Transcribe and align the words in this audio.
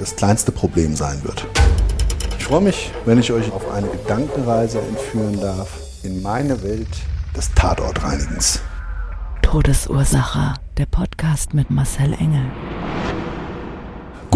das 0.00 0.16
kleinste 0.16 0.50
Problem 0.50 0.96
sein 0.96 1.22
wird. 1.22 1.46
Ich 2.38 2.44
freue 2.44 2.62
mich, 2.62 2.90
wenn 3.04 3.18
ich 3.18 3.30
euch 3.32 3.52
auf 3.52 3.70
eine 3.70 3.86
Gedankenreise 3.86 4.80
entführen 4.80 5.38
darf 5.40 5.68
in 6.02 6.22
meine 6.22 6.62
Welt 6.62 6.88
des 7.36 7.52
Tatortreinigens. 7.54 8.60
Todesursache. 9.42 10.54
Der 10.78 10.86
Podcast 10.86 11.52
mit 11.52 11.70
Marcel 11.70 12.14
Engel. 12.14 12.46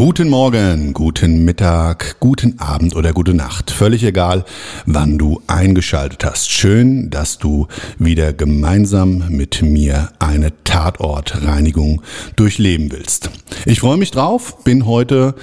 Guten 0.04 0.28
Morgen, 0.28 0.92
guten 0.92 1.46
Mittag, 1.46 2.20
guten 2.20 2.58
Abend 2.58 2.94
oder 2.94 3.14
gute 3.14 3.32
Nacht. 3.32 3.70
Völlig 3.70 4.04
egal, 4.04 4.44
wann 4.84 5.16
du 5.16 5.40
eingeschaltet 5.46 6.26
hast. 6.26 6.50
Schön, 6.50 7.08
dass 7.08 7.38
du 7.38 7.68
wieder 7.98 8.34
gemeinsam 8.34 9.30
mit 9.30 9.62
mir 9.62 10.10
eine 10.18 10.52
Tatortreinigung 10.62 12.02
durchleben 12.36 12.92
willst. 12.92 13.30
Ich 13.64 13.80
freue 13.80 13.96
mich 13.96 14.10
drauf, 14.10 14.62
bin 14.62 14.84
heute 14.84 15.36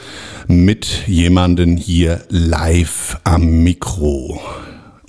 mit 0.45 1.07
jemanden 1.07 1.75
hier 1.75 2.21
live 2.29 3.17
am 3.23 3.63
Mikro. 3.63 4.39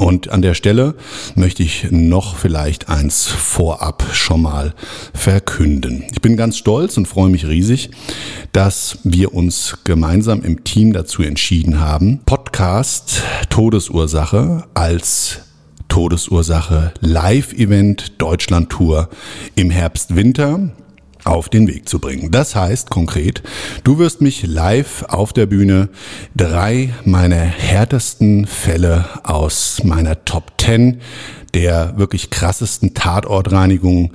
Und 0.03 0.31
an 0.31 0.43
der 0.43 0.55
Stelle 0.55 0.97
möchte 1.37 1.63
ich 1.63 1.87
noch 1.93 2.35
vielleicht 2.35 2.89
eins 2.89 3.29
vorab 3.29 4.05
schon 4.11 4.43
mal 4.43 4.75
verkünden. 5.15 6.03
Ich 6.11 6.21
bin 6.21 6.37
ganz 6.37 6.59
stolz 6.59 6.97
und 6.97 7.07
freue 7.07 7.31
mich 7.31 7.47
riesig, 7.47 7.91
dass 8.51 8.99
wir 9.05 9.33
uns 9.33 9.79
gemeinsam 9.85 10.43
im 10.43 10.65
Team 10.65 10.93
dazu 10.93 11.23
entschieden 11.23 11.79
haben, 11.79 12.19
Podcast 12.27 13.23
Todesursache 13.49 14.65
als 14.75 15.43
Todesursache 15.87 16.93
Live-Event 16.99 18.21
Deutschland 18.21 18.71
Tour 18.71 19.09
im 19.55 19.71
Herbst-Winter 19.71 20.73
auf 21.25 21.49
den 21.49 21.69
Weg 21.69 21.89
zu 21.89 21.99
bringen. 21.99 22.31
Das 22.31 22.55
heißt 22.57 22.91
konkret, 22.91 23.43
du 23.85 23.99
wirst 23.99 24.21
mich 24.21 24.47
live 24.47 25.05
auf 25.09 25.33
der 25.33 25.47
Bühne 25.47 25.89
drei 26.37 26.95
meiner 27.05 27.37
härtesten 27.37 28.47
Fälle 28.47 29.05
aus 29.23 29.83
meiner 29.85 30.25
Top 30.25 30.53
10 30.61 31.01
der 31.55 31.99
wirklich 31.99 32.31
krassesten 32.31 32.95
Tatortreinigung 32.95 34.13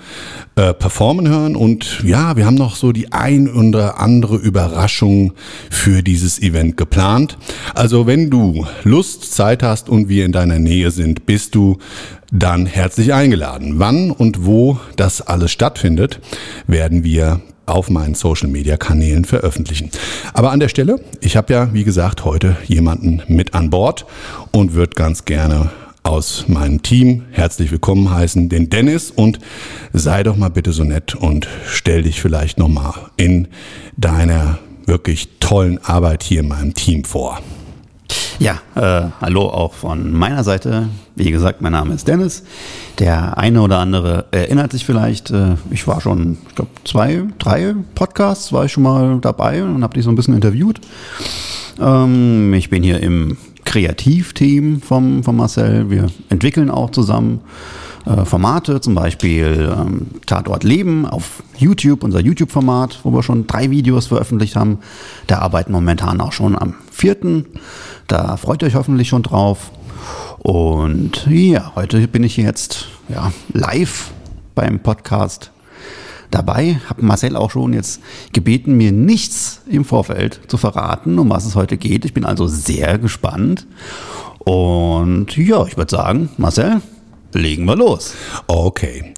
äh, 0.56 0.74
performen 0.74 1.30
hören. 1.30 1.56
Und 1.56 2.04
ja, 2.04 2.36
wir 2.36 2.46
haben 2.46 2.56
noch 2.56 2.76
so 2.76 2.92
die 2.92 3.12
ein 3.12 3.48
oder 3.48 4.00
andere 4.00 4.38
Überraschung 4.38 5.34
für 5.70 6.02
dieses 6.02 6.42
Event 6.42 6.78
geplant. 6.78 7.38
Also 7.76 8.08
wenn 8.08 8.30
du 8.30 8.66
Lust, 8.84 9.34
Zeit 9.34 9.62
hast 9.62 9.88
und 9.90 10.10
wir 10.10 10.26
in 10.26 10.32
deiner 10.32 10.60
Nähe 10.60 10.90
sind, 10.90 11.26
bist 11.26 11.54
du 11.54 11.78
dann 12.32 12.66
herzlich 12.66 13.14
eingeladen. 13.14 13.80
Wann 13.80 14.12
und 14.12 14.46
wo 14.46 14.80
das 14.96 15.22
alles 15.22 15.52
stattfindet, 15.52 16.20
werden 16.68 17.04
wir 17.04 17.42
auf 17.66 17.90
meinen 17.90 18.16
Social 18.16 18.48
Media 18.48 18.78
Kanälen 18.78 19.26
veröffentlichen. 19.26 19.92
Aber 20.34 20.52
an 20.52 20.60
der 20.60 20.70
Stelle, 20.70 21.00
ich 21.22 21.36
habe 21.36 21.54
ja, 21.54 21.74
wie 21.74 21.84
gesagt, 21.84 22.26
heute 22.26 22.56
jemanden 22.66 23.22
mit 23.28 23.54
an 23.54 23.70
Bord 23.70 24.06
und 24.52 24.74
würde 24.74 24.94
ganz 24.96 25.26
gerne 25.26 25.70
aus 26.04 26.46
meinem 26.48 26.82
Team 26.82 27.26
herzlich 27.32 27.70
willkommen 27.70 28.10
heißen, 28.10 28.48
den 28.48 28.70
Dennis 28.70 29.12
und 29.12 29.40
sei 29.92 30.24
doch 30.24 30.38
mal 30.38 30.50
bitte 30.50 30.72
so 30.72 30.86
nett 30.86 31.16
und 31.16 31.50
stell 31.68 32.04
dich 32.04 32.22
vielleicht 32.22 32.58
nochmal 32.58 32.94
in 33.18 33.50
deiner 33.98 34.60
wirklich 34.86 35.28
tollen 35.42 35.84
Arbeit 35.84 36.24
hier 36.24 36.40
in 36.40 36.48
meinem 36.48 36.74
Team 36.74 37.04
vor. 37.04 37.42
Ja, 38.40 38.60
äh, 38.76 39.10
hallo 39.20 39.50
auch 39.50 39.74
von 39.74 40.12
meiner 40.12 40.44
Seite. 40.44 40.90
Wie 41.16 41.32
gesagt, 41.32 41.62
mein 41.62 41.72
Name 41.72 41.96
ist 41.96 42.08
Dennis. 42.08 42.44
Der 43.00 43.36
eine 43.40 43.62
oder 43.62 43.80
andere 43.80 44.26
erinnert 44.30 44.72
sich 44.74 44.86
vielleicht, 44.86 45.32
äh, 45.32 45.56
ich 45.72 45.88
war 45.88 46.02
schon, 46.02 46.38
ich 46.48 46.56
glaube, 46.56 46.70
zwei, 46.84 47.24
drei 47.40 47.74
Podcasts 47.96 48.54
war 48.54 48.66
ich 48.66 48.72
schon 48.72 48.84
mal 48.84 49.18
dabei 49.22 49.64
und 49.64 49.82
habe 49.82 49.96
dich 49.96 50.04
so 50.04 50.12
ein 50.12 50.16
bisschen 50.16 50.36
interviewt. 50.36 50.80
Ähm, 51.80 52.54
ich 52.54 52.70
bin 52.70 52.84
hier 52.84 53.00
im 53.02 53.38
Kreativteam 53.66 54.82
vom, 54.82 55.24
von 55.24 55.36
Marcel. 55.36 55.90
Wir 55.90 56.06
entwickeln 56.30 56.70
auch 56.70 56.92
zusammen 56.92 57.42
äh, 58.08 58.26
Formate, 58.26 58.80
zum 58.82 58.96
Beispiel 58.96 59.74
ähm, 59.78 60.08
Tatort 60.26 60.64
Leben 60.64 61.06
auf 61.06 61.44
YouTube, 61.58 62.04
unser 62.04 62.20
YouTube-Format, 62.20 63.00
wo 63.04 63.12
wir 63.12 63.24
schon 63.24 63.48
drei 63.48 63.70
Videos 63.70 64.08
veröffentlicht 64.08 64.56
haben. 64.56 64.80
Da 65.28 65.40
arbeiten 65.40 65.72
momentan 65.72 66.22
auch 66.22 66.32
schon 66.32 66.58
am 66.58 66.76
vierten. 66.92 67.46
Da 68.08 68.38
freut 68.38 68.62
ihr 68.62 68.68
euch 68.68 68.76
hoffentlich 68.76 69.10
schon 69.10 69.24
drauf. 69.24 69.72
Und 70.40 71.28
ja, 71.30 71.74
heute 71.76 72.08
bin 72.08 72.24
ich 72.24 72.38
jetzt 72.38 72.88
ja, 73.10 73.32
live 73.52 74.12
beim 74.56 74.80
Podcast 74.80 75.52
dabei. 76.32 76.80
Habe 76.90 77.04
Marcel 77.04 77.36
auch 77.36 77.52
schon 77.52 77.74
jetzt 77.74 78.02
gebeten, 78.32 78.78
mir 78.78 78.92
nichts 78.92 79.62
im 79.68 79.84
Vorfeld 79.84 80.40
zu 80.48 80.58
verraten, 80.58 81.20
um 81.20 81.30
was 81.30 81.46
es 81.46 81.56
heute 81.56 81.78
geht. 81.78 82.06
Ich 82.06 82.14
bin 82.14 82.26
also 82.26 82.48
sehr 82.48 82.98
gespannt. 82.98 83.68
Und 84.40 85.36
ja, 85.36 85.66
ich 85.66 85.76
würde 85.76 85.92
sagen, 85.92 86.30
Marcel, 86.38 86.82
legen 87.34 87.66
wir 87.66 87.76
los. 87.76 88.14
Okay. 88.48 89.14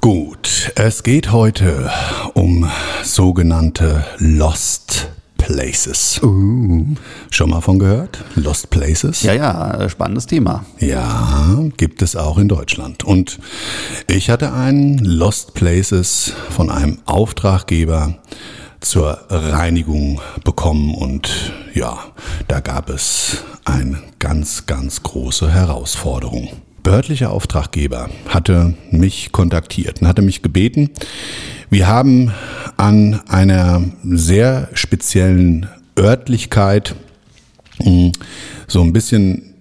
Gut, 0.00 0.72
es 0.76 1.02
geht 1.02 1.32
heute 1.32 1.90
um 2.34 2.70
sogenannte 3.02 4.04
Lost 4.18 5.08
Places. 5.38 6.20
Uh. 6.22 6.94
Schon 7.30 7.50
mal 7.50 7.60
von 7.62 7.78
gehört? 7.78 8.22
Lost 8.34 8.70
Places? 8.70 9.22
Ja, 9.22 9.32
ja, 9.32 9.88
spannendes 9.88 10.26
Thema. 10.26 10.64
Ja, 10.78 11.58
gibt 11.76 12.02
es 12.02 12.16
auch 12.16 12.38
in 12.38 12.48
Deutschland. 12.48 13.02
Und 13.02 13.38
ich 14.06 14.30
hatte 14.30 14.52
einen 14.52 14.98
Lost 14.98 15.54
Places 15.54 16.32
von 16.50 16.70
einem 16.70 16.98
Auftraggeber 17.06 18.18
zur 18.80 19.18
Reinigung 19.30 20.20
bekommen 20.44 20.94
und 20.94 21.52
ja, 21.74 21.98
da 22.46 22.60
gab 22.60 22.90
es 22.90 23.42
eine 23.64 23.98
ganz, 24.18 24.66
ganz 24.66 25.02
große 25.02 25.50
Herausforderung. 25.50 26.50
Behördlicher 26.88 27.32
Auftraggeber 27.32 28.08
hatte 28.30 28.72
mich 28.90 29.30
kontaktiert 29.30 30.00
und 30.00 30.08
hatte 30.08 30.22
mich 30.22 30.40
gebeten, 30.40 30.88
wir 31.68 31.86
haben 31.86 32.32
an 32.78 33.20
einer 33.28 33.82
sehr 34.04 34.70
speziellen 34.72 35.68
Örtlichkeit 35.98 36.94
hm, 37.82 38.12
so 38.68 38.80
ein 38.80 38.94
bisschen 38.94 39.52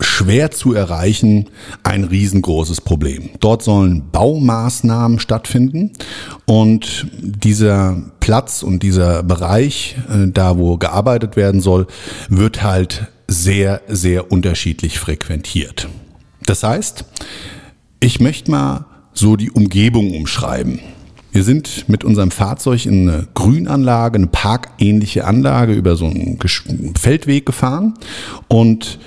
schwer 0.00 0.50
zu 0.50 0.74
erreichen, 0.74 1.50
ein 1.84 2.02
riesengroßes 2.02 2.80
Problem. 2.80 3.30
Dort 3.38 3.62
sollen 3.62 4.10
Baumaßnahmen 4.10 5.20
stattfinden 5.20 5.92
und 6.46 7.06
dieser 7.12 8.02
Platz 8.18 8.64
und 8.64 8.82
dieser 8.82 9.22
Bereich, 9.22 9.94
äh, 10.12 10.26
da 10.26 10.58
wo 10.58 10.78
gearbeitet 10.78 11.36
werden 11.36 11.60
soll, 11.60 11.86
wird 12.28 12.64
halt 12.64 13.06
sehr, 13.32 13.82
sehr 13.88 14.30
unterschiedlich 14.30 14.98
frequentiert. 14.98 15.88
Das 16.44 16.62
heißt, 16.62 17.04
ich 18.00 18.20
möchte 18.20 18.50
mal 18.50 18.86
so 19.14 19.36
die 19.36 19.50
Umgebung 19.50 20.14
umschreiben. 20.14 20.80
Wir 21.32 21.44
sind 21.44 21.88
mit 21.88 22.04
unserem 22.04 22.30
Fahrzeug 22.30 22.84
in 22.84 23.08
eine 23.08 23.28
Grünanlage, 23.32 24.16
eine 24.16 24.26
parkähnliche 24.26 25.24
Anlage 25.24 25.72
über 25.72 25.96
so 25.96 26.06
einen 26.06 26.38
Feldweg 26.98 27.46
gefahren 27.46 27.94
und 28.48 28.98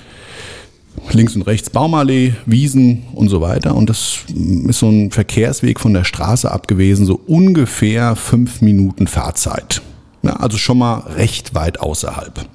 links 1.12 1.36
und 1.36 1.42
rechts 1.42 1.70
Baumallee, 1.70 2.34
Wiesen 2.46 3.04
und 3.14 3.28
so 3.28 3.40
weiter. 3.40 3.76
Und 3.76 3.88
das 3.88 4.18
ist 4.66 4.78
so 4.80 4.88
ein 4.88 5.12
Verkehrsweg 5.12 5.78
von 5.78 5.94
der 5.94 6.04
Straße 6.04 6.50
ab 6.50 6.66
gewesen, 6.66 7.06
so 7.06 7.20
ungefähr 7.26 8.16
fünf 8.16 8.60
Minuten 8.60 9.06
Fahrzeit. 9.06 9.82
Ja, 10.22 10.32
also 10.36 10.58
schon 10.58 10.78
mal 10.78 10.98
recht 11.16 11.54
weit 11.54 11.78
außerhalb. 11.78 12.48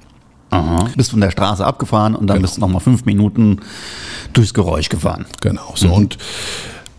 Aha. 0.52 0.88
Bist 0.96 1.10
von 1.10 1.20
der 1.20 1.30
Straße 1.30 1.64
abgefahren 1.64 2.14
und 2.14 2.26
dann 2.28 2.36
Genau. 2.36 2.46
bist 2.46 2.56
du 2.56 2.60
nochmal 2.60 2.80
fünf 2.80 3.04
Minuten 3.04 3.58
durchs 4.32 4.54
Geräusch 4.54 4.88
gefahren. 4.88 5.26
Genau. 5.40 5.72
So 5.74 5.92
und 5.92 6.18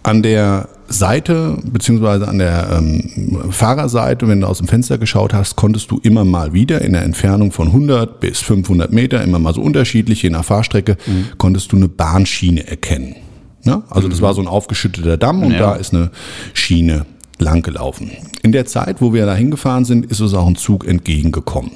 an 0.03 0.21
der 0.21 0.67
Seite 0.89 1.57
beziehungsweise 1.63 2.27
an 2.27 2.37
der 2.39 2.67
ähm, 2.77 3.51
Fahrerseite, 3.51 4.27
wenn 4.27 4.41
du 4.41 4.47
aus 4.47 4.57
dem 4.57 4.67
Fenster 4.67 4.97
geschaut 4.97 5.33
hast, 5.33 5.55
konntest 5.55 5.89
du 5.91 5.99
immer 6.03 6.25
mal 6.25 6.51
wieder 6.53 6.81
in 6.81 6.93
der 6.93 7.03
Entfernung 7.03 7.51
von 7.51 7.67
100 7.67 8.19
bis 8.19 8.39
500 8.41 8.91
Meter, 8.91 9.23
immer 9.23 9.39
mal 9.39 9.53
so 9.53 9.61
unterschiedlich, 9.61 10.21
je 10.21 10.29
nach 10.29 10.43
Fahrstrecke, 10.43 10.97
konntest 11.37 11.71
du 11.71 11.77
eine 11.77 11.87
Bahnschiene 11.87 12.67
erkennen. 12.67 13.15
Ne? 13.63 13.81
Also 13.89 14.09
das 14.09 14.21
war 14.21 14.33
so 14.33 14.41
ein 14.41 14.47
aufgeschütteter 14.47 15.15
Damm 15.17 15.41
und 15.43 15.51
Ja. 15.53 15.59
da 15.59 15.75
ist 15.75 15.93
eine 15.93 16.11
Schiene 16.53 17.05
lang 17.39 17.61
gelaufen. 17.61 18.11
In 18.41 18.51
der 18.51 18.65
Zeit, 18.65 18.99
wo 19.01 19.13
wir 19.13 19.25
da 19.25 19.33
hingefahren 19.35 19.85
sind, 19.85 20.05
ist 20.07 20.19
uns 20.21 20.33
auch 20.33 20.47
ein 20.47 20.55
Zug 20.57 20.85
entgegengekommen. 20.85 21.71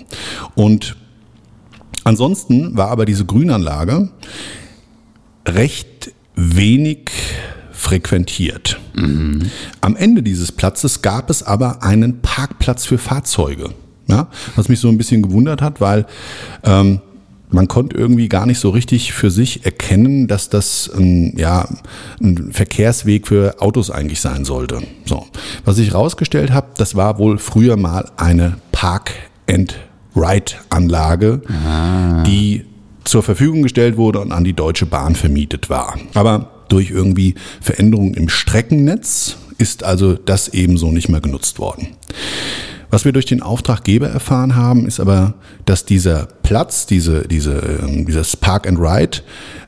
Und 0.54 0.98
ansonsten 2.08 2.78
war 2.78 2.90
aber 2.90 3.06
diese 3.06 3.26
Grünanlage 3.26 4.10
recht 5.48 6.12
wenig 6.36 7.10
frequentiert. 7.72 8.80
Am 9.82 9.96
Ende 9.96 10.24
dieses 10.24 10.52
Platzes 10.52 11.02
gab 11.02 11.30
es 11.30 11.44
aber 11.44 11.84
einen 11.84 12.22
Parkplatz 12.22 12.86
für 12.86 12.98
Fahrzeuge. 12.98 13.70
Ja, 14.08 14.30
was 14.56 14.70
mich 14.70 14.80
so 14.80 14.88
ein 14.88 14.98
bisschen 14.98 15.22
gewundert 15.22 15.62
hat, 15.62 15.82
weil 15.82 16.06
ähm, 16.64 17.02
man 17.50 17.68
konnte 17.68 17.98
irgendwie 17.98 18.30
gar 18.30 18.46
nicht 18.46 18.60
so 18.60 18.70
richtig 18.70 19.14
für 19.14 19.32
sich 19.32 19.66
erkennen, 19.66 20.28
dass 20.28 20.50
das 20.50 20.90
ein, 20.94 21.38
ja, 21.38 21.68
ein 22.22 22.52
Verkehrsweg 22.52 23.28
für 23.28 23.62
Autos 23.62 23.92
eigentlich 23.92 24.22
sein 24.22 24.46
sollte. 24.46 24.82
So. 25.06 25.26
Was 25.66 25.78
ich 25.78 25.94
rausgestellt 25.94 26.52
habe, 26.52 26.68
das 26.78 26.96
war 26.96 27.20
wohl 27.20 27.38
früher 27.38 27.78
mal 27.78 28.10
eine 28.18 28.58
Park-and-Ride-Anlage, 30.18 31.42
die 32.26 32.66
zur 33.04 33.24
Verfügung 33.24 33.64
gestellt 33.64 33.98
wurde 33.98 34.20
und 34.20 34.32
an 34.32 34.44
die 34.44 34.54
Deutsche 34.54 34.86
Bahn 34.86 35.16
vermietet 35.16 35.70
war. 35.70 35.98
Aber 36.14 36.52
durch 36.70 36.92
irgendwie 36.92 37.36
Veränderungen 37.62 38.14
im 38.16 38.28
Streckennetz 38.28 39.38
ist 39.58 39.84
also 39.84 40.14
das 40.14 40.50
ebenso 40.50 40.92
nicht 40.92 41.10
mehr 41.10 41.22
genutzt 41.22 41.60
worden. 41.60 41.90
Was 42.90 43.06
wir 43.06 43.12
durch 43.12 43.26
den 43.26 43.42
Auftraggeber 43.42 44.08
erfahren 44.08 44.56
haben, 44.56 44.86
ist 44.86 45.00
aber, 45.00 45.36
dass 45.66 45.86
dieser 45.86 46.28
Platz, 46.44 46.86
diese, 46.86 47.28
diese, 47.28 47.80
ähm, 47.82 48.06
dieses 48.06 48.38
Park 48.38 48.68
and 48.68 48.80
Ride, 48.80 49.20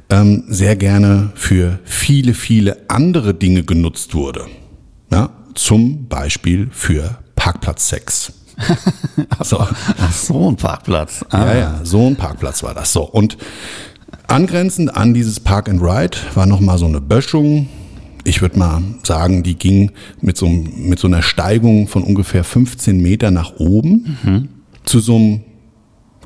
ähm, 0.10 0.44
sehr 0.48 0.76
gerne 0.76 1.32
für 1.36 1.80
viele, 1.84 2.34
viele 2.34 2.78
andere 2.90 3.34
Dinge 3.34 3.64
genutzt 3.64 4.14
wurde. 4.14 4.46
Ja, 5.12 5.32
zum 5.54 6.08
Beispiel 6.08 6.70
für 6.72 7.20
Parkplatzsex. 7.36 8.39
so. 9.44 9.60
Ach 9.60 10.12
so, 10.12 10.50
ein 10.50 10.56
Parkplatz. 10.56 11.26
Ah. 11.30 11.46
Ja, 11.46 11.58
ja, 11.58 11.80
so 11.84 12.08
ein 12.08 12.16
Parkplatz 12.16 12.64
war 12.64 12.74
das. 12.74 12.94
So. 12.94 13.04
Und 13.04 13.38
angrenzend 14.28 14.96
an 14.96 15.14
dieses 15.14 15.40
Park 15.40 15.70
and 15.70 15.82
Ride 15.82 16.18
war 16.36 16.46
nochmal 16.46 16.78
so 16.78 16.86
eine 16.86 17.02
Böschung. 17.02 17.70
Ich 18.24 18.42
würde 18.42 18.60
mal 18.60 18.82
sagen, 19.04 19.44
die 19.44 19.56
ging 19.56 19.92
mit 20.22 20.38
so, 20.38 20.48
mit 20.48 21.00
so 21.00 21.08
einer 21.08 21.22
Steigung 21.22 21.88
von 21.88 22.04
ungefähr 22.04 22.44
15 22.44 23.02
Meter 23.02 23.32
nach 23.32 23.54
oben 23.58 24.50
zu 24.84 25.00
so 25.00 25.16
einem 25.16 25.42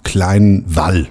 kleinen 0.04 0.64
Wall. 0.68 1.08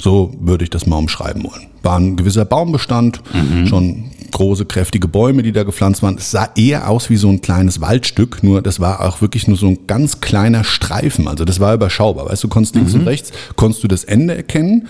So 0.00 0.34
würde 0.40 0.64
ich 0.64 0.70
das 0.70 0.86
mal 0.86 0.96
umschreiben 0.96 1.44
wollen. 1.44 1.66
War 1.82 1.98
ein 1.98 2.16
gewisser 2.16 2.44
Baumbestand, 2.44 3.22
schon 3.66 4.11
große, 4.32 4.64
kräftige 4.64 5.08
Bäume, 5.08 5.42
die 5.42 5.52
da 5.52 5.62
gepflanzt 5.62 6.02
waren. 6.02 6.16
Es 6.16 6.30
sah 6.30 6.48
eher 6.56 6.88
aus 6.88 7.10
wie 7.10 7.16
so 7.16 7.28
ein 7.28 7.40
kleines 7.40 7.80
Waldstück, 7.80 8.42
nur 8.42 8.62
das 8.62 8.80
war 8.80 9.00
auch 9.00 9.20
wirklich 9.20 9.46
nur 9.46 9.56
so 9.56 9.68
ein 9.68 9.86
ganz 9.86 10.20
kleiner 10.20 10.64
Streifen. 10.64 11.28
Also 11.28 11.44
das 11.44 11.60
war 11.60 11.74
überschaubar. 11.74 12.26
Weißt 12.26 12.42
du, 12.42 12.48
konntest 12.48 12.74
links 12.74 12.94
und 12.94 13.06
rechts, 13.06 13.32
konntest 13.56 13.84
du 13.84 13.88
das 13.88 14.04
Ende 14.04 14.34
erkennen 14.34 14.88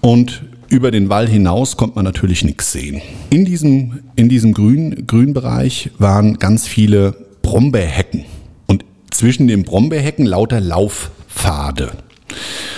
und 0.00 0.42
über 0.68 0.90
den 0.90 1.08
Wall 1.08 1.28
hinaus 1.28 1.76
konnte 1.76 1.96
man 1.96 2.04
natürlich 2.04 2.44
nichts 2.44 2.72
sehen. 2.72 3.02
In 3.30 3.44
diesem, 3.44 4.00
in 4.16 4.28
diesem 4.28 4.54
Grün, 4.54 5.06
Grünbereich 5.06 5.90
waren 5.98 6.38
ganz 6.38 6.66
viele 6.66 7.14
Brombeerhecken 7.42 8.24
und 8.66 8.84
zwischen 9.10 9.48
den 9.48 9.64
Brombeerhecken 9.64 10.24
lauter 10.26 10.60
Laufpfade. 10.60 11.90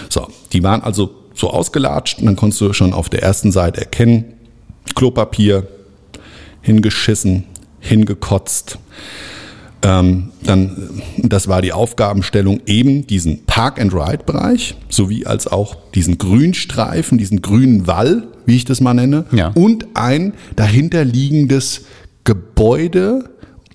So, 0.09 0.29
die 0.53 0.63
waren 0.63 0.83
also 0.83 1.11
so 1.35 1.51
ausgelatscht 1.51 2.19
und 2.19 2.27
dann 2.27 2.37
konntest 2.37 2.61
du 2.63 2.73
schon 2.73 2.93
auf 2.93 3.09
der 3.09 3.23
ersten 3.23 3.53
Seite 3.53 3.83
erkennen, 3.83 4.25
Klopapier, 4.95 5.67
hingeschissen, 6.63 7.45
hingekotzt. 7.81 8.79
Ähm, 9.85 10.31
dann, 10.45 11.03
das 11.19 11.49
war 11.49 11.61
die 11.61 11.73
Aufgabenstellung, 11.73 12.61
eben 12.67 13.07
diesen 13.07 13.45
Park-and-Ride-Bereich, 13.47 14.77
sowie 14.89 15.27
als 15.27 15.49
auch 15.49 15.77
diesen 15.95 16.19
Grünstreifen, 16.19 17.19
diesen 17.19 17.43
grünen 17.43 17.89
Wall, 17.89 18.29
wie 18.47 18.55
ich 18.57 18.65
das 18.65 18.81
mal 18.81 18.95
nenne, 18.95 19.25
Ja. 19.33 19.49
und 19.49 19.87
ein 19.95 20.35
dahinterliegendes 20.55 21.83
Gebäude, 22.23 23.31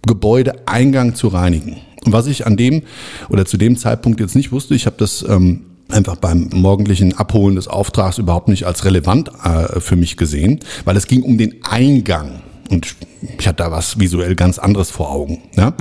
Gebäudeeingang 0.05 1.13
zu 1.15 1.27
reinigen. 1.27 1.77
Und 2.05 2.13
was 2.13 2.27
ich 2.27 2.45
an 2.47 2.55
dem 2.55 2.83
oder 3.27 3.45
zu 3.45 3.57
dem 3.57 3.75
Zeitpunkt 3.75 4.21
jetzt 4.21 4.35
nicht 4.35 4.53
wusste, 4.53 4.75
ich 4.75 4.85
habe 4.85 4.95
das 4.97 5.25
ähm, 5.27 5.63
einfach 5.89 6.15
beim 6.15 6.49
morgendlichen 6.53 7.17
Abholen 7.17 7.55
des 7.57 7.67
Auftrags 7.67 8.17
überhaupt 8.17 8.47
nicht 8.47 8.65
als 8.65 8.85
relevant 8.85 9.29
äh, 9.43 9.81
für 9.81 9.97
mich 9.97 10.15
gesehen, 10.15 10.61
weil 10.85 10.95
es 10.95 11.07
ging 11.07 11.21
um 11.23 11.37
den 11.37 11.55
Eingang. 11.69 12.41
Und 12.69 12.95
ich 13.37 13.47
hatte 13.47 13.63
da 13.63 13.71
was 13.71 13.99
visuell 13.99 14.35
ganz 14.35 14.59
anderes 14.59 14.89
vor 14.91 15.11
Augen. 15.11 15.43
Ja? 15.55 15.73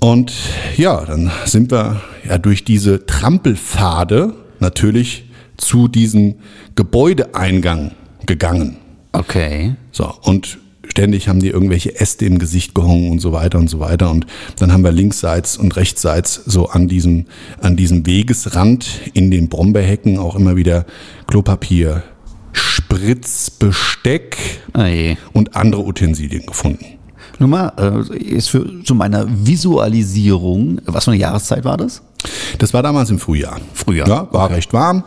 Und 0.00 0.32
ja, 0.76 1.04
dann 1.04 1.30
sind 1.44 1.72
wir 1.72 2.00
ja 2.26 2.38
durch 2.38 2.64
diese 2.64 3.06
Trampelpfade 3.06 4.34
natürlich 4.60 5.24
zu 5.56 5.88
diesem 5.88 6.36
Gebäudeeingang 6.76 7.92
gegangen. 8.26 8.76
Okay. 9.12 9.74
So, 9.90 10.12
und 10.22 10.58
ständig 10.86 11.28
haben 11.28 11.40
die 11.40 11.48
irgendwelche 11.48 12.00
Äste 12.00 12.24
im 12.24 12.38
Gesicht 12.38 12.74
gehongen 12.74 13.10
und 13.10 13.18
so 13.20 13.32
weiter 13.32 13.58
und 13.58 13.68
so 13.68 13.80
weiter. 13.80 14.10
Und 14.10 14.26
dann 14.58 14.72
haben 14.72 14.84
wir 14.84 14.92
linksseits 14.92 15.56
und 15.56 15.76
rechtsseits 15.76 16.34
so 16.46 16.68
an 16.68 16.88
diesem, 16.88 17.26
an 17.60 17.76
diesem 17.76 18.06
Wegesrand 18.06 19.00
in 19.14 19.30
den 19.30 19.48
Brombeerhecken 19.48 20.18
auch 20.18 20.36
immer 20.36 20.56
wieder 20.56 20.86
Klopapier, 21.26 22.04
Spritz, 22.88 23.50
Besteck 23.50 24.38
Ah 24.72 24.86
je. 24.86 25.16
und 25.34 25.54
andere 25.54 25.82
Utensilien 25.84 26.46
gefunden. 26.46 26.97
Nun 27.38 27.50
mal, 27.50 27.72
äh, 27.78 28.16
ist 28.16 28.50
für 28.50 28.82
zu 28.84 28.94
meiner 28.94 29.26
Visualisierung, 29.28 30.80
was 30.86 31.04
für 31.04 31.12
eine 31.12 31.20
Jahreszeit 31.20 31.64
war 31.64 31.76
das? 31.76 32.02
Das 32.58 32.74
war 32.74 32.82
damals 32.82 33.10
im 33.10 33.18
Frühjahr. 33.18 33.58
Frühjahr, 33.74 34.08
Ja, 34.08 34.28
war 34.32 34.50
recht 34.50 34.72
warm. 34.72 35.04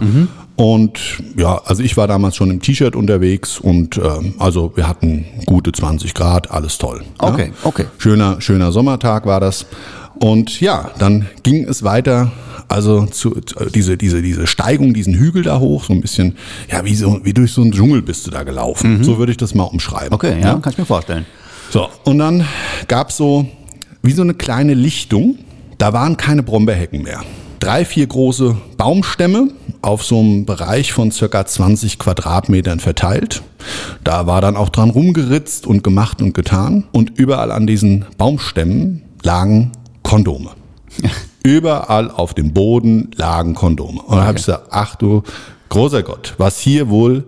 Und 0.56 1.00
ja, 1.36 1.60
also 1.66 1.82
ich 1.82 1.98
war 1.98 2.08
damals 2.08 2.36
schon 2.36 2.52
im 2.52 2.62
T-Shirt 2.62 2.96
unterwegs 2.96 3.60
und 3.60 3.98
ähm, 3.98 4.36
also 4.38 4.72
wir 4.76 4.88
hatten 4.88 5.26
gute 5.46 5.72
20 5.72 6.14
Grad, 6.14 6.52
alles 6.52 6.78
toll. 6.78 7.02
Okay, 7.18 7.48
ja. 7.48 7.54
okay. 7.64 7.86
Schöner, 7.98 8.40
schöner 8.42 8.72
Sommertag 8.72 9.26
war 9.26 9.40
das. 9.40 9.66
Und 10.20 10.62
ja, 10.62 10.92
dann 11.00 11.28
ging 11.42 11.66
es 11.68 11.84
weiter, 11.84 12.32
also 12.68 13.08
zu, 13.08 13.32
zu 13.42 13.66
diese, 13.74 13.98
diese, 13.98 14.22
diese 14.22 14.46
Steigung, 14.46 14.94
diesen 14.94 15.16
Hügel 15.16 15.42
da 15.42 15.60
hoch, 15.60 15.84
so 15.86 15.94
ein 15.94 16.02
bisschen, 16.02 16.38
ja, 16.72 16.86
wie, 16.86 16.96
so, 16.96 17.20
wie 17.24 17.34
durch 17.34 17.54
so 17.54 17.62
einen 17.62 17.72
Dschungel 17.72 18.04
bist 18.04 18.28
du 18.28 18.32
da 18.32 18.44
gelaufen. 18.44 19.04
So 19.04 19.18
würde 19.18 19.32
ich 19.32 19.38
das 19.38 19.56
mal 19.56 19.64
umschreiben. 19.64 20.14
Okay, 20.14 20.40
ja, 20.42 20.54
kann 20.60 20.74
ich 20.74 20.78
mir 20.78 20.86
vorstellen. 20.86 21.26
So, 21.72 21.88
und 22.04 22.18
dann 22.18 22.46
gab's 22.90 23.16
so 23.16 23.48
wie 24.02 24.12
so 24.12 24.24
eine 24.24 24.34
kleine 24.34 24.74
Lichtung. 24.74 25.38
Da 25.78 25.94
waren 25.94 26.18
keine 26.18 26.44
Brombeerhecken 26.44 27.02
mehr. 27.02 27.22
Drei, 27.62 27.86
vier 27.86 28.08
große 28.08 28.58
Baumstämme 28.76 29.48
auf 29.82 30.04
so 30.04 30.20
einem 30.20 30.46
Bereich 30.46 30.92
von 30.92 31.12
circa 31.12 31.46
20 31.46 31.98
Quadratmetern 31.98 32.82
verteilt. 32.82 33.42
Da 34.04 34.28
war 34.28 34.42
dann 34.42 34.58
auch 34.58 34.68
dran 34.68 34.90
rumgeritzt 34.90 35.66
und 35.66 35.82
gemacht 35.82 36.22
und 36.22 36.34
getan. 36.34 36.84
Und 36.92 37.18
überall 37.18 37.52
an 37.52 37.68
diesen 37.68 38.04
Baumstämmen 38.18 39.04
lagen 39.24 39.72
Kondome. 40.04 40.50
Überall 41.44 42.12
auf 42.12 42.34
dem 42.34 42.52
Boden 42.52 43.12
lagen 43.16 43.56
Kondome. 43.56 44.02
Und 44.02 44.18
dann 44.18 44.28
habe 44.28 44.38
ich 44.38 44.46
gesagt, 44.46 44.68
ach 44.72 44.96
du 44.96 45.24
großer 45.70 46.04
Gott, 46.04 46.36
was 46.38 46.60
hier 46.60 46.90
wohl 46.90 47.24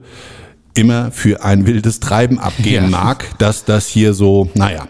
immer 0.75 1.11
für 1.11 1.43
ein 1.43 1.67
wildes 1.67 1.99
Treiben 1.99 2.39
abgehen 2.39 2.85
Ja. 2.85 2.89
mag, 2.89 3.25
dass 3.37 3.63
das 3.65 3.87
hier 3.87 4.13
so, 4.13 4.49
naja, 4.55 4.87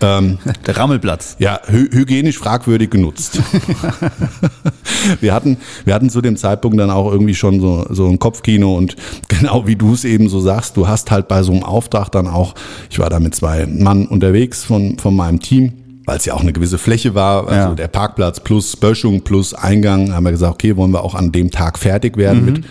ähm, 0.00 0.38
Der 0.66 0.76
Rammelplatz. 0.76 1.36
ja, 1.38 1.60
hy 1.66 1.88
hygienisch 1.90 2.38
fragwürdig 2.38 2.90
genutzt. 2.90 3.40
wir, 5.20 5.32
hatten, 5.34 5.56
wir 5.84 5.94
hatten 5.94 6.10
zu 6.10 6.20
dem 6.20 6.36
Zeitpunkt 6.36 6.78
dann 6.78 6.90
auch 6.90 7.10
irgendwie 7.10 7.34
schon 7.34 7.60
so, 7.60 7.86
so 7.90 8.08
ein 8.08 8.18
Kopfkino 8.18 8.76
und 8.76 8.96
genau 9.28 9.66
wie 9.66 9.76
du 9.76 9.94
es 9.94 10.04
eben 10.04 10.28
so 10.28 10.40
sagst, 10.40 10.76
du 10.76 10.88
hast 10.88 11.10
halt 11.10 11.28
bei 11.28 11.42
so 11.42 11.52
einem 11.52 11.62
Auftrag 11.64 12.10
dann 12.12 12.26
auch, 12.26 12.54
ich 12.90 12.98
war 12.98 13.10
da 13.10 13.20
mit 13.20 13.34
zwei 13.34 13.66
Mann 13.66 14.06
unterwegs 14.06 14.64
von, 14.64 14.98
von 14.98 15.14
meinem 15.14 15.40
Team, 15.40 15.72
weil 16.04 16.16
es 16.18 16.24
ja 16.24 16.34
auch 16.34 16.40
eine 16.40 16.52
gewisse 16.52 16.78
Fläche 16.78 17.14
war, 17.14 17.46
also 17.48 17.68
Ja. 17.70 17.74
der 17.74 17.88
Parkplatz 17.88 18.40
plus 18.40 18.76
Böschung 18.76 19.22
plus 19.22 19.54
Eingang, 19.54 20.12
haben 20.12 20.24
wir 20.24 20.32
gesagt, 20.32 20.54
okay, 20.54 20.76
wollen 20.76 20.90
wir 20.92 21.02
auch 21.04 21.14
an 21.14 21.32
dem 21.32 21.50
Tag 21.50 21.78
fertig 21.78 22.16
werden 22.16 22.44
mit. 22.44 22.64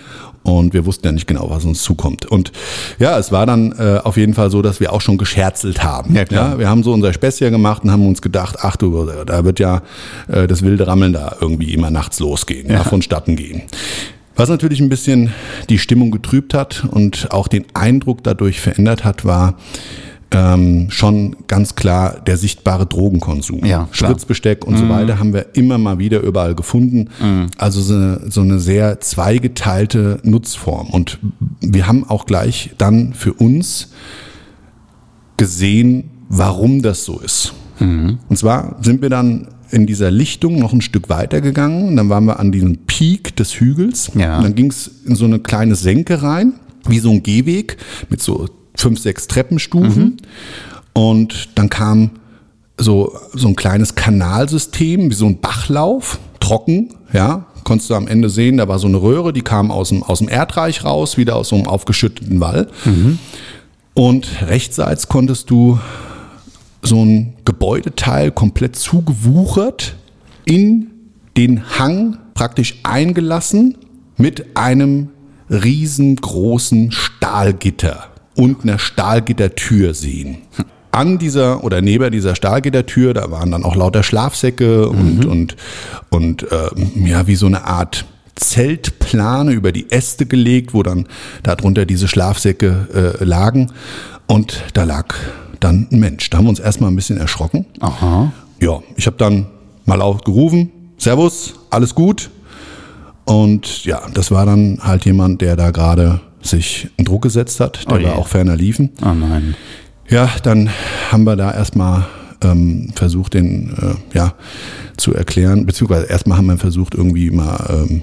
Und 0.43 0.73
wir 0.73 0.85
wussten 0.85 1.05
ja 1.05 1.11
nicht 1.11 1.27
genau, 1.27 1.49
was 1.49 1.65
uns 1.65 1.83
zukommt. 1.83 2.25
Und 2.25 2.51
ja, 2.97 3.17
es 3.19 3.31
war 3.31 3.45
dann 3.45 3.73
äh, 3.73 3.99
auf 4.03 4.17
jeden 4.17 4.33
Fall 4.33 4.49
so, 4.49 4.61
dass 4.61 4.79
wir 4.79 4.91
auch 4.91 5.01
schon 5.01 5.17
gescherzelt 5.17 5.83
haben. 5.83 6.15
Ja, 6.15 6.25
klar. 6.25 6.57
wir 6.57 6.67
haben 6.67 6.83
so 6.83 6.93
unser 6.93 7.13
Späßchen 7.13 7.51
gemacht 7.51 7.83
und 7.83 7.91
haben 7.91 8.07
uns 8.07 8.21
gedacht, 8.21 8.57
ach 8.61 8.75
du, 8.75 9.05
da 9.25 9.45
wird 9.45 9.59
ja 9.59 9.83
äh, 10.27 10.47
das 10.47 10.63
wilde 10.63 10.87
Rammeln 10.87 11.13
da 11.13 11.35
irgendwie 11.39 11.73
immer 11.73 11.91
nachts 11.91 12.19
losgehen, 12.19 12.67
ja. 12.69 12.77
Ja. 12.77 12.83
vonstatten 12.83 13.35
gehen. 13.35 13.63
Was 14.35 14.49
natürlich 14.49 14.79
ein 14.79 14.89
bisschen 14.89 15.31
die 15.69 15.77
Stimmung 15.77 16.09
getrübt 16.09 16.53
hat 16.53 16.85
und 16.89 17.31
auch 17.31 17.47
den 17.47 17.65
Eindruck 17.73 18.23
dadurch 18.23 18.59
verändert 18.61 19.03
hat, 19.03 19.25
war 19.25 19.55
ähm, 20.31 20.87
schon 20.89 21.35
ganz 21.47 21.75
klar 21.75 22.19
der 22.25 22.37
sichtbare 22.37 22.85
Drogenkonsum. 22.85 23.65
Ja. 23.65 23.87
Spritzbesteck 23.91 24.65
und 24.65 24.77
so 24.77 24.87
weiter 24.89 25.19
haben 25.19 25.33
wir 25.33 25.47
immer 25.55 25.77
mal 25.77 25.99
wieder 25.99 26.21
überall 26.21 26.55
gefunden. 26.55 27.09
Also 27.57 27.81
so 27.81 27.93
eine, 27.93 28.21
so 28.29 28.41
eine 28.41 28.59
sehr 28.59 29.01
zweigeteilte 29.01 30.19
Nutzform. 30.23 30.89
Und 30.89 31.19
wir 31.59 31.87
haben 31.87 32.09
auch 32.09 32.25
gleich 32.25 32.71
dann 32.77 33.13
für 33.13 33.33
uns 33.33 33.89
gesehen, 35.37 36.11
warum 36.29 36.81
das 36.81 37.03
so 37.03 37.19
ist. 37.19 37.53
Und 38.29 38.37
zwar 38.37 38.77
sind 38.81 39.01
wir 39.01 39.09
dann 39.09 39.47
in 39.71 39.87
dieser 39.87 40.11
Lichtung 40.11 40.59
noch 40.59 40.71
ein 40.71 40.81
Stück 40.81 41.09
weiter 41.09 41.41
gegangen. 41.41 41.95
Dann 41.95 42.09
waren 42.09 42.25
wir 42.25 42.39
an 42.39 42.51
diesem 42.51 42.77
Peak 42.85 43.35
des 43.35 43.59
Hügels. 43.59 44.11
Ja. 44.15 44.37
Und 44.37 44.43
dann 44.43 44.55
ging 44.55 44.69
es 44.69 44.87
in 45.05 45.15
so 45.15 45.25
eine 45.25 45.39
kleine 45.39 45.75
Senke 45.75 46.21
rein, 46.21 46.53
wie 46.87 46.99
so 46.99 47.09
ein 47.09 47.23
Gehweg 47.23 47.77
mit 48.09 48.21
so 48.21 48.47
fünf, 48.75 48.99
sechs 48.99 49.27
Treppenstufen. 49.27 50.17
Und 50.93 51.49
dann 51.55 51.69
kam 51.69 52.11
so, 52.77 53.17
so 53.33 53.47
ein 53.47 53.55
kleines 53.55 53.95
Kanalsystem, 53.95 55.09
wie 55.09 55.15
so 55.15 55.25
ein 55.25 55.39
Bachlauf, 55.39 56.19
trocken, 56.39 56.95
ja. 57.13 57.45
Konntest 57.63 57.91
du 57.91 57.95
am 57.95 58.07
Ende 58.07 58.29
sehen, 58.29 58.57
da 58.57 58.67
war 58.67 58.79
so 58.79 58.87
eine 58.87 58.99
Röhre, 59.01 59.33
die 59.33 59.43
kam 59.43 59.69
aus 59.69 59.89
dem, 59.89 60.01
aus 60.01 60.17
dem 60.17 60.27
Erdreich 60.27 60.83
raus, 60.83 61.17
wieder 61.17 61.35
aus 61.35 61.49
so 61.49 61.55
einem 61.55 61.67
aufgeschütteten 61.67 62.39
Wall. 62.39 62.67
Und 63.93 64.27
rechtsseits 64.47 65.07
konntest 65.07 65.51
du 65.51 65.79
so 66.81 67.05
ein 67.05 67.33
Gebäudeteil 67.45 68.31
komplett 68.31 68.75
zugewuchert 68.75 69.95
in 70.45 70.87
den 71.37 71.77
Hang 71.77 72.17
praktisch 72.33 72.79
eingelassen 72.81 73.77
mit 74.17 74.57
einem 74.57 75.09
riesengroßen 75.49 76.91
Stahlgitter 76.91 78.10
und 78.35 78.63
einer 78.63 78.79
Stahlgittertür 78.79 79.93
sehen. 79.93 80.37
An 80.91 81.19
dieser 81.19 81.63
oder 81.63 81.81
neben 81.81 82.11
dieser 82.11 82.35
Stahlgittertür, 82.35 83.13
da 83.13 83.31
waren 83.31 83.51
dann 83.51 83.63
auch 83.63 83.75
lauter 83.75 84.03
Schlafsäcke 84.03 84.89
und, 84.89 85.25
und, 85.25 85.55
und 86.09 86.51
äh, 86.51 86.69
ja, 86.95 87.27
wie 87.27 87.35
so 87.35 87.45
eine 87.45 87.63
Art 87.63 88.05
Zeltplane 88.35 89.51
über 89.51 89.71
die 89.71 89.89
Äste 89.91 90.25
gelegt, 90.25 90.73
wo 90.73 90.83
dann 90.83 91.07
darunter 91.43 91.85
diese 91.85 92.07
Schlafsäcke 92.07 93.15
äh, 93.21 93.23
lagen. 93.23 93.71
Und 94.27 94.63
da 94.73 94.83
lag 94.83 95.15
dann 95.59 95.87
ein 95.91 95.99
Mensch. 95.99 96.29
Da 96.29 96.37
haben 96.37 96.45
wir 96.45 96.49
uns 96.49 96.59
erstmal 96.59 96.91
ein 96.91 96.95
bisschen 96.95 97.17
erschrocken. 97.17 97.65
Aha. 97.79 98.33
Ja, 98.59 98.81
ich 98.95 99.07
habe 99.07 99.17
dann 99.17 99.47
mal 99.85 99.95
laut 99.95 100.25
gerufen, 100.25 100.71
Servus, 100.97 101.55
alles 101.69 101.95
gut. 101.95 102.29
Und 103.25 103.85
ja, 103.85 104.01
das 104.13 104.31
war 104.31 104.45
dann 104.45 104.79
halt 104.81 105.05
jemand, 105.05 105.41
der 105.41 105.55
da 105.55 105.71
gerade 105.71 106.19
sich 106.41 106.89
in 106.97 107.05
Druck 107.05 107.23
gesetzt 107.23 107.59
hat, 107.59 107.89
der 107.89 107.99
Oh 107.99 108.03
war 108.03 108.15
auch 108.17 108.27
ferner 108.27 108.55
liefen. 108.55 108.89
Oh 109.01 109.13
nein. 109.13 109.55
Ja, 110.09 110.29
dann 110.43 110.69
haben 111.11 111.23
wir 111.23 111.35
da 111.35 111.51
erstmal 111.51 112.05
ähm, 112.43 112.89
versucht, 112.95 113.33
den 113.33 113.73
äh, 113.81 114.17
ja, 114.17 114.33
zu 114.97 115.13
erklären, 115.13 115.65
beziehungsweise 115.65 116.07
erstmal 116.07 116.37
haben 116.37 116.47
wir 116.47 116.57
versucht, 116.57 116.95
irgendwie 116.95 117.31
mal 117.31 117.85
ähm, 117.85 118.01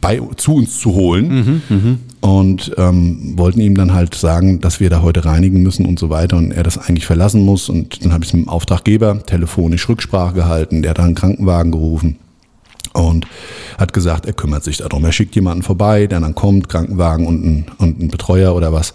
bei, 0.00 0.20
zu 0.36 0.56
uns 0.56 0.78
zu 0.78 0.92
holen 0.94 1.62
und 2.20 2.72
ähm, 2.76 3.34
wollten 3.36 3.60
ihm 3.60 3.76
dann 3.76 3.94
halt 3.94 4.14
sagen, 4.14 4.60
dass 4.60 4.80
wir 4.80 4.90
da 4.90 5.02
heute 5.02 5.24
reinigen 5.24 5.62
müssen 5.62 5.86
und 5.86 5.98
so 5.98 6.10
weiter 6.10 6.36
und 6.36 6.52
er 6.52 6.62
das 6.62 6.76
eigentlich 6.78 7.06
verlassen 7.06 7.42
muss. 7.42 7.68
Und 7.68 8.04
dann 8.04 8.12
habe 8.12 8.24
ich 8.24 8.34
mit 8.34 8.44
dem 8.44 8.48
Auftraggeber 8.48 9.24
telefonisch 9.24 9.88
Rücksprache 9.88 10.34
gehalten, 10.34 10.82
der 10.82 10.90
hat 10.90 10.98
dann 10.98 11.06
einen 11.06 11.14
Krankenwagen 11.14 11.72
gerufen 11.72 12.18
und 12.92 13.26
hat 13.78 13.92
gesagt, 13.92 14.26
er 14.26 14.32
kümmert 14.32 14.64
sich 14.64 14.78
darum. 14.78 15.04
Er 15.04 15.12
schickt 15.12 15.34
jemanden 15.34 15.62
vorbei, 15.62 16.06
der 16.06 16.20
dann 16.20 16.34
kommt, 16.34 16.68
Krankenwagen 16.68 17.26
und 17.26 17.44
ein, 17.44 17.66
und 17.78 18.00
ein 18.00 18.08
Betreuer 18.08 18.54
oder 18.54 18.72
was, 18.72 18.94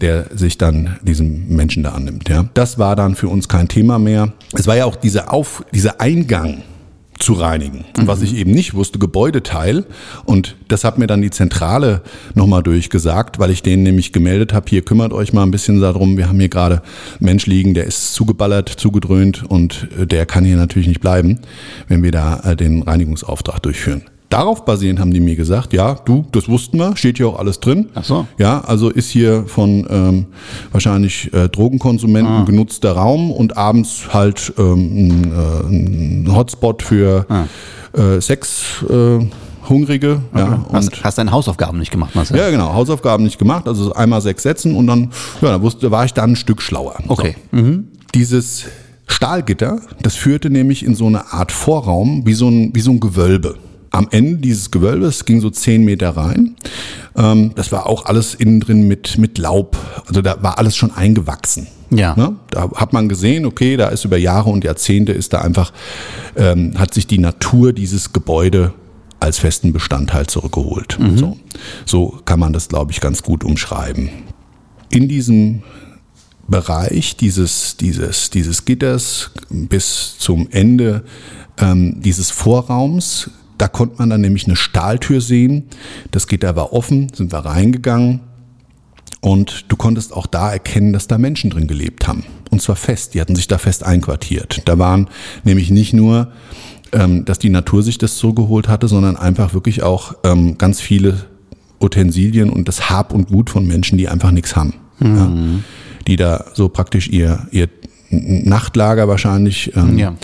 der 0.00 0.26
sich 0.34 0.58
dann 0.58 0.96
diesem 1.02 1.48
Menschen 1.48 1.82
da 1.82 1.90
annimmt. 1.90 2.28
Ja. 2.28 2.46
Das 2.54 2.78
war 2.78 2.96
dann 2.96 3.14
für 3.14 3.28
uns 3.28 3.48
kein 3.48 3.68
Thema 3.68 3.98
mehr. 3.98 4.32
Es 4.52 4.66
war 4.66 4.76
ja 4.76 4.84
auch 4.84 4.96
dieser, 4.96 5.32
Auf, 5.32 5.64
dieser 5.72 6.00
Eingang 6.00 6.62
zu 7.22 7.34
reinigen. 7.34 7.84
Und 7.98 8.06
was 8.06 8.22
ich 8.22 8.34
eben 8.36 8.50
nicht 8.50 8.74
wusste, 8.74 8.98
Gebäudeteil. 8.98 9.84
Und 10.24 10.56
das 10.68 10.84
hat 10.84 10.98
mir 10.98 11.06
dann 11.06 11.22
die 11.22 11.30
Zentrale 11.30 12.02
nochmal 12.34 12.62
durchgesagt, 12.62 13.38
weil 13.38 13.50
ich 13.50 13.62
denen 13.62 13.82
nämlich 13.82 14.12
gemeldet 14.12 14.52
habe, 14.52 14.66
hier 14.68 14.82
kümmert 14.82 15.12
euch 15.12 15.32
mal 15.32 15.42
ein 15.42 15.50
bisschen 15.50 15.80
darum. 15.80 16.16
Wir 16.16 16.28
haben 16.28 16.38
hier 16.38 16.48
gerade 16.48 16.82
einen 17.18 17.26
Mensch 17.26 17.46
liegen, 17.46 17.74
der 17.74 17.84
ist 17.84 18.14
zugeballert, 18.14 18.68
zugedröhnt 18.68 19.44
und 19.48 19.88
äh, 19.98 20.06
der 20.06 20.26
kann 20.26 20.44
hier 20.44 20.56
natürlich 20.56 20.88
nicht 20.88 21.00
bleiben, 21.00 21.38
wenn 21.88 22.02
wir 22.02 22.10
da 22.10 22.40
äh, 22.40 22.56
den 22.56 22.82
Reinigungsauftrag 22.82 23.62
durchführen. 23.62 24.02
Darauf 24.32 24.64
basierend 24.64 24.98
haben 24.98 25.12
die 25.12 25.20
mir 25.20 25.36
gesagt, 25.36 25.74
ja, 25.74 25.94
du, 26.06 26.24
das 26.32 26.48
wussten 26.48 26.78
wir, 26.78 26.96
steht 26.96 27.18
hier 27.18 27.28
auch 27.28 27.38
alles 27.38 27.60
drin. 27.60 27.90
Ach 27.94 28.02
so. 28.04 28.26
Ja, 28.38 28.60
also 28.62 28.88
ist 28.88 29.10
hier 29.10 29.44
von 29.46 29.86
ähm, 29.90 30.26
wahrscheinlich 30.72 31.32
äh, 31.34 31.48
Drogenkonsumenten 31.50 32.32
Ah. 32.32 32.44
genutzter 32.44 32.92
Raum 32.92 33.30
und 33.30 33.58
abends 33.58 34.04
halt 34.12 34.54
ähm, 34.58 35.08
ein, 35.08 35.32
äh, 35.32 36.26
ein 36.28 36.34
Hotspot 36.34 36.82
für 36.82 37.26
Ah. 37.28 37.44
äh, 38.00 38.20
Sex. 38.22 38.84
Äh, 38.88 39.26
Hungrige, 39.68 40.20
ja, 40.34 40.64
und 40.68 40.72
Hast, 40.76 41.04
hast 41.04 41.18
deine 41.18 41.30
Hausaufgaben 41.30 41.78
nicht 41.78 41.92
gemacht, 41.92 42.16
Marcel? 42.16 42.36
ja, 42.36 42.50
genau, 42.50 42.74
Hausaufgaben 42.74 43.22
nicht 43.22 43.38
gemacht, 43.38 43.68
also 43.68 43.92
einmal 43.92 44.20
sechs 44.20 44.42
Sätzen 44.42 44.74
und 44.74 44.88
dann, 44.88 45.12
ja, 45.40 45.50
da 45.50 45.62
wusste, 45.62 45.92
war 45.92 46.04
ich 46.04 46.12
dann 46.12 46.32
ein 46.32 46.36
Stück 46.36 46.60
schlauer. 46.60 46.96
Okay. 47.06 47.36
So. 47.52 47.58
Dieses 48.12 48.64
Stahlgitter, 49.06 49.80
das 50.02 50.16
führte 50.16 50.50
nämlich 50.50 50.84
in 50.84 50.96
so 50.96 51.06
eine 51.06 51.32
Art 51.32 51.52
Vorraum, 51.52 52.26
wie 52.26 52.32
so 52.34 52.48
ein, 52.48 52.72
wie 52.74 52.80
so 52.80 52.90
ein 52.90 52.98
Gewölbe. 52.98 53.54
Am 53.92 54.08
Ende 54.10 54.38
dieses 54.38 54.70
Gewölbes 54.70 55.26
ging 55.26 55.40
so 55.40 55.50
zehn 55.50 55.84
Meter 55.84 56.10
rein. 56.16 56.56
Ähm, 57.14 57.52
das 57.54 57.72
war 57.72 57.86
auch 57.86 58.06
alles 58.06 58.34
innen 58.34 58.60
drin 58.60 58.88
mit, 58.88 59.18
mit 59.18 59.36
Laub. 59.36 59.76
Also 60.06 60.22
da 60.22 60.42
war 60.42 60.58
alles 60.58 60.76
schon 60.76 60.90
eingewachsen. 60.92 61.66
Ja. 61.90 62.16
Ne? 62.16 62.36
Da 62.50 62.70
hat 62.74 62.94
man 62.94 63.10
gesehen, 63.10 63.44
okay, 63.44 63.76
da 63.76 63.88
ist 63.88 64.06
über 64.06 64.16
Jahre 64.16 64.48
und 64.48 64.64
Jahrzehnte 64.64 65.12
ist 65.12 65.34
da 65.34 65.42
einfach, 65.42 65.72
ähm, 66.36 66.78
hat 66.78 66.94
sich 66.94 67.06
die 67.06 67.18
Natur 67.18 67.74
dieses 67.74 68.14
Gebäude 68.14 68.72
als 69.20 69.38
festen 69.38 69.72
Bestandteil 69.72 70.26
zurückgeholt. 70.26 70.98
So. 71.14 71.36
so 71.86 72.18
kann 72.24 72.40
man 72.40 72.52
das, 72.52 72.68
glaube 72.68 72.90
ich, 72.90 73.00
ganz 73.00 73.22
gut 73.22 73.44
umschreiben. 73.44 74.08
In 74.90 75.06
diesem 75.06 75.62
Bereich 76.48 77.16
dieses, 77.16 77.76
dieses, 77.76 78.30
dieses 78.30 78.64
Gitters 78.64 79.30
bis 79.48 80.16
zum 80.18 80.48
Ende 80.50 81.04
ähm, 81.58 82.00
dieses 82.00 82.30
Vorraums, 82.30 83.30
da 83.62 83.68
konnte 83.68 83.94
man 83.98 84.10
dann 84.10 84.20
nämlich 84.22 84.46
eine 84.46 84.56
Stahltür 84.56 85.20
sehen. 85.20 85.66
Das 86.10 86.26
Gitter 86.26 86.56
war 86.56 86.72
offen, 86.72 87.12
sind 87.14 87.30
wir 87.32 87.38
reingegangen. 87.38 88.18
Und 89.20 89.66
du 89.68 89.76
konntest 89.76 90.12
auch 90.12 90.26
da 90.26 90.50
erkennen, 90.50 90.92
dass 90.92 91.06
da 91.06 91.16
Menschen 91.16 91.48
drin 91.50 91.68
gelebt 91.68 92.08
haben. 92.08 92.24
Und 92.50 92.60
zwar 92.60 92.74
fest. 92.74 93.14
Die 93.14 93.20
hatten 93.20 93.36
sich 93.36 93.46
da 93.46 93.58
fest 93.58 93.84
einquartiert. 93.86 94.62
Da 94.64 94.80
waren 94.80 95.06
nämlich 95.44 95.70
nicht 95.70 95.92
nur, 95.92 96.32
ähm, 96.90 97.24
dass 97.24 97.38
die 97.38 97.50
Natur 97.50 97.84
sich 97.84 97.98
das 97.98 98.18
so 98.18 98.32
geholt 98.32 98.66
hatte, 98.66 98.88
sondern 98.88 99.16
einfach 99.16 99.54
wirklich 99.54 99.84
auch 99.84 100.16
ähm, 100.24 100.58
ganz 100.58 100.80
viele 100.80 101.26
Utensilien 101.80 102.50
und 102.50 102.66
das 102.66 102.90
Hab 102.90 103.14
und 103.14 103.28
Gut 103.28 103.48
von 103.48 103.64
Menschen, 103.64 103.96
die 103.96 104.08
einfach 104.08 104.32
nichts 104.32 104.56
haben. 104.56 104.74
Ja, 105.00 105.30
die 106.08 106.16
da 106.16 106.46
so 106.52 106.68
praktisch 106.68 107.08
ihr, 107.08 107.46
ihr 107.52 107.68
Nachtlager 108.10 109.06
wahrscheinlich 109.06 109.72
ähm, 109.76 109.98
Ja. 109.98 110.14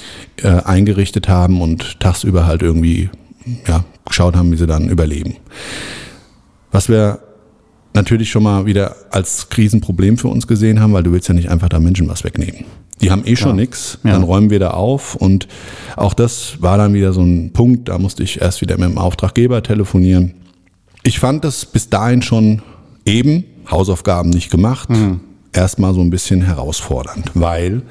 äh, 0.42 0.48
eingerichtet 0.64 1.28
haben 1.28 1.60
und 1.60 2.00
tagsüber 2.00 2.46
halt 2.46 2.62
irgendwie 2.62 3.10
ja, 3.66 3.84
geschaut 4.06 4.36
haben, 4.36 4.52
wie 4.52 4.56
sie 4.56 4.66
dann 4.66 4.88
überleben. 4.88 5.36
Was 6.70 6.88
wir 6.88 7.20
natürlich 7.94 8.30
schon 8.30 8.42
mal 8.42 8.66
wieder 8.66 8.94
als 9.10 9.48
Krisenproblem 9.48 10.18
für 10.18 10.28
uns 10.28 10.46
gesehen 10.46 10.80
haben, 10.80 10.92
weil 10.92 11.02
du 11.02 11.12
willst 11.12 11.28
ja 11.28 11.34
nicht 11.34 11.50
einfach 11.50 11.68
da 11.68 11.80
Menschen 11.80 12.08
was 12.08 12.24
wegnehmen. 12.24 12.64
Die 13.00 13.10
haben 13.10 13.22
eh 13.24 13.36
schon 13.36 13.56
nix, 13.56 13.98
Ja. 14.04 14.12
dann 14.12 14.24
räumen 14.24 14.50
wir 14.50 14.58
da 14.58 14.70
auf 14.70 15.14
und 15.14 15.46
auch 15.96 16.14
das 16.14 16.60
war 16.60 16.76
dann 16.78 16.94
wieder 16.94 17.12
so 17.12 17.22
ein 17.22 17.52
Punkt, 17.52 17.88
da 17.88 17.98
musste 17.98 18.22
ich 18.22 18.40
erst 18.40 18.60
wieder 18.60 18.76
mit 18.76 18.88
dem 18.88 18.98
Auftraggeber 18.98 19.62
telefonieren. 19.62 20.34
Ich 21.04 21.18
fand 21.20 21.44
das 21.44 21.64
bis 21.64 21.88
dahin 21.90 22.22
schon 22.22 22.62
eben, 23.04 23.44
Hausaufgaben 23.70 24.30
nicht 24.30 24.50
gemacht, 24.50 24.88
erstmal 25.58 25.92
so 25.92 26.00
ein 26.00 26.10
bisschen 26.10 26.42
herausfordernd, 26.42 27.32
weil 27.34 27.82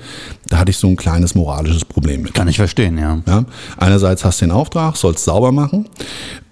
da 0.48 0.60
hatte 0.60 0.72
ich 0.72 0.78
so 0.78 0.88
ein 0.88 0.96
kleines 0.96 1.36
moralisches 1.36 1.84
Problem 1.84 2.22
mit. 2.22 2.34
Kann 2.34 2.48
ich 2.48 2.56
verstehen, 2.56 2.98
ja. 2.98 3.22
Ja, 3.28 3.44
einerseits 3.78 4.24
hast 4.24 4.42
du 4.42 4.46
den 4.46 4.52
Auftrag, 4.52 4.96
sollst 4.96 5.26
sauber 5.26 5.52
machen. 5.52 5.90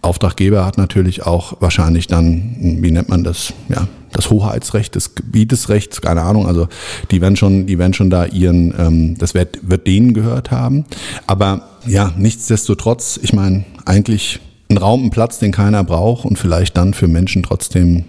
Auftraggeber 0.01 0.65
hat 0.65 0.77
natürlich 0.77 1.25
auch 1.25 1.61
wahrscheinlich 1.61 2.07
dann, 2.07 2.55
wie 2.81 2.91
nennt 2.91 3.07
man 3.09 3.23
das, 3.23 3.53
ja, 3.69 3.87
das 4.11 4.29
Hoheitsrecht 4.29 4.95
des 4.95 5.15
Gebietesrechts, 5.15 6.01
keine 6.01 6.21
Ahnung. 6.21 6.47
Also 6.47 6.67
die 7.11 7.21
werden 7.21 7.37
schon, 7.37 7.65
die 7.65 7.79
werden 7.79 7.93
schon 7.93 8.09
da 8.09 8.25
ihren, 8.25 8.73
ähm, 8.77 9.17
das 9.17 9.33
wird, 9.33 9.59
wird 9.61 9.87
denen 9.87 10.13
gehört 10.13 10.51
haben. 10.51 10.85
Aber 11.27 11.69
ja, 11.85 12.11
nichtsdestotrotz, 12.17 13.19
ich 13.23 13.33
meine, 13.33 13.63
eigentlich 13.85 14.41
ein 14.69 14.77
Raum, 14.77 15.05
ein 15.05 15.09
Platz, 15.11 15.39
den 15.39 15.51
keiner 15.51 15.83
braucht 15.83 16.25
und 16.25 16.37
vielleicht 16.37 16.75
dann 16.75 16.93
für 16.93 17.07
Menschen 17.07 17.43
trotzdem 17.43 18.03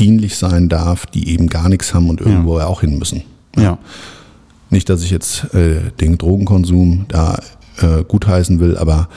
dienlich 0.00 0.36
sein 0.36 0.68
darf, 0.68 1.06
die 1.06 1.28
eben 1.28 1.48
gar 1.48 1.68
nichts 1.68 1.94
haben 1.94 2.08
und 2.08 2.20
irgendwo 2.20 2.58
ja. 2.58 2.66
auch 2.66 2.80
hin 2.80 2.98
müssen. 2.98 3.22
Ja. 3.56 3.78
Nicht, 4.70 4.88
dass 4.88 5.02
ich 5.02 5.10
jetzt 5.10 5.52
äh, 5.54 5.90
den 6.00 6.16
Drogenkonsum 6.16 7.06
da 7.08 7.38
äh, 7.80 8.02
gutheißen 8.06 8.60
will, 8.60 8.76
aber 8.76 9.08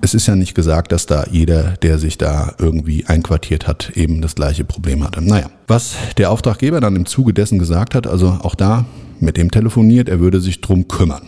es 0.00 0.14
ist 0.14 0.26
ja 0.26 0.36
nicht 0.36 0.54
gesagt, 0.54 0.92
dass 0.92 1.06
da 1.06 1.24
jeder, 1.30 1.74
der 1.82 1.98
sich 1.98 2.18
da 2.18 2.54
irgendwie 2.58 3.06
einquartiert 3.06 3.66
hat, 3.66 3.92
eben 3.96 4.20
das 4.20 4.34
gleiche 4.34 4.64
Problem 4.64 5.04
hatte. 5.04 5.22
Naja, 5.22 5.46
was 5.66 5.94
der 6.16 6.30
Auftraggeber 6.30 6.80
dann 6.80 6.96
im 6.96 7.06
Zuge 7.06 7.34
dessen 7.34 7.58
gesagt 7.58 7.94
hat, 7.94 8.06
also 8.06 8.38
auch 8.42 8.54
da 8.54 8.84
mit 9.20 9.36
dem 9.36 9.50
telefoniert, 9.50 10.08
er 10.08 10.20
würde 10.20 10.40
sich 10.40 10.60
drum 10.60 10.86
kümmern. 10.88 11.22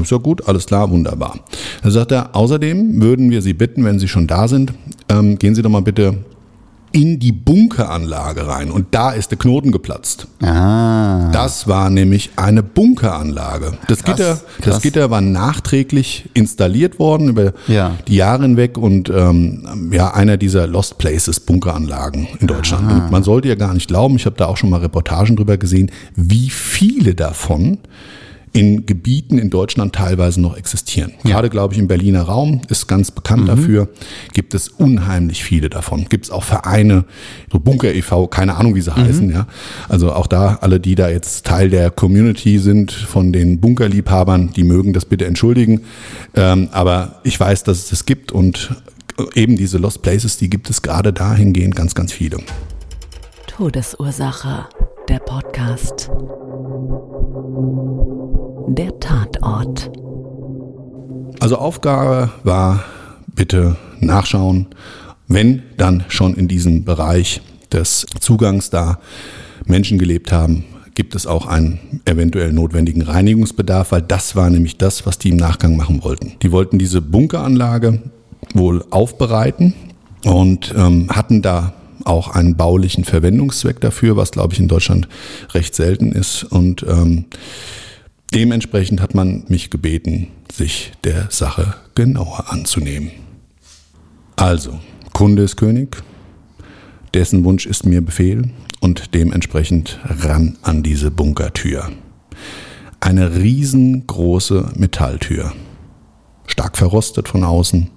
Ist 0.00 0.10
ja 0.10 0.18
gut, 0.18 0.46
alles 0.46 0.66
klar, 0.66 0.90
wunderbar. 0.90 1.40
Dann 1.82 1.90
sagt 1.90 2.12
er, 2.12 2.36
außerdem 2.36 3.00
würden 3.00 3.30
wir 3.30 3.42
Sie 3.42 3.54
bitten, 3.54 3.84
wenn 3.84 3.98
Sie 3.98 4.08
schon 4.08 4.26
da 4.26 4.46
sind, 4.46 4.72
ähm, 5.08 5.38
gehen 5.38 5.54
Sie 5.54 5.62
doch 5.62 5.70
mal 5.70 5.82
bitte 5.82 6.18
in 6.92 7.18
die 7.20 7.32
Bunkeranlage 7.32 8.46
rein 8.46 8.70
und 8.70 8.88
da 8.90 9.10
ist 9.12 9.30
der 9.30 9.38
Knoten 9.38 9.70
geplatzt. 9.72 10.26
Ah. 10.42 11.30
Das 11.32 11.68
war 11.68 11.88
nämlich 11.90 12.30
eine 12.36 12.62
Bunkeranlage. 12.62 13.72
Das 13.88 14.02
Krass, 14.02 14.16
Gitter, 14.16 14.34
krass. 14.34 14.64
das 14.74 14.82
Gitter 14.82 15.10
war 15.10 15.20
nachträglich 15.20 16.28
installiert 16.34 16.98
worden 16.98 17.28
über 17.28 17.52
Ja. 17.68 17.92
die 18.08 18.16
Jahre 18.16 18.42
hinweg 18.42 18.76
und 18.76 19.08
ähm, 19.10 19.90
ja 19.92 20.12
einer 20.14 20.36
dieser 20.36 20.66
Lost 20.66 20.98
Places 20.98 21.40
Bunkeranlagen 21.40 22.26
in 22.40 22.46
Deutschland. 22.46 22.90
Und 22.90 23.10
man 23.10 23.22
sollte 23.22 23.48
ja 23.48 23.54
gar 23.54 23.74
nicht 23.74 23.88
glauben, 23.88 24.16
ich 24.16 24.26
habe 24.26 24.36
da 24.36 24.46
auch 24.46 24.56
schon 24.56 24.70
mal 24.70 24.80
Reportagen 24.80 25.36
drüber 25.36 25.56
gesehen, 25.58 25.90
wie 26.16 26.50
viele 26.50 27.14
davon 27.14 27.78
in 28.52 28.84
Gebieten 28.84 29.38
in 29.38 29.48
Deutschland 29.48 29.94
teilweise 29.94 30.40
noch 30.40 30.56
existieren. 30.56 31.12
Gerade, 31.22 31.50
glaube 31.50 31.74
ich, 31.74 31.80
im 31.80 31.86
Berliner 31.86 32.22
Raum 32.22 32.62
ist 32.68 32.88
ganz 32.88 33.10
bekannt 33.10 33.48
dafür, 33.48 33.88
gibt 34.32 34.54
es 34.54 34.68
unheimlich 34.68 35.44
viele 35.44 35.70
davon. 35.70 36.06
Gibt 36.08 36.24
es 36.24 36.30
auch 36.30 36.42
Vereine, 36.42 37.04
so 37.52 37.60
Bunker 37.60 37.94
e.V., 37.94 38.26
keine 38.26 38.56
Ahnung, 38.56 38.74
wie 38.74 38.80
sie 38.80 38.94
heißen. 38.94 39.30
Ja. 39.30 39.46
Also 39.88 40.12
auch 40.12 40.26
da, 40.26 40.58
alle, 40.62 40.80
die 40.80 40.96
da 40.96 41.08
jetzt 41.08 41.46
Teil 41.46 41.70
der 41.70 41.90
Community 41.90 42.58
sind, 42.58 42.90
von 42.90 43.32
den 43.32 43.60
Bunkerliebhabern, 43.60 44.52
die 44.52 44.64
mögen 44.64 44.92
das 44.92 45.04
bitte 45.04 45.26
entschuldigen. 45.26 45.82
Ähm, 46.34 46.68
aber 46.72 47.20
ich 47.22 47.38
weiß, 47.38 47.62
dass 47.62 47.78
es 47.78 47.88
das 47.90 48.06
gibt 48.06 48.32
und 48.32 48.70
eben 49.34 49.56
diese 49.56 49.78
Lost 49.78 50.02
Places, 50.02 50.38
die 50.38 50.50
gibt 50.50 50.70
es 50.70 50.82
gerade 50.82 51.12
dahingehend 51.12 51.76
ganz, 51.76 51.94
ganz 51.94 52.12
viele. 52.12 52.38
Todesursache, 53.46 54.66
der 55.08 55.18
Podcast. 55.18 56.10
Der 58.72 59.00
Tatort. 59.00 59.90
Also 61.40 61.56
Aufgabe 61.56 62.30
war 62.44 62.84
bitte 63.34 63.76
nachschauen, 63.98 64.68
wenn 65.26 65.64
dann 65.76 66.04
schon 66.06 66.34
in 66.34 66.46
diesem 66.46 66.84
Bereich 66.84 67.40
des 67.72 68.06
Zugangs 68.20 68.70
da 68.70 69.00
Menschen 69.66 69.98
gelebt 69.98 70.30
haben, 70.30 70.64
gibt 70.94 71.16
es 71.16 71.26
auch 71.26 71.46
einen 71.46 72.00
eventuell 72.04 72.52
notwendigen 72.52 73.02
Reinigungsbedarf, 73.02 73.90
weil 73.90 74.02
das 74.02 74.36
war 74.36 74.48
nämlich 74.50 74.78
das, 74.78 75.04
was 75.04 75.18
die 75.18 75.30
im 75.30 75.36
Nachgang 75.36 75.76
machen 75.76 76.04
wollten. 76.04 76.34
Die 76.40 76.52
wollten 76.52 76.78
diese 76.78 77.02
Bunkeranlage 77.02 78.00
wohl 78.54 78.84
aufbereiten 78.90 79.74
und 80.24 80.72
ähm, 80.78 81.08
hatten 81.10 81.42
da 81.42 81.72
auch 82.04 82.28
einen 82.28 82.56
baulichen 82.56 83.02
Verwendungszweck 83.02 83.80
dafür, 83.80 84.16
was 84.16 84.30
glaube 84.30 84.54
ich 84.54 84.60
in 84.60 84.68
Deutschland 84.68 85.08
recht 85.54 85.74
selten 85.74 86.12
ist. 86.12 86.44
Und 86.44 86.84
ähm, 86.88 87.24
dementsprechend 88.34 89.00
hat 89.00 89.14
man 89.14 89.44
mich 89.48 89.70
gebeten, 89.70 90.28
sich 90.52 90.92
der 91.04 91.28
Sache 91.30 91.74
genauer 91.94 92.50
anzunehmen. 92.50 93.10
Also, 94.36 94.80
Kunde 95.12 95.42
ist 95.42 95.56
König, 95.56 96.02
dessen 97.14 97.44
Wunsch 97.44 97.66
ist 97.66 97.84
mir 97.84 98.00
Befehl 98.00 98.50
und 98.80 99.14
dementsprechend 99.14 99.98
ran 100.04 100.56
an 100.62 100.82
diese 100.82 101.10
Bunkertür. 101.10 101.90
Eine 103.00 103.36
riesengroße 103.36 104.72
Metalltür, 104.76 105.52
stark 106.46 106.76
verrostet 106.76 107.28
von 107.28 107.44
außen, 107.44 107.90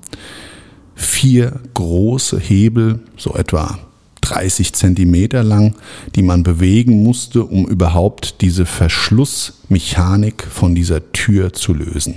vier 0.95 1.59
große 1.73 2.39
Hebel, 2.39 2.99
so 3.17 3.35
etwa 3.35 3.79
30 4.23 4.73
Zentimeter 4.73 5.43
lang, 5.43 5.75
die 6.15 6.21
man 6.21 6.43
bewegen 6.43 7.03
musste, 7.03 7.43
um 7.43 7.67
überhaupt 7.67 8.41
diese 8.41 8.65
Verschlussmechanik 8.65 10.47
von 10.49 10.75
dieser 10.75 11.11
Tür 11.11 11.53
zu 11.53 11.73
lösen. 11.73 12.15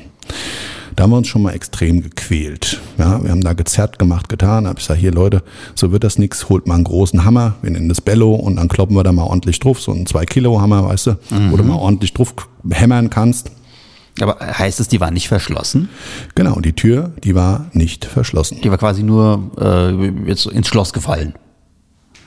Da 0.95 1.03
haben 1.03 1.11
wir 1.11 1.19
uns 1.19 1.29
schon 1.29 1.43
mal 1.43 1.53
extrem 1.53 2.01
gequält. 2.01 2.81
Ja, 2.97 3.23
wir 3.23 3.31
haben 3.31 3.43
da 3.43 3.53
gezerrt 3.53 3.99
gemacht, 3.99 4.31
getan. 4.31 4.67
Hab 4.67 4.79
ich 4.79 4.85
gesagt, 4.87 5.01
hier 5.01 5.13
Leute, 5.13 5.43
so 5.75 5.93
wird 5.93 6.05
das 6.05 6.19
nix. 6.19 6.49
Holt 6.49 6.67
mal 6.67 6.77
einen 6.77 6.85
großen 6.85 7.25
Hammer, 7.25 7.57
wir 7.61 7.71
nennen 7.71 7.91
das 7.91 8.01
Bello 8.01 8.35
und 8.35 8.57
dann 8.57 8.69
kloppen 8.69 8.97
wir 8.97 9.03
da 9.03 9.13
mal 9.13 9.25
ordentlich 9.25 9.61
drauf. 9.61 9.81
So 9.81 9.93
einen 9.93 10.07
2-Kilo-Hammer, 10.07 10.87
weißt 10.87 11.09
du, 11.09 11.19
wo 11.51 11.57
du 11.59 11.65
mal 11.65 11.77
ordentlich 11.77 12.15
drauf 12.15 12.35
hämmern 12.71 13.11
kannst. 13.11 13.51
Aber 14.21 14.39
heißt 14.41 14.81
es, 14.81 14.89
die 14.89 15.01
war 15.01 15.11
nicht 15.11 15.29
verschlossen? 15.29 15.91
Genau, 16.35 16.55
und 16.55 16.65
die 16.65 16.73
Tür, 16.73 17.13
die 17.23 17.35
war 17.35 17.67
nicht 17.73 18.07
verschlossen. 18.07 18.61
Die 18.63 18.71
war 18.71 18.79
quasi 18.79 19.03
nur 19.03 19.51
äh, 19.61 20.29
jetzt 20.31 20.47
ins 20.47 20.69
Schloss 20.69 20.95
gefallen. 20.95 21.35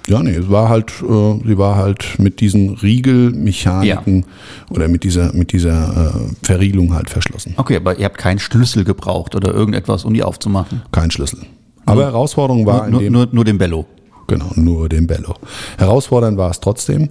Ja, 0.10 0.24
nee, 0.24 0.32
es 0.32 0.50
war 0.50 0.70
halt, 0.70 0.92
äh, 1.04 1.48
sie 1.48 1.58
war 1.58 1.76
halt 1.76 2.18
mit 2.18 2.40
diesen 2.42 2.70
Riegelmechaniken 2.76 4.26
oder 4.72 4.88
mit 4.88 5.04
dieser, 5.04 5.34
mit 5.34 5.52
dieser 5.54 6.14
äh, 6.16 6.46
Verriegelung 6.46 6.96
halt 6.96 7.10
verschlossen. 7.12 7.54
Okay, 7.58 7.76
aber 7.76 7.98
ihr 8.00 8.06
habt 8.06 8.18
keinen 8.18 8.40
Schlüssel 8.40 8.84
gebraucht 8.84 9.36
oder 9.36 9.54
irgendetwas, 9.54 10.06
um 10.06 10.14
die 10.14 10.24
aufzumachen. 10.24 10.82
Kein 10.92 11.12
Schlüssel. 11.12 11.40
Aber 11.86 12.06
Herausforderung 12.06 12.66
war 12.66 12.90
Nur, 12.90 13.02
dem, 13.02 13.14
nur, 13.14 13.28
nur 13.32 13.46
den 13.46 13.58
Bello. 13.60 13.86
genau, 14.28 14.52
nur 14.56 14.90
den 14.90 15.06
Bello. 15.08 15.36
Herausfordernd 15.78 16.38
war 16.38 16.50
es 16.52 16.60
trotzdem, 16.60 17.10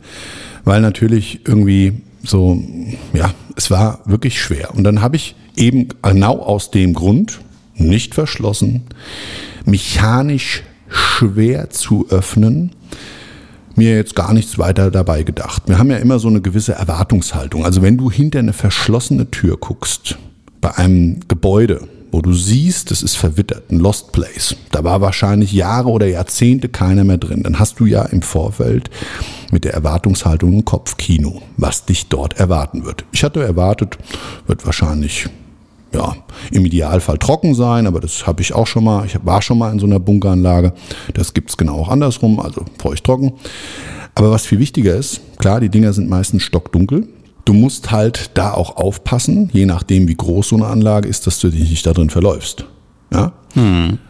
weil 0.64 0.80
natürlich 0.80 1.46
irgendwie 1.46 2.02
so, 2.24 2.60
ja, 3.12 3.32
es 3.56 3.70
war 3.70 4.00
wirklich 4.06 4.40
schwer. 4.40 4.74
Und 4.74 4.84
dann 4.84 5.00
habe 5.02 5.16
ich 5.16 5.36
eben 5.56 5.88
genau 6.02 6.38
aus 6.38 6.70
dem 6.72 6.94
Grund, 6.94 7.40
nicht 7.74 8.14
verschlossen, 8.14 8.82
mechanisch 9.64 10.64
schwer 10.88 11.70
zu 11.70 12.06
öffnen, 12.10 12.72
mir 13.78 13.96
jetzt 13.96 14.14
gar 14.14 14.34
nichts 14.34 14.58
weiter 14.58 14.90
dabei 14.90 15.22
gedacht. 15.22 15.62
Wir 15.66 15.78
haben 15.78 15.90
ja 15.90 15.96
immer 15.96 16.18
so 16.18 16.28
eine 16.28 16.40
gewisse 16.40 16.74
Erwartungshaltung. 16.74 17.64
Also 17.64 17.80
wenn 17.80 17.96
du 17.96 18.10
hinter 18.10 18.40
eine 18.40 18.52
verschlossene 18.52 19.30
Tür 19.30 19.56
guckst, 19.56 20.18
bei 20.60 20.76
einem 20.76 21.20
Gebäude, 21.28 21.88
wo 22.10 22.20
du 22.20 22.32
siehst, 22.32 22.90
es 22.90 23.02
ist 23.02 23.16
verwittert, 23.16 23.70
ein 23.70 23.78
Lost 23.78 24.12
Place, 24.12 24.56
da 24.70 24.82
war 24.84 25.00
wahrscheinlich 25.00 25.52
Jahre 25.52 25.90
oder 25.90 26.06
Jahrzehnte 26.06 26.68
keiner 26.68 27.04
mehr 27.04 27.18
drin, 27.18 27.42
dann 27.42 27.58
hast 27.58 27.80
du 27.80 27.86
ja 27.86 28.02
im 28.02 28.22
Vorfeld 28.22 28.90
mit 29.50 29.64
der 29.64 29.74
Erwartungshaltung 29.74 30.52
ein 30.52 30.64
Kopfkino, 30.64 31.42
was 31.56 31.84
dich 31.84 32.08
dort 32.08 32.38
erwarten 32.38 32.84
wird. 32.84 33.04
Ich 33.12 33.24
hatte 33.24 33.42
erwartet, 33.42 33.98
wird 34.46 34.64
wahrscheinlich 34.66 35.28
ja, 35.92 36.16
im 36.50 36.66
Idealfall 36.66 37.18
trocken 37.18 37.54
sein, 37.54 37.86
aber 37.86 38.00
das 38.00 38.26
habe 38.26 38.42
ich 38.42 38.52
auch 38.52 38.66
schon 38.66 38.84
mal. 38.84 39.06
Ich 39.06 39.16
war 39.24 39.42
schon 39.42 39.58
mal 39.58 39.72
in 39.72 39.78
so 39.78 39.86
einer 39.86 39.98
Bunkeranlage. 39.98 40.72
Das 41.14 41.34
gibt's 41.34 41.56
genau 41.56 41.80
auch 41.80 41.88
andersrum, 41.88 42.40
also 42.40 42.64
feucht-trocken. 42.78 43.32
Aber 44.14 44.30
was 44.30 44.46
viel 44.46 44.58
wichtiger 44.58 44.94
ist, 44.96 45.20
klar, 45.38 45.60
die 45.60 45.68
Dinger 45.68 45.92
sind 45.92 46.08
meistens 46.10 46.42
stockdunkel. 46.42 47.08
Du 47.44 47.54
musst 47.54 47.90
halt 47.90 48.32
da 48.34 48.52
auch 48.52 48.76
aufpassen, 48.76 49.48
je 49.52 49.64
nachdem 49.64 50.08
wie 50.08 50.16
groß 50.16 50.48
so 50.48 50.56
eine 50.56 50.66
Anlage 50.66 51.08
ist, 51.08 51.26
dass 51.26 51.38
du 51.40 51.48
dich 51.48 51.70
nicht 51.70 51.86
da 51.86 51.92
drin 51.94 52.10
verläufst. 52.10 52.66
Ja? 53.12 53.32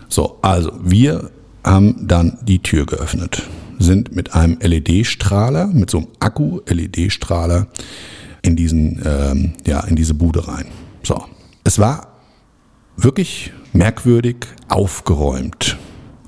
So, 0.09 0.39
also 0.43 0.73
wir 0.83 1.31
haben 1.63 2.09
dann 2.09 2.39
die 2.43 2.61
Tür 2.61 2.87
geöffnet, 2.87 3.43
sind 3.79 4.17
mit 4.17 4.35
einem 4.35 4.59
LED-Strahler, 4.61 5.69
mit 5.69 5.91
so 5.91 5.99
einem 5.99 6.09
Akku-LED-Strahler 6.19 7.69
in 8.43 8.57
diesen, 8.57 9.03
ähm, 9.05 9.53
ja, 9.67 9.81
in 9.81 9.95
diese 9.95 10.15
Bude 10.15 10.49
rein. 10.49 10.67
So, 11.03 11.23
es 11.69 11.79
war 11.79 12.07
wirklich 12.97 13.53
merkwürdig 13.75 14.37
aufgeräumt. 14.69 15.77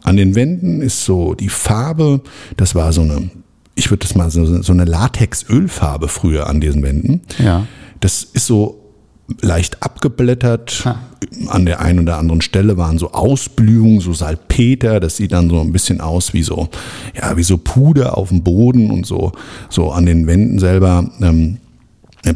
An 0.02 0.18
den 0.18 0.34
Wänden 0.34 0.82
ist 0.82 1.06
so 1.06 1.32
die 1.32 1.48
Farbe, 1.48 2.20
das 2.58 2.74
war 2.74 2.92
so 2.92 3.00
eine, 3.00 3.30
ich 3.74 3.90
würde 3.90 4.06
das 4.06 4.14
mal 4.14 4.30
so, 4.30 4.60
so 4.62 4.72
eine 4.72 4.84
Latex-Ölfarbe 4.84 6.08
früher 6.08 6.46
an 6.46 6.60
diesen 6.60 6.82
Wänden. 6.82 7.22
Ja. 7.38 7.66
Das 8.00 8.22
ist 8.22 8.46
so 8.46 8.92
leicht 9.40 9.82
abgeblättert. 9.82 10.82
Ha. 10.84 11.00
An 11.48 11.64
der 11.64 11.80
einen 11.80 12.00
oder 12.00 12.18
anderen 12.18 12.42
Stelle 12.42 12.76
waren 12.76 12.98
so 12.98 13.12
Ausblühungen, 13.12 14.00
so 14.00 14.12
Salpeter. 14.12 15.00
Das 15.00 15.16
sieht 15.16 15.32
dann 15.32 15.48
so 15.48 15.58
ein 15.58 15.72
bisschen 15.72 16.02
aus 16.02 16.34
wie 16.34 16.42
so, 16.42 16.68
ja, 17.16 17.34
wie 17.38 17.44
so 17.44 17.56
Puder 17.56 18.18
auf 18.18 18.28
dem 18.28 18.42
Boden 18.42 18.90
und 18.90 19.06
so, 19.06 19.32
so 19.70 19.90
an 19.90 20.04
den 20.04 20.26
Wänden 20.26 20.58
selber. 20.58 21.10
Ähm, 21.22 21.56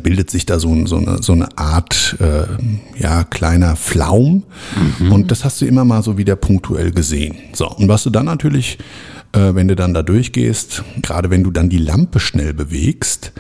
bildet 0.02 0.30
sich 0.30 0.46
da 0.46 0.58
so, 0.58 0.86
so, 0.86 0.96
eine, 0.96 1.22
so 1.22 1.32
eine 1.32 1.58
Art 1.58 2.16
äh, 2.20 2.46
ja, 3.00 3.24
kleiner 3.24 3.76
Flaum. 3.76 4.44
Und 5.10 5.30
das 5.30 5.44
hast 5.44 5.60
du 5.60 5.66
immer 5.66 5.84
mal 5.84 6.02
so 6.02 6.16
wieder 6.18 6.36
punktuell 6.36 6.90
gesehen. 6.90 7.36
So, 7.52 7.68
und 7.68 7.88
was 7.88 8.04
du 8.04 8.10
dann 8.10 8.26
natürlich, 8.26 8.78
äh, 9.32 9.54
wenn 9.54 9.68
du 9.68 9.76
dann 9.76 9.94
da 9.94 10.02
durchgehst, 10.02 10.82
gerade 11.02 11.30
wenn 11.30 11.44
du 11.44 11.50
dann 11.50 11.68
die 11.68 11.78
Lampe 11.78 12.20
schnell 12.20 12.54
bewegst 12.54 13.32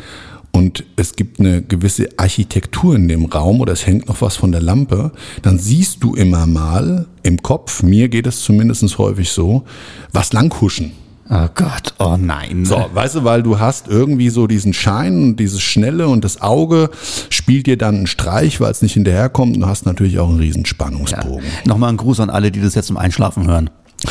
und 0.52 0.84
es 0.96 1.16
gibt 1.16 1.40
eine 1.40 1.62
gewisse 1.62 2.08
Architektur 2.16 2.94
in 2.94 3.08
dem 3.08 3.24
Raum 3.24 3.60
oder 3.60 3.72
es 3.72 3.86
hängt 3.86 4.06
noch 4.08 4.20
was 4.20 4.36
von 4.36 4.52
der 4.52 4.62
Lampe, 4.62 5.12
dann 5.42 5.58
siehst 5.58 6.02
du 6.04 6.14
immer 6.14 6.46
mal 6.46 7.06
im 7.22 7.42
Kopf, 7.42 7.82
mir 7.82 8.08
geht 8.08 8.26
es 8.26 8.40
zumindest 8.42 8.98
häufig 8.98 9.30
so, 9.30 9.64
was 10.12 10.32
langhuschen. 10.32 10.92
Oh 11.30 11.48
Gott, 11.54 11.94
oh 11.98 12.16
nein. 12.18 12.66
So, 12.66 12.84
weißt 12.92 13.14
du, 13.14 13.24
weil 13.24 13.42
du 13.42 13.58
hast 13.58 13.88
irgendwie 13.88 14.28
so 14.28 14.46
diesen 14.46 14.74
Schein 14.74 15.22
und 15.22 15.36
dieses 15.36 15.62
Schnelle 15.62 16.08
und 16.08 16.22
das 16.22 16.42
Auge 16.42 16.90
spielt 17.30 17.66
dir 17.66 17.78
dann 17.78 17.94
einen 17.96 18.06
Streich, 18.06 18.60
weil 18.60 18.70
es 18.70 18.82
nicht 18.82 18.92
hinterherkommt 18.92 19.56
und 19.56 19.62
du 19.62 19.66
hast 19.66 19.86
natürlich 19.86 20.18
auch 20.18 20.28
einen 20.28 20.38
riesen 20.38 20.66
Spannungsbogen. 20.66 21.44
Nochmal 21.64 21.90
ein 21.90 21.96
Gruß 21.96 22.20
an 22.20 22.28
alle, 22.28 22.50
die 22.50 22.60
das 22.60 22.74
jetzt 22.74 22.88
zum 22.88 22.98
Einschlafen 22.98 23.46
hören. 23.46 23.70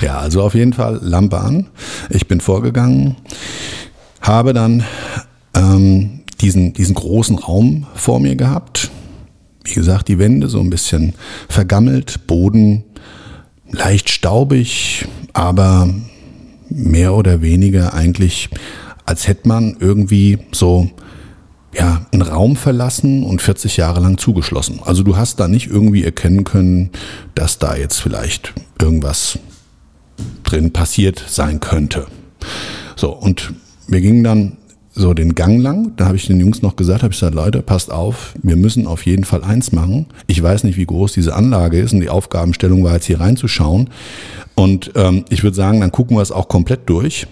Ja, 0.00 0.18
also 0.18 0.42
auf 0.42 0.54
jeden 0.54 0.72
Fall 0.72 0.98
Lampe 1.02 1.38
an. 1.38 1.66
Ich 2.08 2.26
bin 2.26 2.40
vorgegangen, 2.40 3.16
habe 4.22 4.54
dann 4.54 4.82
ähm, 5.54 6.20
diesen, 6.40 6.72
diesen 6.72 6.94
großen 6.94 7.38
Raum 7.38 7.86
vor 7.94 8.18
mir 8.18 8.34
gehabt. 8.34 8.90
Wie 9.64 9.74
gesagt, 9.74 10.08
die 10.08 10.18
Wände 10.18 10.48
so 10.48 10.60
ein 10.60 10.70
bisschen 10.70 11.14
vergammelt, 11.48 12.26
Boden 12.26 12.84
leicht 13.70 14.10
staubig, 14.10 15.06
aber 15.32 15.88
mehr 16.68 17.14
oder 17.14 17.42
weniger 17.42 17.94
eigentlich, 17.94 18.50
als 19.06 19.26
hätte 19.26 19.48
man 19.48 19.76
irgendwie 19.80 20.38
so 20.52 20.90
ja, 21.72 22.06
einen 22.12 22.22
Raum 22.22 22.56
verlassen 22.56 23.22
und 23.22 23.42
40 23.42 23.76
Jahre 23.76 24.00
lang 24.00 24.18
zugeschlossen. 24.18 24.80
Also 24.84 25.02
du 25.02 25.16
hast 25.16 25.38
da 25.38 25.46
nicht 25.46 25.68
irgendwie 25.68 26.04
erkennen 26.04 26.44
können, 26.44 26.90
dass 27.34 27.58
da 27.58 27.76
jetzt 27.76 28.00
vielleicht 28.00 28.52
irgendwas 28.80 29.38
drin 30.42 30.72
passiert 30.72 31.24
sein 31.28 31.60
könnte. 31.60 32.06
So, 32.96 33.12
und 33.12 33.52
wir 33.86 34.00
gingen 34.00 34.24
dann 34.24 34.56
so 34.92 35.14
den 35.14 35.34
Gang 35.34 35.60
lang. 35.60 35.92
Da 35.96 36.06
habe 36.06 36.16
ich 36.16 36.26
den 36.26 36.40
Jungs 36.40 36.62
noch 36.62 36.76
gesagt, 36.76 37.02
habe 37.02 37.12
ich 37.12 37.20
gesagt, 37.20 37.34
Leute, 37.34 37.62
passt 37.62 37.90
auf, 37.90 38.34
wir 38.42 38.56
müssen 38.56 38.86
auf 38.86 39.06
jeden 39.06 39.24
Fall 39.24 39.44
eins 39.44 39.72
machen. 39.72 40.06
Ich 40.26 40.42
weiß 40.42 40.64
nicht, 40.64 40.76
wie 40.76 40.86
groß 40.86 41.12
diese 41.12 41.34
Anlage 41.34 41.78
ist 41.78 41.92
und 41.92 42.00
die 42.00 42.08
Aufgabenstellung 42.08 42.84
war 42.84 42.94
jetzt 42.94 43.06
hier 43.06 43.20
reinzuschauen. 43.20 43.90
Und 44.54 44.92
ähm, 44.96 45.24
ich 45.30 45.42
würde 45.42 45.56
sagen, 45.56 45.80
dann 45.80 45.92
gucken 45.92 46.16
wir 46.16 46.22
es 46.22 46.32
auch 46.32 46.48
komplett 46.48 46.88
durch. 46.88 47.26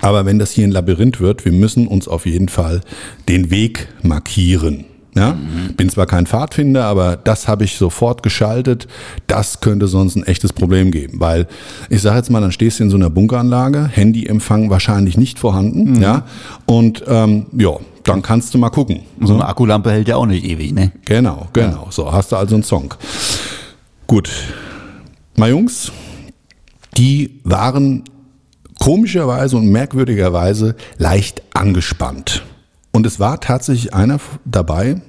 Aber 0.00 0.26
wenn 0.26 0.38
das 0.38 0.50
hier 0.50 0.66
ein 0.66 0.72
Labyrinth 0.72 1.20
wird, 1.20 1.44
wir 1.44 1.52
müssen 1.52 1.86
uns 1.86 2.08
auf 2.08 2.26
jeden 2.26 2.48
Fall 2.48 2.82
den 3.28 3.50
Weg 3.50 3.88
markieren. 4.02 4.84
Ja? 5.14 5.36
Bin 5.76 5.88
zwar 5.88 6.06
kein 6.06 6.26
Pfadfinder, 6.26 6.84
aber 6.84 7.16
das 7.16 7.46
habe 7.46 7.64
ich 7.64 7.76
sofort 7.76 8.22
geschaltet. 8.22 8.88
Das 9.26 9.60
könnte 9.60 9.86
sonst 9.86 10.16
ein 10.16 10.24
echtes 10.24 10.52
Problem 10.52 10.90
geben, 10.90 11.20
weil 11.20 11.46
ich 11.88 12.02
sage 12.02 12.16
jetzt 12.16 12.30
mal, 12.30 12.40
dann 12.40 12.52
stehst 12.52 12.80
du 12.80 12.84
in 12.84 12.90
so 12.90 12.96
einer 12.96 13.10
Bunkeranlage, 13.10 13.86
Handyempfang 13.86 14.70
wahrscheinlich 14.70 15.16
nicht 15.16 15.38
vorhanden, 15.38 16.00
ja, 16.00 16.24
und 16.66 17.04
ähm, 17.06 17.46
ja, 17.56 17.76
dann 18.02 18.22
kannst 18.22 18.54
du 18.54 18.58
mal 18.58 18.70
gucken. 18.70 19.00
So 19.20 19.34
eine 19.34 19.46
Akkulampe 19.46 19.90
hält 19.90 20.08
ja 20.08 20.16
auch 20.16 20.26
nicht 20.26 20.44
ewig, 20.44 20.72
ne? 20.72 20.92
Genau, 21.04 21.48
genau. 21.52 21.88
So 21.90 22.12
hast 22.12 22.32
du 22.32 22.36
also 22.36 22.54
einen 22.54 22.64
Song. 22.64 22.94
Gut, 24.06 24.30
mal 25.36 25.50
Jungs, 25.50 25.90
die 26.96 27.40
waren 27.44 28.04
komischerweise 28.78 29.56
und 29.56 29.68
merkwürdigerweise 29.68 30.76
leicht 30.98 31.42
angespannt. 31.54 32.43
Und 32.94 33.06
es 33.06 33.18
war 33.18 33.40
tatsächlich 33.40 33.92
einer 33.92 34.20
dabei, 34.44 35.02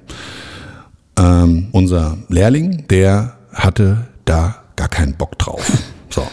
ähm, 1.19 1.67
unser 1.71 2.17
Lehrling, 2.29 2.87
der 2.87 3.37
hatte 3.53 4.07
da 4.25 4.55
gar 4.75 4.87
keinen 4.87 5.13
Bock 5.13 5.37
drauf. 5.37 5.71
So. 6.09 6.25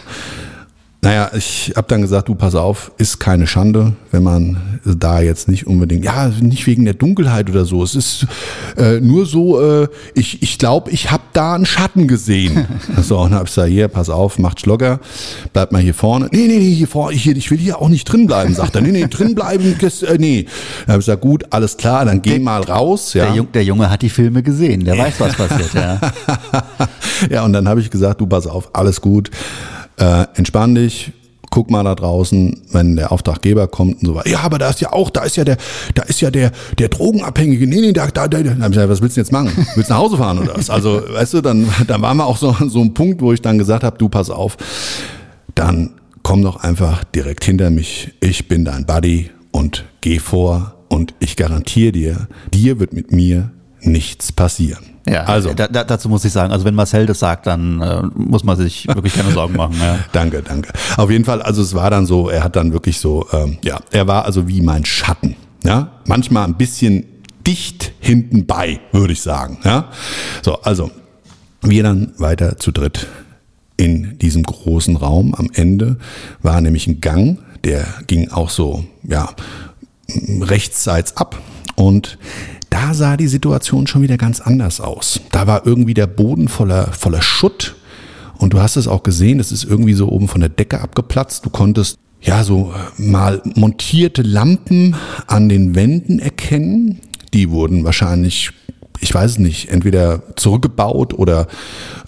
Naja, 1.05 1.33
ich 1.35 1.73
habe 1.75 1.89
dann 1.89 2.01
gesagt, 2.01 2.29
du 2.29 2.37
pass 2.37 2.55
auf, 2.55 2.93
ist 2.97 3.19
keine 3.19 3.49
Schande, 3.49 3.95
wenn 4.13 4.23
man 4.23 4.79
da 4.85 5.21
jetzt 5.21 5.49
nicht 5.49 5.67
unbedingt, 5.67 6.05
ja, 6.05 6.29
nicht 6.29 6.65
wegen 6.69 6.85
der 6.85 6.95
Dunkelheit 6.95 7.51
oder 7.51 7.65
so. 7.65 7.83
Es 7.83 7.97
ist 7.97 8.29
äh, 8.77 9.01
nur 9.01 9.27
so, 9.27 9.61
äh, 9.61 9.89
ich, 10.15 10.45
ich 10.45 10.59
glaube, 10.59 10.93
ich 10.93 11.11
habe 11.11 11.25
da 11.33 11.57
einen 11.57 11.67
Schatten 11.67 12.07
gesehen. 12.07 12.69
so, 13.03 13.19
und 13.19 13.31
dann 13.31 13.41
habe 13.41 13.49
ich 13.49 13.51
gesagt, 13.53 13.71
hier, 13.71 13.89
pass 13.89 14.11
auf, 14.11 14.39
macht 14.39 14.61
Schlocker, 14.61 15.01
bleib 15.53 15.73
mal 15.73 15.83
hier 15.83 15.93
vorne. 15.93 16.29
Nee, 16.31 16.47
nee, 16.47 16.59
nee, 16.59 16.73
hier 16.73 16.87
vorne, 16.87 17.17
ich, 17.17 17.27
ich 17.27 17.51
will 17.51 17.59
hier 17.59 17.81
auch 17.83 17.89
nicht 17.89 18.05
drin 18.05 18.29
bleiben, 18.29 18.55
sagt 18.55 18.77
er. 18.77 18.83
Nee, 18.83 18.93
nee, 18.93 19.09
drin 19.09 19.35
bleiben, 19.35 19.75
äh, 19.81 20.19
nee. 20.19 20.47
Dann 20.87 20.93
habe 20.93 21.01
ich 21.01 21.07
gesagt, 21.07 21.23
gut, 21.23 21.47
alles 21.51 21.77
klar, 21.77 22.05
dann 22.05 22.23
geh 22.23 22.39
mal 22.39 22.63
raus. 22.63 23.15
Ja. 23.15 23.25
Der, 23.25 23.35
Jung, 23.35 23.49
der 23.51 23.65
Junge 23.65 23.91
hat 23.91 24.03
die 24.03 24.09
Filme 24.09 24.45
gesehen, 24.45 24.85
der 24.85 24.97
weiß, 24.99 25.19
was 25.19 25.35
passiert, 25.35 25.75
ja. 25.75 26.01
ja, 27.29 27.45
und 27.45 27.55
dann 27.55 27.67
habe 27.67 27.81
ich 27.81 27.91
gesagt, 27.91 28.21
du 28.21 28.27
pass 28.27 28.47
auf, 28.47 28.71
alles 28.73 29.01
gut 29.01 29.33
äh, 29.99 30.27
entspann 30.35 30.75
dich, 30.75 31.13
guck 31.53 31.71
mal 31.71 31.85
da 31.85 31.95
draußen, 31.95 32.63
wenn 32.73 32.97
der 32.97 33.13
Auftraggeber 33.13 33.69
kommt 33.69 34.01
und 34.01 34.07
so 34.07 34.15
weiter. 34.15 34.31
Ja, 34.31 34.41
aber 34.41 34.59
da 34.59 34.71
ist 34.71 34.81
ja 34.81 34.93
auch, 34.93 35.11
da 35.11 35.23
ist 35.23 35.37
ja 35.37 35.45
der, 35.45 35.59
da 35.95 36.03
ist 36.03 36.21
ja 36.23 36.31
der, 36.31 36.51
der 36.79 36.89
Drogenabhängige. 36.89 37.67
Nee, 37.67 37.83
nee, 37.83 37.93
da, 37.93 38.07
da, 38.07 38.27
da. 38.27 38.43
Dann 38.43 38.63
hab 38.63 38.71
ich 38.71 38.75
gesagt, 38.75 38.89
was 38.89 39.03
willst 39.03 39.17
du 39.17 39.21
jetzt 39.21 39.33
machen? 39.33 39.51
Willst 39.75 39.91
du 39.91 39.95
nach 39.95 40.01
Hause 40.01 40.17
fahren 40.17 40.39
oder 40.39 40.57
was? 40.57 40.71
Also, 40.71 41.03
weißt 41.13 41.35
du, 41.35 41.41
dann, 41.43 41.69
dann 41.87 42.01
waren 42.01 42.17
wir 42.17 42.27
auch 42.27 42.39
so, 42.39 42.57
so 42.69 42.81
ein 42.81 42.95
Punkt, 42.95 43.21
wo 43.21 43.33
ich 43.35 43.43
dann 43.43 43.59
gesagt 43.59 43.85
habe, 43.85 43.99
du 43.99 44.09
pass 44.09 44.31
auf, 44.31 44.57
dann 45.55 45.91
komm 46.23 46.43
doch 46.43 46.57
einfach 46.57 47.05
direkt 47.05 47.45
hinter 47.45 47.69
mich. 47.69 48.13
Ich 48.21 48.49
bin 48.49 48.65
dein 48.65 48.87
Buddy 48.87 49.31
und 49.51 49.85
geh 50.01 50.19
vor 50.19 50.75
und 50.89 51.15
ich 51.21 51.37
garantiere 51.37 51.93
dir, 51.93 52.29
dir 52.53 52.81
wird 52.81 52.95
mit 52.95 53.13
mir 53.13 53.51
nichts 53.83 54.33
passieren. 54.33 54.92
Ja, 55.07 55.25
also 55.25 55.53
da, 55.53 55.67
da, 55.67 55.83
dazu 55.85 56.09
muss 56.09 56.25
ich 56.25 56.33
sagen, 56.33 56.53
also 56.53 56.65
wenn 56.65 56.75
Marcel 56.75 57.07
das 57.07 57.19
sagt, 57.19 57.47
dann 57.47 57.81
äh, 57.81 58.03
muss 58.15 58.45
man 58.45 58.57
sich 58.57 58.87
wirklich 58.87 59.15
keine 59.15 59.33
Sorgen 59.33 59.57
machen. 59.57 59.77
Ja. 59.81 59.99
danke, 60.13 60.43
danke. 60.43 60.73
Auf 60.97 61.11
jeden 61.11 61.25
Fall, 61.25 61.43
also 61.43 61.63
es 61.63 61.75
war 61.75 61.91
dann 61.91 62.07
so, 62.07 62.29
er 62.29 62.45
hat 62.45 62.55
dann 62.57 62.73
wirklich 62.73 62.99
so, 62.99 63.27
ähm, 63.33 63.59
ja, 63.65 63.81
er 63.91 64.07
war 64.07 64.25
also 64.25 64.47
wie 64.47 64.61
mein 64.61 64.85
Schatten. 64.85 65.37
Ja, 65.65 65.93
manchmal 66.07 66.45
ein 66.45 66.55
bisschen 66.55 67.05
dicht 67.47 67.93
hinten 68.01 68.47
bei, 68.47 68.81
würde 68.93 69.13
ich 69.13 69.23
sagen. 69.23 69.59
Ja, 69.65 69.89
so, 70.43 70.61
also 70.63 70.91
wir 71.63 71.83
dann 71.83 72.13
weiter 72.19 72.59
zu 72.59 72.71
dritt 72.73 73.07
in 73.77 74.19
diesem 74.19 74.43
großen 74.43 74.97
Raum. 74.97 75.35
Am 75.35 75.51
Ende 75.53 75.99
war 76.43 76.61
nämlich 76.61 76.87
ein 76.87 77.01
Gang, 77.01 77.39
der 77.65 77.87
ging 78.07 78.31
auch 78.31 78.51
so, 78.51 78.85
ja, 79.03 79.31
rechtsseits 80.41 81.17
ab 81.17 81.41
und 81.75 82.19
da 82.73 82.95
sah 82.95 83.19
die 83.19 83.29
Situation 83.29 83.87
schon 83.87 84.01
wieder 84.01 84.17
ganz 84.17 84.41
anders 84.41 84.81
aus. 84.81 85.21
Da 85.31 85.47
war 85.47 85.67
irgendwie 85.67 85.93
der 85.93 86.07
Boden 86.07 86.49
voller, 86.49 86.91
voller 86.93 87.21
Schutt. 87.21 87.77
Und 88.39 88.55
du 88.55 88.63
hast 88.63 88.77
es 88.77 88.89
auch 88.89 89.03
gesehen, 89.03 89.41
es 89.41 89.53
ist 89.53 89.65
irgendwie 89.65 89.93
so 89.93 90.09
oben 90.09 90.27
von 90.27 90.41
der 90.41 90.49
Decke 90.49 90.81
abgeplatzt. 90.81 91.45
Du 91.45 91.51
konntest 91.51 91.99
ja 92.23 92.43
so 92.45 92.73
äh, 92.73 93.03
mal 93.03 93.43
montierte 93.57 94.23
Lampen 94.23 94.97
an 95.27 95.51
den 95.51 95.75
Wänden 95.75 96.19
erkennen. 96.19 97.01
Die 97.35 97.51
wurden 97.51 97.85
wahrscheinlich 97.85 98.53
ich 99.01 99.13
weiß 99.13 99.33
es 99.33 99.39
nicht, 99.39 99.71
entweder 99.71 100.23
zurückgebaut 100.37 101.15
oder 101.15 101.49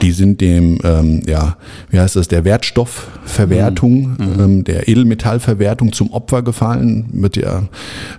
die 0.01 0.13
sind 0.13 0.41
dem, 0.41 0.79
ähm, 0.85 1.23
ja, 1.27 1.57
wie 1.91 1.99
heißt 1.99 2.17
das, 2.17 2.29
der 2.29 2.45
Wertstoffverwertung, 2.45 4.17
mhm. 4.17 4.17
mhm. 4.19 4.41
ähm, 4.41 4.65
der 4.65 4.89
Edelmetallverwertung 4.89 5.93
zum 5.93 6.13
Opfer 6.13 6.43
gefallen, 6.43 7.07
wird 7.13 7.37
ja 7.37 7.65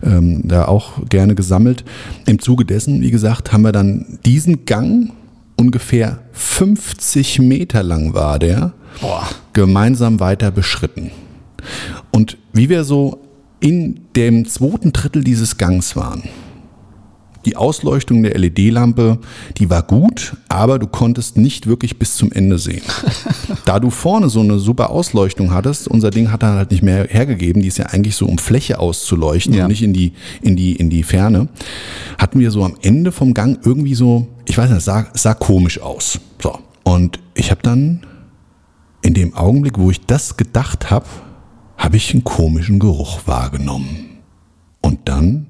ähm, 0.04 0.42
da 0.46 0.66
auch 0.66 1.08
gerne 1.08 1.36
gesammelt. 1.36 1.86
Im 2.26 2.40
Zuge 2.40 2.66
dessen, 2.66 3.02
wie 3.02 3.12
gesagt, 3.12 3.54
haben 3.54 3.62
wir 3.62 3.72
dann 3.72 4.20
diesen 4.26 4.66
Gang, 4.66 5.12
ungefähr 5.56 6.20
50 6.34 7.40
Meter 7.40 7.82
lang 7.82 8.14
war 8.14 8.40
der, 8.40 8.74
Boah. 9.00 9.28
gemeinsam 9.54 10.20
weiter 10.20 10.52
beschritten. 10.52 11.12
Und 12.12 12.38
wie 12.52 12.70
wir 12.70 12.84
so 12.84 13.22
in 13.60 14.02
dem 14.16 14.46
zweiten 14.48 14.92
Drittel 14.92 15.24
dieses 15.24 15.58
Gangs 15.58 15.96
waren, 15.96 16.24
die 17.46 17.56
Ausleuchtung 17.56 18.24
der 18.24 18.38
LED-Lampe, 18.38 19.20
die 19.58 19.70
war 19.70 19.84
gut, 19.84 20.36
aber 20.50 20.80
du 20.80 20.88
konntest 20.88 21.38
nicht 21.38 21.68
wirklich 21.68 22.00
bis 22.00 22.16
zum 22.16 22.32
Ende 22.32 22.58
sehen. 22.58 22.82
da 23.66 23.80
du 23.80 23.90
vorne 23.90 24.30
so 24.30 24.42
eine 24.42 24.60
super 24.60 24.90
Ausleuchtung 24.90 25.54
hattest, 25.54 25.88
unser 25.88 26.12
Ding 26.12 26.32
hat 26.32 26.44
dann 26.44 26.56
halt 26.56 26.72
nicht 26.72 26.84
mehr 26.84 27.08
hergegeben, 27.10 27.62
die 27.62 27.68
ist 27.68 27.78
ja 27.78 27.88
eigentlich 27.88 28.16
so 28.16 28.26
um 28.26 28.38
Fläche 28.38 28.80
auszuleuchten 28.80 29.54
ja. 29.54 29.64
und 29.64 29.70
nicht 29.70 29.84
in 29.84 29.94
die, 29.94 30.14
in 30.42 30.56
die, 30.56 30.76
in 30.76 30.90
die 30.90 31.04
Ferne, 31.04 31.48
hatten 32.18 32.40
wir 32.40 32.52
so 32.52 32.64
am 32.64 32.76
Ende 32.82 33.12
vom 33.12 33.34
Gang 33.34 33.60
irgendwie 33.64 33.96
so, 33.96 34.28
ich 34.46 34.58
weiß 34.58 34.70
nicht, 34.70 34.80
es 34.80 34.86
sah, 34.86 35.08
sah 35.14 35.34
komisch 35.34 35.80
aus. 35.80 36.20
So. 36.42 36.60
Und 36.84 37.20
ich 37.34 37.52
habe 37.52 37.62
dann 37.64 38.06
in 39.02 39.14
dem 39.14 39.36
Augenblick, 39.36 39.78
wo 39.78 39.92
ich 39.92 40.02
das 40.02 40.38
gedacht 40.38 40.90
habe, 40.90 41.06
habe 41.78 41.98
ich 41.98 42.14
einen 42.14 42.24
komischen 42.24 42.80
Geruch 42.80 43.22
wahrgenommen. 43.28 44.22
Und 44.82 45.00
dann 45.06 45.48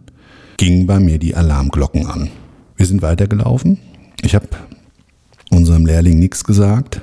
gingen 0.57 0.87
bei 0.87 0.99
mir 0.99 1.19
die 1.19 1.35
Alarmglocken 1.35 2.07
an. 2.07 2.29
Wir 2.75 2.85
sind 2.85 3.01
weitergelaufen. 3.01 3.79
Ich 4.21 4.35
habe 4.35 4.47
unserem 5.51 5.85
Lehrling 5.85 6.19
nichts 6.19 6.43
gesagt 6.43 7.01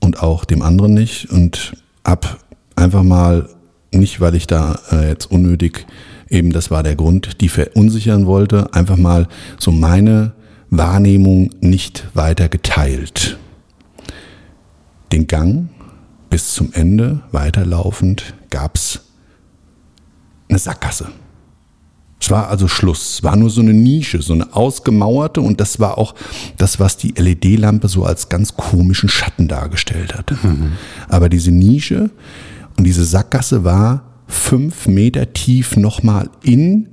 und 0.00 0.22
auch 0.22 0.44
dem 0.44 0.62
anderen 0.62 0.94
nicht 0.94 1.30
und 1.30 1.74
habe 2.04 2.28
einfach 2.76 3.02
mal 3.02 3.48
nicht, 3.92 4.20
weil 4.20 4.34
ich 4.34 4.46
da 4.46 4.78
äh, 4.90 5.08
jetzt 5.08 5.30
unnötig 5.30 5.86
eben, 6.28 6.52
das 6.52 6.70
war 6.70 6.82
der 6.82 6.96
Grund, 6.96 7.40
die 7.40 7.48
verunsichern 7.48 8.26
wollte, 8.26 8.72
einfach 8.72 8.96
mal 8.96 9.28
so 9.58 9.72
meine 9.72 10.32
Wahrnehmung 10.70 11.50
nicht 11.60 12.08
weiter 12.14 12.48
geteilt. 12.48 13.38
Den 15.12 15.26
Gang 15.26 15.68
bis 16.30 16.54
zum 16.54 16.72
Ende 16.72 17.22
weiterlaufend 17.32 18.34
gab's 18.50 19.00
eine 20.48 20.58
Sackgasse. 20.58 21.08
Es 22.20 22.30
war 22.30 22.48
also 22.48 22.68
Schluss. 22.68 23.14
Es 23.14 23.22
war 23.22 23.34
nur 23.36 23.48
so 23.48 23.62
eine 23.62 23.72
Nische, 23.72 24.20
so 24.20 24.34
eine 24.34 24.54
ausgemauerte 24.54 25.40
und 25.40 25.58
das 25.60 25.80
war 25.80 25.96
auch 25.96 26.14
das, 26.58 26.78
was 26.78 26.96
die 26.98 27.14
LED-Lampe 27.16 27.88
so 27.88 28.04
als 28.04 28.28
ganz 28.28 28.56
komischen 28.56 29.08
Schatten 29.08 29.48
dargestellt 29.48 30.14
hat. 30.14 30.32
Mhm. 30.44 30.72
Aber 31.08 31.28
diese 31.28 31.50
Nische, 31.50 32.10
Und 32.76 32.84
diese 32.84 33.04
Sackgasse 33.04 33.62
war 33.64 34.04
fünf 34.26 34.86
Meter 34.86 35.34
tief 35.34 35.76
nochmal 35.76 36.30
in 36.42 36.88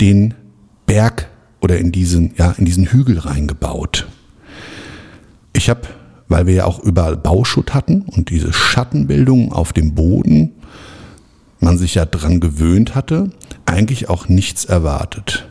den 0.00 0.34
Berg 0.86 1.28
oder 1.60 1.78
in 1.78 1.92
diesen, 1.92 2.32
ja, 2.36 2.52
in 2.58 2.64
diesen 2.64 2.86
Hügel 2.86 3.18
reingebaut. 3.20 4.08
Ich 5.52 5.70
habe, 5.70 5.82
weil 6.26 6.46
wir 6.46 6.54
ja 6.54 6.64
auch 6.64 6.80
überall 6.80 7.16
Bauschutt 7.16 7.72
hatten 7.72 8.02
und 8.02 8.30
diese 8.30 8.52
Schattenbildung 8.52 9.52
auf 9.52 9.72
dem 9.72 9.94
Boden, 9.94 10.52
man 11.60 11.78
sich 11.78 11.94
ja 11.94 12.04
dran 12.04 12.40
gewöhnt 12.40 12.94
hatte, 12.96 13.30
eigentlich 13.66 14.08
auch 14.08 14.28
nichts 14.28 14.64
erwartet. 14.64 15.48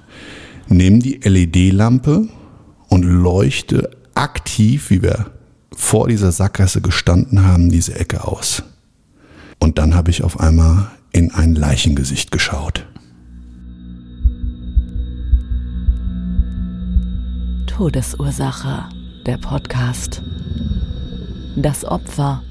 Nimm 0.68 1.00
die 1.00 1.20
LED-Lampe 1.24 2.28
und 2.90 3.04
leuchte 3.04 3.92
aktiv, 4.16 4.90
wie 4.90 5.02
wir 5.02 5.32
vor 5.76 6.08
dieser 6.08 6.32
Sackgasse 6.32 6.82
gestanden 6.82 7.44
haben, 7.44 7.70
diese 7.70 7.96
Ecke 7.96 8.24
aus. 8.24 8.64
Und 9.60 9.78
dann 9.78 9.96
habe 9.96 10.10
ich 10.12 10.24
auf 10.24 10.40
einmal 10.40 10.88
in 11.12 11.32
ein 11.32 11.56
Leichengesicht 11.56 12.32
geschaut. 12.32 12.88
Todesursache, 17.68 18.86
der 19.26 19.38
Podcast. 19.38 20.22
Das 21.58 21.84
Opfer. 21.84 22.42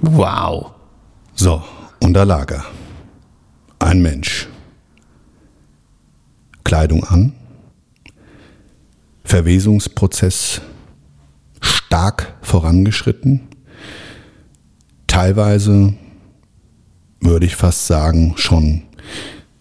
Wow. 0.00 0.72
So, 1.34 1.62
und 2.00 2.14
da 2.14 2.22
lag 2.22 2.50
er. 2.50 2.64
Ein 3.92 4.00
Mensch. 4.00 4.48
Kleidung 6.64 7.04
an. 7.04 7.34
Verwesungsprozess 9.22 10.62
stark 11.60 12.34
vorangeschritten. 12.40 13.48
Teilweise 15.06 15.92
würde 17.20 17.44
ich 17.44 17.54
fast 17.54 17.86
sagen, 17.86 18.32
schon 18.36 18.84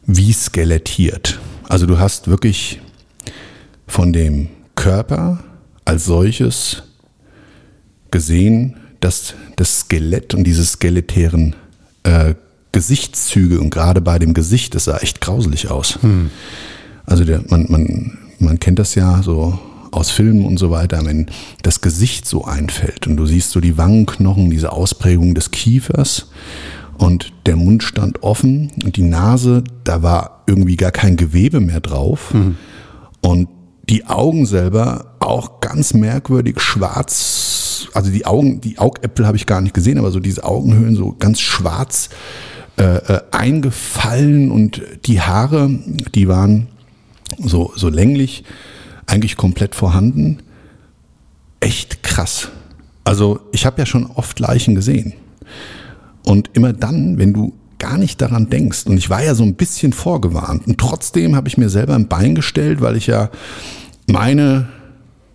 wie 0.05 0.31
skelettiert. 0.31 1.37
Also 1.67 1.85
du 1.85 1.99
hast 1.99 2.29
wirklich 2.29 2.79
von 3.85 4.13
dem 4.13 4.47
Körper 4.75 5.43
als 5.83 6.05
solches 6.05 6.83
gesehen, 8.11 8.77
dass 9.01 9.33
das 9.57 9.81
Skelett 9.81 10.33
und 10.33 10.45
diese 10.45 10.63
skeletären 10.63 11.53
äh, 12.03 12.35
Gesichtszüge 12.71 13.59
und 13.59 13.69
gerade 13.69 14.01
bei 14.01 14.17
dem 14.19 14.33
Gesicht, 14.33 14.75
das 14.75 14.85
sah 14.85 14.97
echt 14.97 15.21
grauselig 15.21 15.69
aus. 15.69 15.99
Also 17.05 17.25
der, 17.25 17.43
man, 17.49 17.65
man, 17.69 18.17
man 18.39 18.59
kennt 18.59 18.79
das 18.79 18.95
ja 18.95 19.21
so 19.23 19.59
aus 19.91 20.09
Filmen 20.09 20.45
und 20.45 20.57
so 20.57 20.71
weiter, 20.71 21.05
wenn 21.05 21.25
das 21.63 21.81
Gesicht 21.81 22.25
so 22.25 22.45
einfällt 22.45 23.07
und 23.07 23.17
du 23.17 23.25
siehst 23.25 23.51
so 23.51 23.59
die 23.59 23.77
Wangenknochen, 23.77 24.49
diese 24.49 24.71
Ausprägung 24.71 25.35
des 25.35 25.51
Kiefers 25.51 26.31
und 26.97 27.33
der 27.45 27.57
Mund 27.57 27.83
stand 27.83 28.23
offen 28.23 28.71
und 28.85 28.95
die 28.95 29.03
Nase, 29.03 29.63
da 29.83 30.01
war 30.01 30.43
irgendwie 30.47 30.77
gar 30.77 30.91
kein 30.91 31.17
Gewebe 31.17 31.59
mehr 31.59 31.81
drauf 31.81 32.33
und 33.21 33.49
die 33.89 34.05
Augen 34.05 34.45
selber 34.45 35.15
auch 35.19 35.59
ganz 35.59 35.93
merkwürdig 35.93 36.61
schwarz, 36.61 37.89
also 37.93 38.11
die 38.11 38.25
Augen, 38.25 38.61
die 38.61 38.79
Augäpfel 38.79 39.27
habe 39.27 39.35
ich 39.35 39.45
gar 39.45 39.59
nicht 39.59 39.73
gesehen, 39.73 39.97
aber 39.97 40.11
so 40.11 40.21
diese 40.21 40.45
Augenhöhlen 40.45 40.95
so 40.95 41.13
ganz 41.19 41.41
schwarz 41.41 42.09
äh, 42.77 42.83
äh, 42.83 43.21
eingefallen 43.31 44.51
und 44.51 44.81
die 45.05 45.21
Haare, 45.21 45.69
die 46.15 46.27
waren 46.27 46.67
so, 47.37 47.71
so 47.75 47.89
länglich, 47.89 48.43
eigentlich 49.07 49.37
komplett 49.37 49.75
vorhanden. 49.75 50.39
Echt 51.59 52.03
krass. 52.03 52.49
Also 53.03 53.39
ich 53.51 53.65
habe 53.65 53.79
ja 53.79 53.85
schon 53.85 54.05
oft 54.05 54.39
Leichen 54.39 54.75
gesehen. 54.75 55.13
Und 56.23 56.51
immer 56.53 56.73
dann, 56.73 57.17
wenn 57.17 57.33
du 57.33 57.53
gar 57.77 57.97
nicht 57.97 58.21
daran 58.21 58.49
denkst, 58.49 58.85
und 58.85 58.97
ich 58.97 59.09
war 59.09 59.23
ja 59.23 59.33
so 59.33 59.43
ein 59.43 59.55
bisschen 59.55 59.91
vorgewarnt, 59.91 60.67
und 60.67 60.77
trotzdem 60.77 61.35
habe 61.35 61.47
ich 61.47 61.57
mir 61.57 61.69
selber 61.69 61.95
ein 61.95 62.07
Bein 62.07 62.35
gestellt, 62.35 62.79
weil 62.79 62.95
ich 62.95 63.07
ja 63.07 63.29
meine 64.07 64.67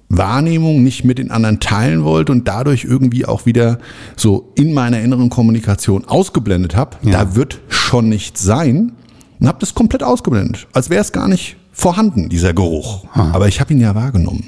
Wahrnehmung 0.08 0.82
nicht 0.82 1.04
mit 1.04 1.18
den 1.18 1.30
anderen 1.30 1.58
teilen 1.60 2.04
wollte 2.04 2.32
und 2.32 2.46
dadurch 2.46 2.84
irgendwie 2.84 3.26
auch 3.26 3.44
wieder 3.46 3.78
so 4.16 4.52
in 4.54 4.72
meiner 4.72 5.00
inneren 5.00 5.30
Kommunikation 5.30 6.04
ausgeblendet 6.04 6.76
habe. 6.76 6.96
Ja. 7.02 7.12
Da 7.24 7.34
wird 7.34 7.60
schon 7.68 8.08
nichts 8.08 8.42
sein. 8.42 8.92
Und 9.38 9.48
habe 9.48 9.58
das 9.60 9.74
komplett 9.74 10.02
ausgeblendet, 10.02 10.66
als 10.72 10.88
wäre 10.88 11.02
es 11.02 11.12
gar 11.12 11.28
nicht 11.28 11.56
vorhanden, 11.70 12.30
dieser 12.30 12.54
Geruch. 12.54 13.04
Aber 13.14 13.48
ich 13.48 13.60
habe 13.60 13.74
ihn 13.74 13.80
ja 13.82 13.94
wahrgenommen. 13.94 14.44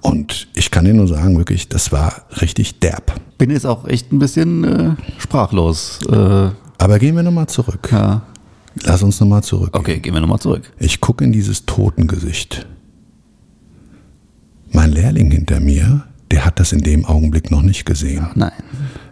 Und 0.00 0.46
ich 0.54 0.70
kann 0.70 0.84
dir 0.84 0.94
nur 0.94 1.08
sagen, 1.08 1.36
wirklich, 1.36 1.68
das 1.68 1.90
war 1.90 2.12
richtig 2.40 2.78
derb. 2.78 3.20
Bin 3.38 3.50
jetzt 3.50 3.66
auch 3.66 3.88
echt 3.88 4.12
ein 4.12 4.20
bisschen 4.20 4.62
äh, 4.62 4.90
sprachlos. 5.18 5.98
Äh, 6.08 6.50
Aber 6.78 6.98
gehen 7.00 7.16
wir 7.16 7.24
nochmal 7.24 7.48
zurück. 7.48 7.88
ja. 7.90 8.22
Lass 8.84 9.02
uns 9.02 9.18
nochmal 9.20 9.42
zurück. 9.42 9.70
Okay, 9.72 9.98
gehen 10.00 10.12
wir 10.12 10.20
nochmal 10.20 10.38
zurück. 10.38 10.70
Ich 10.78 11.00
gucke 11.00 11.24
in 11.24 11.32
dieses 11.32 11.64
Totengesicht. 11.64 12.66
Mein 14.76 14.92
Lehrling 14.92 15.30
hinter 15.30 15.58
mir, 15.58 16.04
der 16.30 16.44
hat 16.44 16.60
das 16.60 16.72
in 16.72 16.82
dem 16.82 17.06
Augenblick 17.06 17.50
noch 17.50 17.62
nicht 17.62 17.86
gesehen. 17.86 18.26
Nein. 18.34 18.52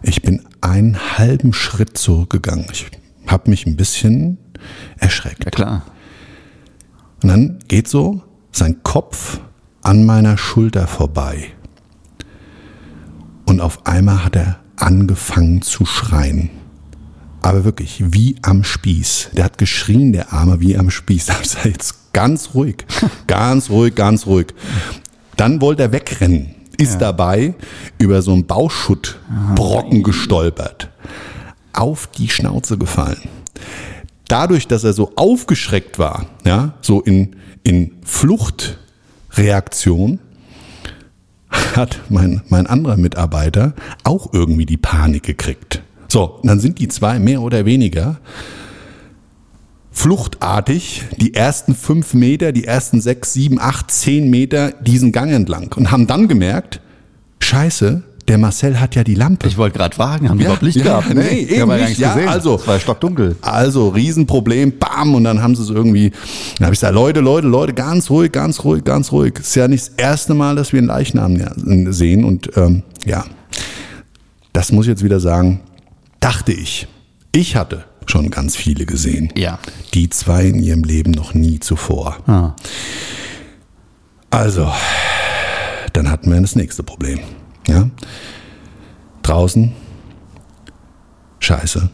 Ich 0.03 0.21
bin 0.21 0.43
einen 0.61 1.17
halben 1.17 1.53
Schritt 1.53 1.97
zurückgegangen. 1.97 2.67
Ich 2.71 2.85
habe 3.25 3.49
mich 3.49 3.65
ein 3.65 3.75
bisschen 3.75 4.37
erschreckt. 4.99 5.43
Ja 5.43 5.49
klar. 5.49 5.85
Und 7.23 7.29
dann 7.29 7.59
geht 7.67 7.87
so 7.87 8.21
sein 8.51 8.83
Kopf 8.83 9.39
an 9.81 10.05
meiner 10.05 10.37
Schulter 10.37 10.85
vorbei. 10.85 11.47
Und 13.47 13.59
auf 13.59 13.87
einmal 13.87 14.23
hat 14.23 14.35
er 14.35 14.59
angefangen 14.75 15.63
zu 15.63 15.83
schreien. 15.87 16.51
Aber 17.41 17.63
wirklich, 17.63 18.03
wie 18.13 18.35
am 18.43 18.63
Spieß. 18.63 19.31
Der 19.33 19.45
hat 19.45 19.57
geschrien, 19.57 20.13
der 20.13 20.31
Arme, 20.31 20.61
wie 20.61 20.77
am 20.77 20.91
Spieß. 20.91 21.25
Da 21.25 21.33
ist 21.37 21.55
er 21.55 21.71
jetzt 21.71 21.95
ganz 22.13 22.53
ruhig. 22.53 22.85
Ganz 23.25 23.71
ruhig, 23.71 23.95
ganz 23.95 24.27
ruhig. 24.27 24.53
Dann 25.37 25.61
wollte 25.61 25.83
er 25.83 25.91
wegrennen. 25.91 26.55
Ist 26.77 26.99
dabei 26.99 27.55
über 27.97 28.21
so 28.21 28.33
einen 28.33 28.45
Bauschuttbrocken 28.45 30.03
gestolpert. 30.03 30.89
Auf 31.71 32.07
die 32.07 32.27
Schnauze 32.27 32.77
gefallen 32.77 33.21
dadurch, 34.27 34.67
dass 34.67 34.83
er 34.83 34.93
so 34.93 35.13
aufgeschreckt 35.15 35.97
war, 35.99 36.25
ja, 36.43 36.73
so 36.81 36.99
in, 37.01 37.35
in 37.63 37.91
Fluchtreaktion, 38.03 40.19
hat 41.75 42.01
mein, 42.09 42.41
mein 42.49 42.65
anderer 42.67 42.97
Mitarbeiter 42.97 43.73
auch 44.03 44.33
irgendwie 44.33 44.65
die 44.65 44.75
Panik 44.77 45.23
gekriegt. 45.23 45.81
So, 46.07 46.39
dann 46.43 46.59
sind 46.59 46.77
die 46.79 46.89
zwei 46.89 47.19
mehr 47.19 47.41
oder 47.41 47.65
weniger 47.65 48.17
fluchtartig 49.95 51.03
die 51.21 51.33
ersten 51.33 51.73
fünf 51.73 52.13
Meter, 52.13 52.51
die 52.51 52.65
ersten 52.65 52.99
sechs, 53.01 53.31
sieben, 53.33 53.59
acht, 53.59 53.89
zehn 53.89 54.29
Meter 54.29 54.71
diesen 54.71 55.11
Gang 55.13 55.31
entlang 55.31 55.73
und 55.75 55.89
haben 55.89 56.05
dann 56.05 56.27
gemerkt, 56.27 56.81
scheiße, 57.39 58.03
der 58.27 58.37
Marcel 58.37 58.79
hat 58.79 58.95
ja 58.95 59.03
die 59.05 59.15
Lampe. 59.15 59.47
Ich 59.47 59.55
wollte 59.57 59.77
gerade 59.77 59.95
fragen, 59.95 60.27
haben 60.29 60.37
die 60.37 60.43
Ja, 60.43 60.49
überhaupt 60.49 60.63
Licht 60.63 60.77
ja, 60.77 60.83
gehabt? 60.99 61.13
nee, 61.13 61.27
ich 61.39 61.51
eben 61.51 61.69
ja 61.69 61.77
nicht. 61.77 61.97
Ja, 61.97 62.13
gesehen. 62.13 62.27
also- 62.27 62.55
es 62.55 62.67
war 62.67 62.79
stockdunkel. 62.79 63.35
Also 63.41 63.87
Riesenproblem, 63.89 64.73
bam, 64.77 65.15
und 65.15 65.23
dann 65.23 65.41
haben 65.41 65.55
sie 65.55 65.61
es 65.63 65.69
irgendwie, 65.69 66.09
dann 66.57 66.65
habe 66.65 66.73
ich 66.73 66.79
gesagt, 66.81 66.93
Leute, 66.93 67.21
Leute, 67.21 67.47
Leute, 67.47 67.73
ganz 67.73 68.09
ruhig, 68.09 68.31
ganz 68.33 68.63
ruhig, 68.65 68.83
ganz 68.83 69.11
ruhig. 69.13 69.35
Ist 69.39 69.55
ja 69.55 69.67
nicht 69.69 69.87
das 69.87 69.93
erste 69.95 70.33
Mal, 70.33 70.55
dass 70.57 70.73
wir 70.73 70.79
einen 70.79 70.87
Leichnam 70.87 71.37
sehen 71.93 72.25
und 72.25 72.49
ähm, 72.57 72.83
ja, 73.05 73.23
das 74.53 74.71
muss 74.71 74.85
ich 74.87 74.89
jetzt 74.89 75.03
wieder 75.03 75.19
sagen, 75.21 75.61
dachte 76.19 76.51
ich. 76.51 76.87
Ich 77.31 77.55
hatte 77.55 77.85
schon 78.09 78.29
ganz 78.29 78.55
viele 78.55 78.85
gesehen. 78.85 79.31
Ja. 79.37 79.59
Die 79.93 80.09
zwei 80.09 80.45
in 80.45 80.61
ihrem 80.61 80.83
Leben 80.83 81.11
noch 81.11 81.33
nie 81.33 81.59
zuvor. 81.59 82.17
Ah. 82.27 82.55
Also, 84.29 84.71
dann 85.93 86.09
hatten 86.09 86.31
wir 86.31 86.39
das 86.41 86.55
nächste 86.55 86.83
Problem. 86.83 87.19
Ja? 87.67 87.89
Draußen 89.23 89.71
Scheiße, 91.39 91.89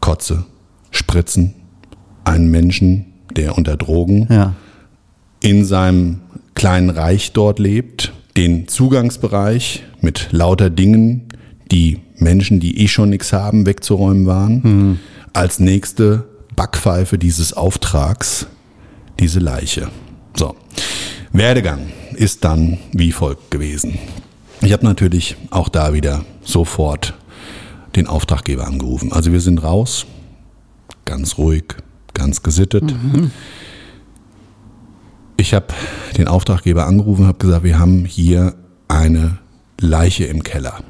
Kotze, 0.00 0.44
Spritzen, 0.90 1.54
einen 2.24 2.50
Menschen, 2.50 3.06
der 3.34 3.56
unter 3.56 3.76
Drogen 3.76 4.26
Ja. 4.30 4.54
in 5.40 5.64
seinem 5.64 6.20
kleinen 6.54 6.90
Reich 6.90 7.32
dort 7.32 7.58
lebt, 7.58 8.12
den 8.36 8.68
Zugangsbereich 8.68 9.84
mit 10.00 10.28
lauter 10.32 10.68
Dingen, 10.68 11.28
die 11.70 12.00
Menschen, 12.16 12.60
die 12.60 12.78
eh 12.82 12.88
schon 12.88 13.08
nichts 13.10 13.32
haben, 13.32 13.64
wegzuräumen 13.64 14.26
waren. 14.26 14.98
Als 15.32 15.60
nächste 15.60 16.28
Backpfeife 16.56 17.18
dieses 17.18 17.52
Auftrags 17.52 18.46
diese 19.18 19.38
Leiche. 19.38 19.88
So, 20.34 20.56
Werdegang 21.32 21.92
ist 22.14 22.44
dann 22.44 22.78
wie 22.92 23.12
folgt 23.12 23.50
gewesen. 23.50 23.98
Ich 24.62 24.72
habe 24.72 24.84
natürlich 24.84 25.36
auch 25.50 25.68
da 25.68 25.92
wieder 25.92 26.24
sofort 26.42 27.14
den 27.96 28.06
Auftraggeber 28.06 28.66
angerufen. 28.66 29.12
Also 29.12 29.32
wir 29.32 29.40
sind 29.40 29.62
raus, 29.62 30.06
ganz 31.04 31.38
ruhig, 31.38 31.64
ganz 32.14 32.42
gesittet. 32.42 32.94
Ich 35.36 35.54
habe 35.54 35.68
den 36.16 36.28
Auftraggeber 36.28 36.86
angerufen 36.86 37.26
habe 37.26 37.38
gesagt, 37.38 37.64
wir 37.64 37.78
haben 37.78 38.04
hier 38.04 38.54
eine 38.88 39.38
Leiche 39.80 40.24
im 40.24 40.42
Keller. 40.42 40.80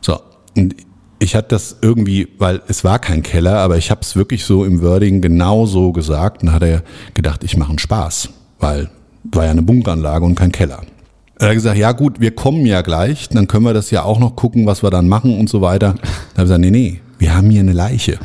So, 0.00 0.20
und 0.56 0.74
ich 1.18 1.34
hatte 1.34 1.48
das 1.48 1.76
irgendwie, 1.82 2.28
weil 2.38 2.62
es 2.68 2.84
war 2.84 2.98
kein 2.98 3.22
Keller, 3.22 3.58
aber 3.58 3.76
ich 3.76 3.90
habe 3.90 4.00
es 4.02 4.16
wirklich 4.16 4.44
so 4.44 4.64
im 4.64 4.82
Wording 4.82 5.20
genau 5.20 5.66
so 5.66 5.92
gesagt 5.92 6.42
und 6.42 6.52
hat 6.52 6.62
er 6.62 6.82
gedacht, 7.14 7.42
ich 7.44 7.56
mache 7.56 7.70
einen 7.70 7.78
Spaß, 7.78 8.28
weil 8.60 8.90
war 9.24 9.44
ja 9.44 9.50
eine 9.50 9.62
Bunkeranlage 9.62 10.24
und 10.24 10.36
kein 10.36 10.52
Keller. 10.52 10.82
Er 11.38 11.48
hat 11.48 11.54
gesagt, 11.54 11.76
ja 11.76 11.92
gut, 11.92 12.20
wir 12.20 12.34
kommen 12.34 12.66
ja 12.66 12.82
gleich, 12.82 13.28
dann 13.28 13.46
können 13.46 13.64
wir 13.64 13.74
das 13.74 13.90
ja 13.90 14.02
auch 14.02 14.18
noch 14.18 14.36
gucken, 14.36 14.66
was 14.66 14.82
wir 14.82 14.90
dann 14.90 15.08
machen 15.08 15.38
und 15.38 15.48
so 15.48 15.60
weiter. 15.60 15.94
Dann 15.94 16.02
habe 16.02 16.12
ich 16.36 16.42
gesagt, 16.44 16.60
nee, 16.60 16.70
nee, 16.70 17.00
wir 17.18 17.34
haben 17.34 17.50
hier 17.50 17.60
eine 17.60 17.72
Leiche. 17.72 18.18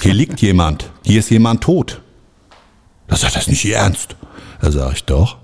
Hier 0.00 0.14
liegt 0.14 0.40
jemand. 0.40 0.90
Hier 1.04 1.20
ist 1.20 1.30
jemand 1.30 1.62
tot. 1.62 2.02
Da 3.06 3.16
sagt 3.16 3.36
das 3.36 3.46
nicht 3.48 3.64
ernst. 3.64 4.16
Da 4.60 4.70
sage 4.70 4.92
ich 4.94 5.04
doch. 5.04 5.38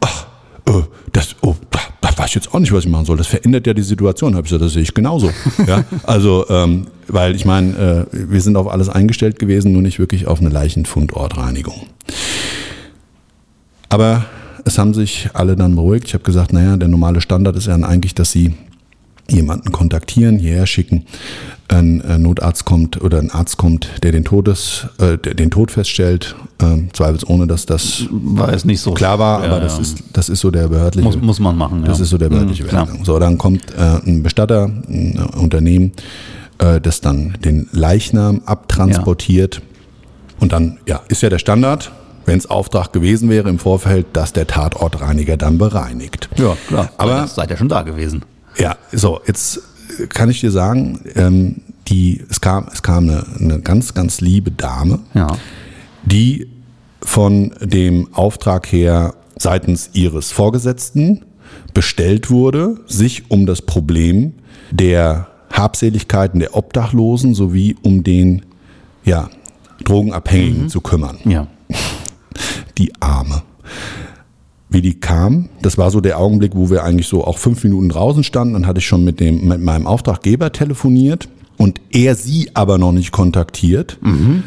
Ach, 0.00 0.26
äh, 0.66 0.82
das, 1.12 1.36
oh, 1.42 1.54
da, 1.70 1.80
da 1.83 1.83
weiß 2.18 2.28
ich 2.28 2.34
jetzt 2.34 2.54
auch 2.54 2.58
nicht, 2.58 2.72
was 2.72 2.84
ich 2.84 2.90
machen 2.90 3.06
soll. 3.06 3.16
Das 3.16 3.26
verändert 3.26 3.66
ja 3.66 3.74
die 3.74 3.82
Situation. 3.82 4.34
Habe 4.34 4.46
ich 4.46 4.50
gesagt, 4.50 4.64
das 4.64 4.72
sehe 4.72 4.82
ich 4.82 4.94
genauso. 4.94 5.30
ja, 5.66 5.84
also, 6.02 6.46
ähm, 6.48 6.86
weil 7.08 7.34
ich 7.34 7.44
meine, 7.44 8.06
äh, 8.12 8.30
wir 8.30 8.40
sind 8.40 8.56
auf 8.56 8.68
alles 8.68 8.88
eingestellt 8.88 9.38
gewesen, 9.38 9.72
nur 9.72 9.82
nicht 9.82 9.98
wirklich 9.98 10.26
auf 10.26 10.40
eine 10.40 10.48
Leichenfundortreinigung. 10.48 11.86
Aber 13.88 14.24
es 14.64 14.78
haben 14.78 14.94
sich 14.94 15.28
alle 15.34 15.56
dann 15.56 15.74
beruhigt. 15.76 16.08
Ich 16.08 16.14
habe 16.14 16.24
gesagt, 16.24 16.52
naja, 16.52 16.76
der 16.76 16.88
normale 16.88 17.20
Standard 17.20 17.56
ist 17.56 17.66
ja 17.66 17.72
dann 17.72 17.84
eigentlich, 17.84 18.14
dass 18.14 18.32
sie 18.32 18.54
jemanden 19.30 19.72
kontaktieren, 19.72 20.38
hierher 20.38 20.66
schicken, 20.66 21.06
ein 21.68 22.02
äh, 22.02 22.18
Notarzt 22.18 22.66
kommt 22.66 23.00
oder 23.00 23.18
ein 23.18 23.30
Arzt 23.30 23.56
kommt, 23.56 23.88
der 24.02 24.12
den 24.12 24.24
Todes, 24.24 24.86
äh, 24.98 25.16
der 25.16 25.32
den 25.34 25.50
Tod 25.50 25.70
feststellt, 25.70 26.36
äh, 26.60 26.76
zweifelsohne, 26.92 27.46
dass 27.46 27.64
das 27.64 28.04
War 28.10 28.52
es 28.52 28.64
nicht 28.66 28.80
so 28.80 28.92
klar 28.92 29.18
war, 29.18 29.42
Ja, 29.44 29.50
aber 29.50 29.60
das 29.60 29.76
ja. 29.76 29.80
ist 29.82 30.04
das 30.12 30.28
ist 30.28 30.40
so 30.40 30.50
der 30.50 30.68
behördliche 30.68 31.06
Muss, 31.06 31.16
muss 31.20 31.40
man 31.40 31.56
machen. 31.56 31.84
das 31.84 31.98
ja. 31.98 32.04
ist 32.04 32.10
so 32.10 32.18
der 32.18 32.28
behördliche 32.28 32.64
Mhm, 32.64 32.68
klar. 32.68 32.86
Werdegang. 32.86 33.04
So, 33.06 33.18
dann 33.18 33.38
kommt 33.38 33.62
äh, 33.78 33.98
ein 34.06 34.22
Bestatter, 34.22 34.64
ein 34.66 35.18
Unternehmen, 35.38 35.92
äh, 36.58 36.80
das 36.82 37.00
dann 37.00 37.34
den 37.42 37.66
Leichnam 37.72 38.42
abtransportiert. 38.44 39.62
Und 40.40 40.52
dann, 40.52 40.78
ja, 40.86 41.00
ist 41.08 41.22
ja 41.22 41.30
der 41.30 41.38
Standard, 41.38 41.92
wenn 42.26 42.36
es 42.38 42.50
Auftrag 42.50 42.92
gewesen 42.92 43.30
wäre 43.30 43.48
im 43.48 43.58
Vorfeld, 43.58 44.06
dass 44.12 44.32
der 44.34 44.46
Tatortreiniger 44.46 45.36
dann 45.38 45.56
bereinigt. 45.58 46.28
Ja, 46.36 46.56
klar. 46.68 46.90
Aber- 46.98 47.14
Aber 47.14 47.26
seid 47.26 47.50
ja 47.50 47.56
schon 47.56 47.68
da 47.70 47.82
gewesen. 47.82 48.22
Ja, 48.58 48.76
so, 48.92 49.20
jetzt 49.26 49.60
kann 50.08 50.30
ich 50.30 50.40
dir 50.40 50.50
sagen, 50.50 51.00
ähm, 51.14 51.62
die, 51.88 52.22
es 52.30 52.40
kam, 52.40 52.66
es 52.72 52.82
kam 52.82 53.08
eine, 53.08 53.24
eine 53.38 53.60
ganz, 53.60 53.94
ganz 53.94 54.20
liebe 54.20 54.50
Dame, 54.50 55.00
Ja. 55.14 55.36
die 56.04 56.48
von 57.02 57.52
dem 57.60 58.08
Auftrag 58.14 58.70
her 58.72 59.14
seitens 59.36 59.90
ihres 59.92 60.32
Vorgesetzten 60.32 61.24
bestellt 61.74 62.30
wurde, 62.30 62.76
sich 62.86 63.30
um 63.30 63.46
das 63.46 63.60
Problem 63.62 64.32
der 64.70 65.28
Habseligkeiten 65.52 66.40
der 66.40 66.56
Obdachlosen 66.56 67.34
sowie 67.34 67.76
um 67.82 68.02
den 68.02 68.42
ja, 69.04 69.28
Drogenabhängigen 69.84 70.68
zu 70.68 70.80
kümmern. 70.80 71.18
Ja. 71.24 71.46
Die 72.78 72.92
Arme. 73.00 73.42
Wie 74.74 74.82
die 74.82 74.98
kam, 74.98 75.48
das 75.62 75.78
war 75.78 75.90
so 75.90 76.00
der 76.00 76.18
Augenblick, 76.18 76.56
wo 76.56 76.68
wir 76.68 76.82
eigentlich 76.82 77.06
so 77.06 77.24
auch 77.24 77.38
fünf 77.38 77.62
Minuten 77.62 77.88
draußen 77.88 78.24
standen. 78.24 78.54
Dann 78.54 78.66
hatte 78.66 78.80
ich 78.80 78.86
schon 78.86 79.04
mit, 79.04 79.20
dem, 79.20 79.46
mit 79.46 79.60
meinem 79.60 79.86
Auftraggeber 79.86 80.50
telefoniert 80.50 81.28
und 81.56 81.80
er 81.92 82.16
sie 82.16 82.50
aber 82.54 82.78
noch 82.78 82.92
nicht 82.92 83.12
kontaktiert. 83.12 83.98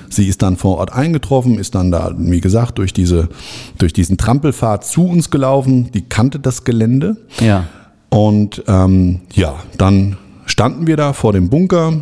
Sie 0.09 0.27
ist 0.27 0.41
dann 0.41 0.57
vor 0.57 0.79
Ort 0.79 0.91
eingetroffen, 0.91 1.57
ist 1.57 1.75
dann 1.75 1.91
da, 1.91 2.13
wie 2.17 2.41
gesagt, 2.41 2.77
durch, 2.77 2.91
diese, 2.91 3.29
durch 3.77 3.93
diesen 3.93 4.17
Trampelpfad 4.17 4.85
zu 4.85 5.07
uns 5.07 5.29
gelaufen. 5.29 5.91
Die 5.93 6.01
kannte 6.01 6.39
das 6.39 6.65
Gelände. 6.65 7.15
Ja. 7.39 7.67
Und 8.09 8.63
ähm, 8.67 9.21
ja, 9.33 9.55
dann 9.77 10.17
standen 10.45 10.87
wir 10.87 10.97
da 10.97 11.13
vor 11.13 11.33
dem 11.33 11.49
Bunker. 11.49 11.93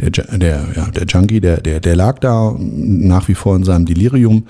Der, 0.00 0.10
der, 0.10 0.66
ja, 0.76 0.86
der 0.90 1.04
Junkie, 1.06 1.40
der, 1.40 1.60
der, 1.60 1.80
der 1.80 1.96
lag 1.96 2.18
da 2.18 2.54
nach 2.58 3.28
wie 3.28 3.34
vor 3.34 3.56
in 3.56 3.64
seinem 3.64 3.86
Delirium. 3.86 4.46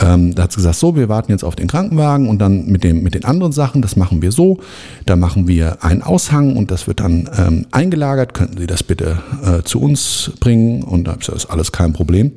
Ähm, 0.00 0.34
da 0.34 0.44
hat 0.44 0.52
sie 0.52 0.56
gesagt, 0.56 0.76
so, 0.76 0.96
wir 0.96 1.08
warten 1.08 1.30
jetzt 1.30 1.44
auf 1.44 1.54
den 1.54 1.68
Krankenwagen 1.68 2.28
und 2.28 2.38
dann 2.38 2.66
mit, 2.66 2.82
dem, 2.82 3.02
mit 3.02 3.14
den 3.14 3.24
anderen 3.24 3.52
Sachen, 3.52 3.82
das 3.82 3.96
machen 3.96 4.20
wir 4.22 4.32
so. 4.32 4.58
Da 5.06 5.14
machen 5.16 5.46
wir 5.46 5.84
einen 5.84 6.02
Aushang 6.02 6.56
und 6.56 6.70
das 6.70 6.86
wird 6.86 7.00
dann 7.00 7.28
ähm, 7.38 7.66
eingelagert. 7.70 8.34
Könnten 8.34 8.58
Sie 8.58 8.66
das 8.66 8.82
bitte 8.82 9.18
äh, 9.44 9.62
zu 9.62 9.80
uns 9.80 10.32
bringen? 10.40 10.82
Und 10.82 11.04
da 11.04 11.12
ich 11.12 11.20
gesagt, 11.20 11.36
ist 11.38 11.46
alles 11.50 11.70
kein 11.70 11.92
Problem. 11.92 12.32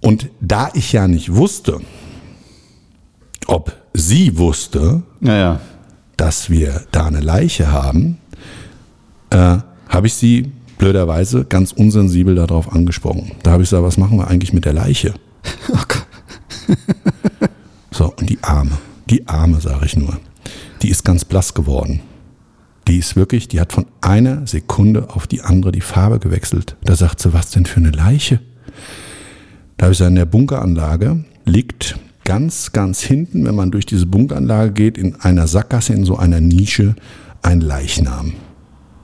Und 0.00 0.30
da 0.40 0.70
ich 0.72 0.92
ja 0.92 1.08
nicht 1.08 1.34
wusste, 1.34 1.80
ob 3.46 3.76
sie 3.92 4.38
wusste, 4.38 5.02
Ja, 5.20 5.36
ja. 5.36 5.60
dass 6.16 6.48
wir 6.48 6.82
da 6.92 7.06
eine 7.06 7.20
Leiche 7.20 7.70
haben, 7.70 8.18
äh, 9.30 9.58
habe 9.88 10.06
ich 10.06 10.14
sie 10.14 10.52
blöderweise 10.80 11.44
ganz 11.44 11.72
unsensibel 11.72 12.34
darauf 12.34 12.72
angesprochen. 12.72 13.32
Da 13.42 13.52
habe 13.52 13.62
ich 13.62 13.68
gesagt, 13.68 13.84
was 13.84 13.98
machen 13.98 14.16
wir 14.16 14.28
eigentlich 14.28 14.54
mit 14.54 14.64
der 14.64 14.72
Leiche? 14.72 15.14
so, 17.90 18.14
und 18.18 18.30
die 18.30 18.42
Arme, 18.42 18.78
die 19.10 19.28
Arme, 19.28 19.60
sage 19.60 19.84
ich 19.84 19.96
nur, 19.96 20.18
die 20.80 20.88
ist 20.88 21.04
ganz 21.04 21.26
blass 21.26 21.52
geworden. 21.52 22.00
Die 22.88 22.96
ist 22.96 23.14
wirklich, 23.14 23.46
die 23.46 23.60
hat 23.60 23.74
von 23.74 23.86
einer 24.00 24.46
Sekunde 24.46 25.10
auf 25.10 25.26
die 25.26 25.42
andere 25.42 25.70
die 25.70 25.82
Farbe 25.82 26.18
gewechselt. 26.18 26.76
Da 26.82 26.96
sagt 26.96 27.20
sie, 27.20 27.34
was 27.34 27.50
denn 27.50 27.66
für 27.66 27.80
eine 27.80 27.90
Leiche? 27.90 28.40
Da 29.76 29.84
habe 29.84 29.92
ich 29.92 29.98
gesagt, 29.98 30.10
in 30.10 30.16
der 30.16 30.24
Bunkeranlage 30.24 31.24
liegt 31.44 31.98
ganz, 32.24 32.72
ganz 32.72 33.02
hinten, 33.02 33.44
wenn 33.44 33.54
man 33.54 33.70
durch 33.70 33.84
diese 33.84 34.06
Bunkeranlage 34.06 34.72
geht, 34.72 34.96
in 34.96 35.16
einer 35.16 35.46
Sackgasse, 35.46 35.92
in 35.92 36.04
so 36.04 36.16
einer 36.16 36.40
Nische, 36.40 36.96
ein 37.42 37.60
Leichnam. 37.60 38.32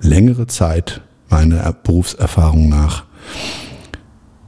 Längere 0.00 0.46
Zeit, 0.46 1.02
meiner 1.28 1.72
Berufserfahrung 1.72 2.68
nach, 2.68 3.04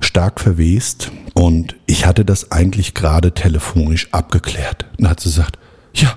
stark 0.01 0.41
verwest. 0.41 1.11
Und 1.35 1.77
ich 1.87 2.07
hatte 2.07 2.25
das 2.25 2.51
eigentlich 2.51 2.95
gerade 2.95 3.33
telefonisch 3.33 4.09
abgeklärt. 4.13 4.87
Und 4.99 5.09
hat 5.09 5.21
sie 5.21 5.29
gesagt, 5.29 5.59
ja, 5.95 6.15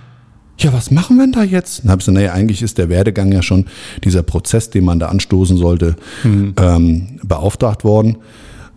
ja, 0.58 0.74
was 0.74 0.92
machen 0.92 1.18
wir 1.18 1.24
denn 1.24 1.32
da 1.32 1.44
jetzt? 1.44 1.84
Dann 1.84 1.92
habe 1.92 2.02
ich 2.02 2.06
gesagt, 2.06 2.16
naja, 2.16 2.34
eigentlich 2.34 2.62
ist 2.62 2.78
der 2.78 2.90
Werdegang 2.90 3.32
ja 3.32 3.42
schon, 3.42 3.66
dieser 4.04 4.22
Prozess, 4.22 4.70
den 4.70 4.86
man 4.86 5.00
da 5.00 5.08
anstoßen 5.08 5.58
sollte, 5.58 5.96
ähm, 6.58 7.20
beauftragt 7.24 7.84
worden. 7.84 8.18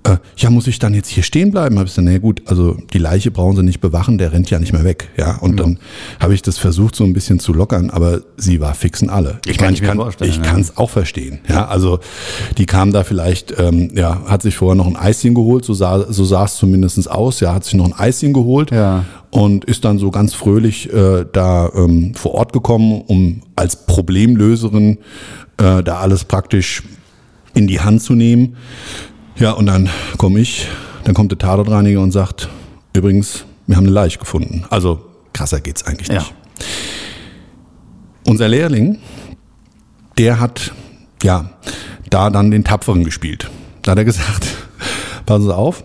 Äh, 0.06 0.18
ja, 0.36 0.50
muss 0.50 0.66
ich 0.66 0.78
dann 0.78 0.92
jetzt 0.92 1.08
hier 1.08 1.22
stehen 1.22 1.50
bleiben? 1.50 1.76
Habe 1.78 1.86
ich 1.86 1.92
gesagt, 1.92 2.04
naja 2.04 2.18
gut, 2.18 2.42
also 2.44 2.76
die 2.92 2.98
Leiche 2.98 3.30
brauchen 3.30 3.56
sie 3.56 3.62
nicht 3.62 3.80
bewachen, 3.80 4.18
der 4.18 4.32
rennt 4.32 4.50
ja 4.50 4.58
nicht 4.58 4.74
mehr 4.74 4.84
weg. 4.84 5.08
Ja, 5.16 5.36
und 5.38 5.58
dann 5.58 5.78
habe 6.20 6.34
ich 6.34 6.42
das 6.42 6.58
versucht, 6.58 6.94
so 6.94 7.04
ein 7.04 7.14
bisschen 7.14 7.38
zu 7.38 7.54
lockern, 7.54 7.88
aber 7.88 8.20
sie 8.36 8.60
war 8.60 8.74
fixen 8.74 9.08
alle. 9.08 9.40
Ich 9.46 9.56
Kann 9.56 9.68
meine, 9.68 9.76
ich 9.76 9.80
mir 9.82 9.88
kann 9.88 10.12
ich 10.20 10.42
kann 10.42 10.60
es 10.60 10.76
auch 10.76 10.90
verstehen. 10.90 11.38
Ja, 11.48 11.66
also 11.68 12.00
die 12.58 12.66
kam 12.66 12.92
da 12.92 13.02
vielleicht, 13.02 13.54
ähm, 13.58 13.92
ja, 13.94 14.22
hat 14.26 14.42
sich 14.42 14.56
vorher 14.56 14.74
noch 14.74 14.86
ein 14.86 14.96
Eischen 14.96 15.34
geholt, 15.34 15.64
so 15.64 15.72
sah, 15.72 16.12
so 16.12 16.24
sah 16.24 16.44
es 16.44 16.56
zumindest 16.56 17.10
aus. 17.10 17.40
Ja, 17.40 17.54
hat 17.54 17.64
sich 17.64 17.74
noch 17.74 17.86
ein 17.86 17.94
Eischen 17.98 18.34
geholt 18.34 18.72
Ja. 18.72 19.06
und 19.30 19.64
ist 19.64 19.86
dann 19.86 19.98
so 19.98 20.10
ganz 20.10 20.34
fröhlich 20.34 20.92
äh, 20.92 21.24
da 21.32 21.70
ähm, 21.74 22.14
vor 22.14 22.34
Ort 22.34 22.52
gekommen, 22.52 23.00
um 23.06 23.40
als 23.56 23.86
Problemlöserin 23.86 24.98
äh, 25.56 25.82
da 25.82 25.96
alles 26.00 26.24
praktisch 26.24 26.82
in 27.54 27.66
die 27.68 27.80
Hand 27.80 28.02
zu 28.02 28.14
nehmen. 28.14 28.56
Ja, 29.36 29.52
und 29.52 29.66
dann 29.66 29.88
komme 30.16 30.40
ich, 30.40 30.68
dann 31.04 31.14
kommt 31.14 31.30
der 31.32 31.38
Tatortreiniger 31.38 32.00
und 32.00 32.12
sagt, 32.12 32.48
übrigens, 32.92 33.44
wir 33.66 33.76
haben 33.76 33.84
eine 33.84 33.92
Leiche 33.92 34.18
gefunden. 34.18 34.64
Also 34.70 35.04
krasser 35.32 35.60
geht's 35.60 35.84
eigentlich 35.86 36.08
Ja. 36.08 36.14
nicht. 36.14 36.34
Unser 38.26 38.48
Lehrling, 38.48 38.98
der 40.18 40.40
hat 40.40 40.72
ja 41.22 41.50
da 42.10 42.30
dann 42.30 42.50
den 42.50 42.64
Tapferen 42.64 43.04
gespielt. 43.04 43.50
Da 43.82 43.92
hat 43.92 43.98
er 43.98 44.04
gesagt, 44.04 44.46
passen 45.26 45.44
Sie 45.44 45.54
auf, 45.54 45.84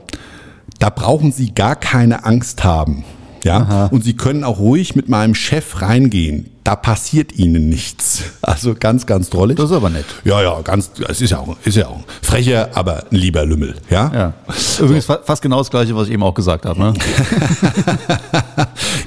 da 0.80 0.90
brauchen 0.90 1.32
Sie 1.32 1.54
gar 1.54 1.76
keine 1.76 2.24
Angst 2.26 2.64
haben. 2.64 3.04
Ja, 3.44 3.86
und 3.92 4.04
Sie 4.04 4.16
können 4.18 4.44
auch 4.44 4.60
ruhig 4.60 4.96
mit 4.96 5.08
meinem 5.08 5.34
Chef 5.34 5.82
reingehen. 5.82 6.50
Da 6.70 6.76
passiert 6.76 7.32
Ihnen 7.34 7.68
nichts. 7.68 8.22
Also 8.44 8.76
ganz, 8.80 9.08
ganz 9.08 9.32
drollig. 9.32 9.58
Das 9.58 9.72
ist 9.72 9.76
aber 9.76 9.90
nett. 9.90 10.06
Ja, 10.24 10.40
ja, 10.44 10.62
ganz, 10.62 10.92
es 11.10 11.20
ist 11.20 11.32
ja 11.32 11.40
auch, 11.40 11.58
ist 11.64 11.76
ja 11.78 11.88
auch 11.88 11.96
ein 11.98 12.04
frecher, 12.22 12.70
aber 12.76 13.06
ein 13.12 13.16
lieber 13.16 13.44
Lümmel, 13.44 13.74
ja? 13.90 14.12
Ja. 14.14 14.34
Übrigens 14.80 15.06
fa- 15.06 15.18
fast 15.24 15.42
genau 15.42 15.58
das 15.58 15.72
Gleiche, 15.72 15.96
was 15.96 16.10
ich 16.10 16.14
eben 16.14 16.22
auch 16.22 16.36
gesagt 16.36 16.68
habe. 16.68 16.80
Ne? 16.80 16.94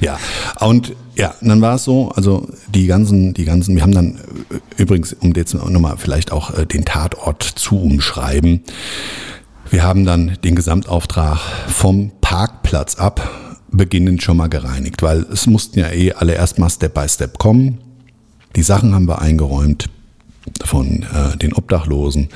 Ja, 0.01 0.17
und 0.59 0.91
ja, 1.15 1.33
dann 1.39 1.61
war 1.61 1.75
es 1.75 1.85
so, 1.85 2.09
also 2.09 2.49
die 2.67 2.87
ganzen, 2.87 3.33
die 3.33 3.45
ganzen, 3.45 3.75
wir 3.77 3.81
haben 3.83 3.93
dann 3.93 4.19
äh, 4.51 4.81
übrigens, 4.81 5.13
um 5.13 5.31
jetzt 5.33 5.53
nochmal 5.53 5.95
vielleicht 5.97 6.33
auch 6.33 6.53
äh, 6.57 6.65
den 6.65 6.83
Tatort 6.83 7.43
zu 7.43 7.79
umschreiben, 7.79 8.63
wir 9.69 9.83
haben 9.83 10.03
dann 10.05 10.37
den 10.43 10.55
Gesamtauftrag 10.55 11.39
vom 11.67 12.11
Parkplatz 12.19 12.95
ab 12.95 13.29
beginnend 13.73 14.23
schon 14.23 14.37
mal 14.37 14.47
gereinigt, 14.47 15.01
weil 15.01 15.25
es 15.31 15.47
mussten 15.47 15.79
ja 15.79 15.91
eh 15.91 16.13
alle 16.13 16.33
erstmal 16.33 16.69
Step 16.69 16.93
by 16.93 17.07
Step 17.09 17.37
kommen. 17.37 17.79
Die 18.55 18.63
Sachen 18.63 18.93
haben 18.93 19.07
wir 19.07 19.21
eingeräumt 19.21 19.89
von 20.63 21.03
äh, 21.03 21.37
den 21.37 21.53
Obdachlosen. 21.53 22.29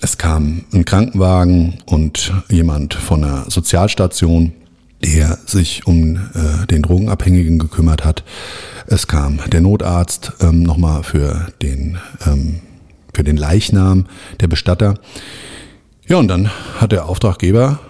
Es 0.00 0.18
kam 0.18 0.64
ein 0.72 0.84
Krankenwagen 0.84 1.78
und 1.86 2.32
jemand 2.48 2.94
von 2.94 3.22
der 3.22 3.44
Sozialstation, 3.48 4.52
der 5.04 5.38
sich 5.46 5.86
um 5.86 6.16
äh, 6.16 6.66
den 6.70 6.82
Drogenabhängigen 6.82 7.58
gekümmert 7.58 8.04
hat. 8.04 8.22
Es 8.86 9.06
kam 9.08 9.40
der 9.50 9.60
Notarzt 9.60 10.32
ähm, 10.40 10.62
nochmal 10.62 11.02
für 11.02 11.48
den, 11.62 11.98
ähm, 12.26 12.60
für 13.12 13.24
den 13.24 13.36
Leichnam, 13.36 14.06
der 14.40 14.46
Bestatter. 14.46 14.94
Ja, 16.06 16.18
und 16.18 16.28
dann 16.28 16.50
hat 16.78 16.92
der 16.92 17.06
Auftraggeber 17.06 17.80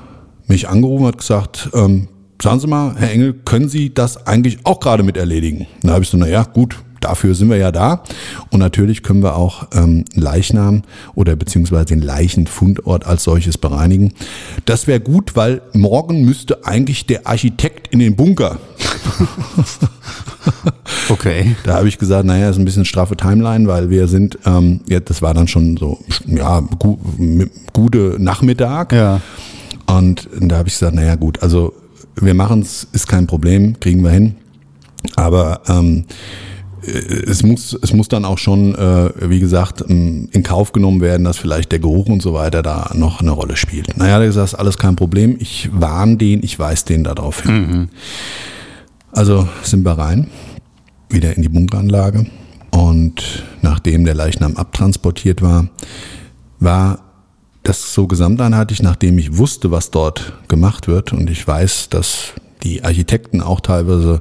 mich 0.47 0.69
angerufen 0.69 1.05
und 1.05 1.09
hat 1.09 1.19
gesagt, 1.19 1.71
ähm, 1.75 2.09
sagen 2.43 2.61
Sie 2.61 2.67
mal, 2.67 2.95
Herr 2.97 3.11
Engel, 3.11 3.35
können 3.45 3.69
Sie 3.69 3.93
das 3.93 4.27
eigentlich 4.27 4.59
auch 4.65 4.81
gerade 4.81 5.03
mit 5.03 5.17
erledigen? 5.17 5.67
Da 5.83 5.95
habe 5.95 6.05
ich 6.05 6.11
so, 6.11 6.17
naja, 6.17 6.43
gut, 6.45 6.77
dafür 7.01 7.35
sind 7.35 7.51
wir 7.51 7.57
ja 7.57 7.73
da. 7.73 8.03
Und 8.51 8.61
natürlich 8.61 9.03
können 9.03 9.23
wir 9.23 9.37
auch 9.37 9.69
ähm, 9.75 10.05
Leichnam 10.15 10.83
oder 11.15 11.37
beziehungsweise 11.37 11.87
den 11.87 12.01
Leichenfundort 12.01 13.07
als 13.07 13.25
solches 13.25 13.59
bereinigen. 13.59 14.13
Das 14.65 14.87
wäre 14.87 15.01
gut, 15.01 15.37
weil 15.37 15.63
morgen 15.73 16.25
müsste 16.25 16.67
eigentlich 16.67 17.07
der 17.07 17.27
Architekt 17.27 17.89
in 17.93 17.99
den 17.99 18.17
Bunker. 18.17 18.59
Okay. 21.09 21.57
Da 21.65 21.75
habe 21.77 21.89
ich 21.89 21.99
gesagt, 21.99 22.25
naja, 22.25 22.51
ist 22.51 22.59
ein 22.59 22.65
bisschen 22.65 22.85
straffe 22.85 23.17
Timeline, 23.17 23.69
weil 23.69 23.91
wir 23.91 24.09
sind, 24.09 24.39
ähm, 24.45 24.81
ja, 24.89 25.01
das 25.01 25.23
war 25.23 25.35
dann 25.35 25.49
schon 25.49 25.77
so, 25.77 25.99
ja, 26.27 26.61
gu 26.61 26.99
gute 27.73 28.17
Nachmittag. 28.19 28.93
Ja. 28.93 29.21
Und 29.87 30.29
da 30.41 30.59
habe 30.59 30.69
ich 30.69 30.75
gesagt, 30.75 30.95
naja, 30.95 31.15
gut, 31.15 31.43
also 31.43 31.73
wir 32.21 32.35
machen 32.35 32.61
es, 32.61 32.87
ist 32.93 33.07
kein 33.07 33.27
Problem, 33.27 33.79
kriegen 33.81 34.03
wir 34.03 34.11
hin. 34.11 34.37
Aber 35.15 35.61
ähm, 35.69 36.05
es 36.83 37.43
muss, 37.43 37.77
es 37.83 37.93
muss 37.93 38.09
dann 38.09 38.25
auch 38.25 38.39
schon, 38.39 38.75
äh, 38.75 39.11
wie 39.29 39.41
gesagt, 39.41 39.85
ähm, 39.89 40.29
in 40.33 40.43
Kauf 40.43 40.73
genommen 40.73 41.01
werden, 41.01 41.25
dass 41.25 41.37
vielleicht 41.37 41.73
der 41.73 41.79
Geruch 41.79 42.07
und 42.07 42.23
so 42.23 42.35
weiter 42.35 42.63
da 42.63 42.91
noch 42.95 43.21
eine 43.21 43.31
Rolle 43.31 43.57
spielt. 43.57 43.97
Naja, 43.97 44.19
der 44.19 44.29
gesagt, 44.29 44.59
alles 44.59 44.79
kein 44.79 44.97
Problem. 44.97 45.37
Ich 45.39 45.71
warne 45.73 46.17
den, 46.17 46.43
ich 46.43 46.59
weise 46.59 46.87
den 46.87 47.05
darauf 47.05 47.43
hin. 47.43 47.55
Mhm. 47.55 47.89
Also 49.13 49.49
sind 49.63 49.85
wir 49.85 49.93
rein, 49.93 50.29
wieder 51.09 51.35
in 51.35 51.43
die 51.43 51.49
Bunkeranlage. 51.49 52.27
Und 52.71 53.45
nachdem 53.63 54.05
der 54.05 54.15
Leichnam 54.15 54.57
abtransportiert 54.57 55.43
war, 55.43 55.69
war 56.61 57.06
das 57.69 57.93
so 57.95 58.07
gesamteinheitlich, 58.07 58.83
nachdem 58.83 59.19
ich 59.19 59.37
wusste, 59.39 59.71
was 59.71 59.91
dort 59.91 60.33
gemacht 60.49 60.89
wird. 60.89 61.13
Und 61.13 61.31
ich 61.31 61.47
weiß, 61.47 61.89
dass 61.91 62.33
die 62.63 62.85
Architekten 62.85 63.41
auch 63.41 63.61
teilweise 63.61 64.21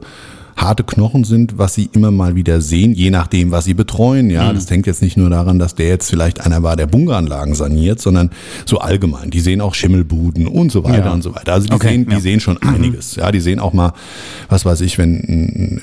harte 0.58 0.86
Knochen 0.86 1.26
sind, 1.26 1.58
was 1.58 1.74
sie 1.74 1.90
immer 1.92 2.12
mal 2.12 2.36
wieder 2.36 2.62
sehen, 2.62 2.94
je 2.94 3.10
nachdem, 3.12 3.52
was 3.52 3.66
sie 3.66 3.74
betreuen. 3.74 4.30
Ja, 4.30 4.54
das 4.54 4.70
hängt 4.70 4.88
jetzt 4.88 5.02
nicht 5.02 5.18
nur 5.18 5.30
daran, 5.30 5.60
dass 5.60 5.76
der 5.76 5.90
jetzt 5.90 6.10
vielleicht 6.10 6.40
einer 6.40 6.64
war, 6.64 6.78
der 6.78 6.88
Bunkeranlagen 6.88 7.56
saniert, 7.56 8.00
sondern 8.00 8.30
so 8.66 8.78
allgemein. 8.78 9.32
Die 9.32 9.42
sehen 9.42 9.60
auch 9.60 9.74
Schimmelbuden 9.74 10.48
und 10.48 10.72
so 10.72 10.86
weiter 10.86 11.08
Ja. 11.08 11.12
und 11.12 11.24
so 11.24 11.36
weiter. 11.36 11.52
Also 11.52 11.68
die 11.68 11.74
Okay, 11.74 11.90
sehen, 11.90 12.06
die 12.06 12.14
ja. 12.14 12.20
sehen 12.22 12.40
schon 12.40 12.58
einiges. 12.62 13.18
Ja, 13.18 13.34
die 13.34 13.42
sehen 13.42 13.60
auch 13.60 13.74
mal, 13.74 13.92
was 14.48 14.64
weiß 14.64 14.80
ich, 14.80 14.98
wenn 14.98 15.82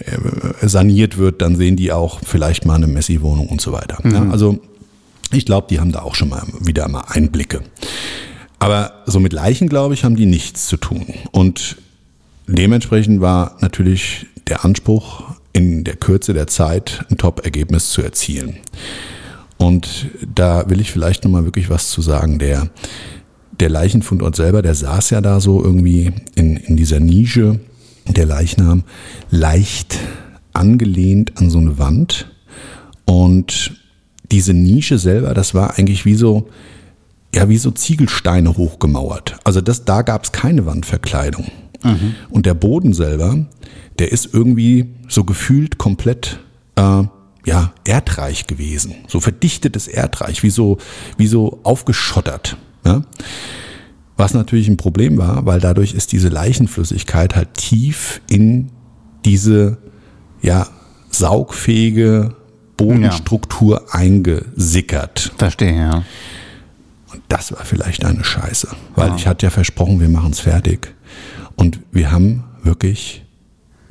äh, 0.60 0.68
saniert 0.68 1.18
wird, 1.18 1.42
dann 1.42 1.56
sehen 1.56 1.76
die 1.76 1.92
auch 1.92 2.20
vielleicht 2.24 2.64
mal 2.64 2.76
eine 2.76 2.86
Messi-Wohnung 2.86 3.48
und 3.48 3.60
so 3.60 3.72
weiter. 3.72 3.98
Ja, 4.10 4.26
also 4.30 4.58
ich 5.32 5.46
glaube, 5.46 5.66
die 5.70 5.80
haben 5.80 5.92
da 5.92 6.02
auch 6.02 6.14
schon 6.14 6.28
mal 6.28 6.42
wieder 6.60 6.88
mal 6.88 7.04
Einblicke. 7.08 7.62
Aber 8.58 9.02
so 9.06 9.18
mit 9.18 9.32
Leichen, 9.32 9.68
glaube 9.68 9.94
ich, 9.94 10.04
haben 10.04 10.16
die 10.16 10.26
nichts 10.26 10.68
zu 10.68 10.76
tun. 10.76 11.06
Und 11.32 11.76
dementsprechend 12.46 13.20
war 13.20 13.56
natürlich 13.60 14.26
der 14.46 14.64
Anspruch, 14.64 15.24
in 15.52 15.84
der 15.84 15.96
Kürze 15.96 16.32
der 16.32 16.46
Zeit 16.46 17.04
ein 17.10 17.18
Top-Ergebnis 17.18 17.90
zu 17.90 18.02
erzielen. 18.02 18.56
Und 19.58 20.06
da 20.34 20.68
will 20.70 20.80
ich 20.80 20.90
vielleicht 20.90 21.24
nochmal 21.24 21.44
wirklich 21.44 21.70
was 21.70 21.90
zu 21.90 22.02
sagen. 22.02 22.38
Der, 22.38 22.68
der 23.60 23.68
Leichenfundort 23.68 24.34
selber, 24.34 24.62
der 24.62 24.74
saß 24.74 25.10
ja 25.10 25.20
da 25.20 25.40
so 25.40 25.62
irgendwie 25.62 26.12
in, 26.34 26.56
in 26.56 26.76
dieser 26.76 27.00
Nische, 27.00 27.60
der 28.06 28.26
Leichnam, 28.26 28.84
leicht 29.30 29.98
angelehnt 30.52 31.38
an 31.38 31.50
so 31.50 31.58
eine 31.58 31.78
Wand. 31.78 32.30
Und 33.04 33.81
diese 34.32 34.54
Nische 34.54 34.98
selber, 34.98 35.34
das 35.34 35.54
war 35.54 35.78
eigentlich 35.78 36.04
wie 36.04 36.14
so, 36.14 36.48
ja, 37.34 37.48
wie 37.48 37.58
so 37.58 37.70
Ziegelsteine 37.70 38.56
hochgemauert. 38.56 39.36
Also 39.44 39.60
das, 39.60 39.84
da 39.84 40.02
gab 40.02 40.24
es 40.24 40.32
keine 40.32 40.66
Wandverkleidung. 40.66 41.46
Und 42.30 42.46
der 42.46 42.54
Boden 42.54 42.94
selber, 42.94 43.46
der 43.98 44.10
ist 44.10 44.32
irgendwie 44.32 44.94
so 45.08 45.24
gefühlt 45.24 45.78
komplett 45.78 46.40
äh, 46.76 47.02
ja, 47.44 47.72
erdreich 47.84 48.46
gewesen. 48.46 48.94
So 49.08 49.20
verdichtetes 49.20 49.88
Erdreich, 49.88 50.42
wie 50.42 50.50
so, 50.50 50.78
wie 51.16 51.26
so 51.26 51.60
aufgeschottert. 51.64 52.56
Ja? 52.84 53.02
Was 54.16 54.34
natürlich 54.34 54.68
ein 54.68 54.76
Problem 54.76 55.18
war, 55.18 55.44
weil 55.44 55.60
dadurch 55.60 55.94
ist 55.94 56.12
diese 56.12 56.28
Leichenflüssigkeit 56.28 57.34
halt 57.34 57.54
tief 57.54 58.20
in 58.28 58.70
diese 59.24 59.78
ja, 60.40 60.68
saugfähige 61.10 62.36
Bodenstruktur 62.86 63.94
eingesickert. 63.94 65.32
Verstehe, 65.36 65.76
ja. 65.76 66.04
Und 67.12 67.22
das 67.28 67.52
war 67.52 67.64
vielleicht 67.64 68.04
eine 68.04 68.24
Scheiße, 68.24 68.68
weil 68.94 69.14
ich 69.16 69.26
hatte 69.26 69.46
ja 69.46 69.50
versprochen, 69.50 70.00
wir 70.00 70.08
machen 70.08 70.30
es 70.30 70.40
fertig. 70.40 70.94
Und 71.56 71.80
wir 71.92 72.10
haben 72.10 72.44
wirklich 72.62 73.24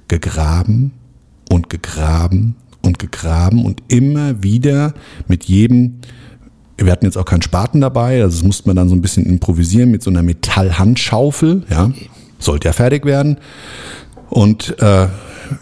gegraben 0.07 0.91
und 1.49 1.69
gegraben 1.69 2.55
und 2.81 2.99
gegraben 2.99 3.65
und 3.65 3.83
immer 3.87 4.41
wieder 4.43 4.93
mit 5.27 5.45
jedem, 5.45 5.99
wir 6.77 6.91
hatten 6.91 7.05
jetzt 7.05 7.17
auch 7.17 7.25
keinen 7.25 7.43
Spaten 7.43 7.79
dabei, 7.81 8.23
also 8.23 8.37
das 8.37 8.45
musste 8.45 8.67
man 8.67 8.75
dann 8.75 8.89
so 8.89 8.95
ein 8.95 9.01
bisschen 9.01 9.25
improvisieren 9.25 9.91
mit 9.91 10.01
so 10.01 10.09
einer 10.09 10.23
Metallhandschaufel, 10.23 11.63
ja, 11.69 11.91
sollte 12.39 12.67
ja 12.69 12.73
fertig 12.73 13.05
werden. 13.05 13.37
Und 14.29 14.79
äh, 14.79 15.07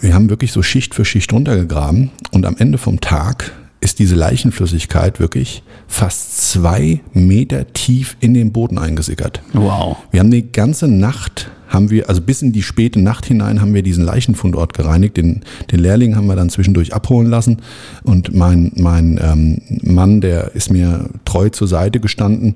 wir 0.01 0.13
haben 0.13 0.29
wirklich 0.29 0.51
so 0.51 0.61
Schicht 0.61 0.95
für 0.95 1.05
Schicht 1.05 1.31
runtergegraben 1.33 2.11
und 2.31 2.45
am 2.45 2.57
Ende 2.57 2.77
vom 2.77 3.01
Tag 3.01 3.51
ist 3.81 3.99
diese 3.99 4.15
Leichenflüssigkeit 4.15 5.19
wirklich 5.19 5.63
fast 5.87 6.51
zwei 6.51 7.01
Meter 7.13 7.71
tief 7.73 8.17
in 8.19 8.33
den 8.33 8.51
Boden 8.51 8.77
eingesickert. 8.77 9.41
Wow. 9.53 9.97
Wir 10.11 10.19
haben 10.19 10.31
die 10.31 10.51
ganze 10.51 10.87
Nacht, 10.87 11.49
haben 11.69 11.89
wir, 11.89 12.09
also 12.09 12.21
bis 12.21 12.41
in 12.41 12.51
die 12.51 12.61
späte 12.61 12.99
Nacht 12.99 13.25
hinein, 13.25 13.61
haben 13.61 13.73
wir 13.73 13.81
diesen 13.81 14.03
Leichenfundort 14.03 14.73
gereinigt. 14.73 15.17
Den, 15.17 15.43
den 15.71 15.79
Lehrling 15.79 16.15
haben 16.15 16.27
wir 16.27 16.35
dann 16.35 16.49
zwischendurch 16.49 16.93
abholen 16.93 17.29
lassen. 17.29 17.61
Und 18.03 18.35
mein, 18.35 18.71
mein 18.75 19.19
ähm, 19.21 19.61
Mann, 19.81 20.19
der 20.19 20.55
ist 20.55 20.71
mir 20.71 21.09
treu 21.23 21.49
zur 21.49 21.67
Seite 21.67 21.99
gestanden. 21.99 22.55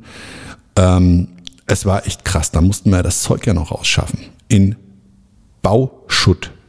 Ähm, 0.75 1.27
es 1.67 1.86
war 1.86 2.05
echt 2.05 2.25
krass. 2.25 2.51
Da 2.51 2.61
mussten 2.61 2.89
wir 2.89 3.03
das 3.03 3.21
Zeug 3.21 3.45
ja 3.47 3.53
noch 3.53 3.71
rausschaffen. 3.71 4.19
In 4.49 4.75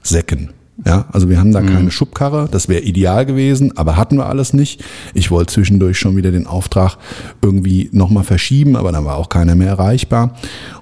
Bauschuttsäcken. 0.04 0.50
Ja, 0.84 1.04
also 1.12 1.28
wir 1.30 1.38
haben 1.38 1.52
da 1.52 1.62
keine 1.62 1.92
Schubkarre, 1.92 2.48
das 2.50 2.68
wäre 2.68 2.80
ideal 2.82 3.24
gewesen, 3.26 3.76
aber 3.78 3.96
hatten 3.96 4.16
wir 4.16 4.26
alles 4.26 4.52
nicht. 4.54 4.82
Ich 5.14 5.30
wollte 5.30 5.54
zwischendurch 5.54 5.96
schon 6.00 6.16
wieder 6.16 6.32
den 6.32 6.48
Auftrag 6.48 6.96
irgendwie 7.42 7.88
nochmal 7.92 8.24
verschieben, 8.24 8.74
aber 8.74 8.90
dann 8.90 9.04
war 9.04 9.16
auch 9.16 9.28
keiner 9.28 9.54
mehr 9.54 9.68
erreichbar. 9.68 10.34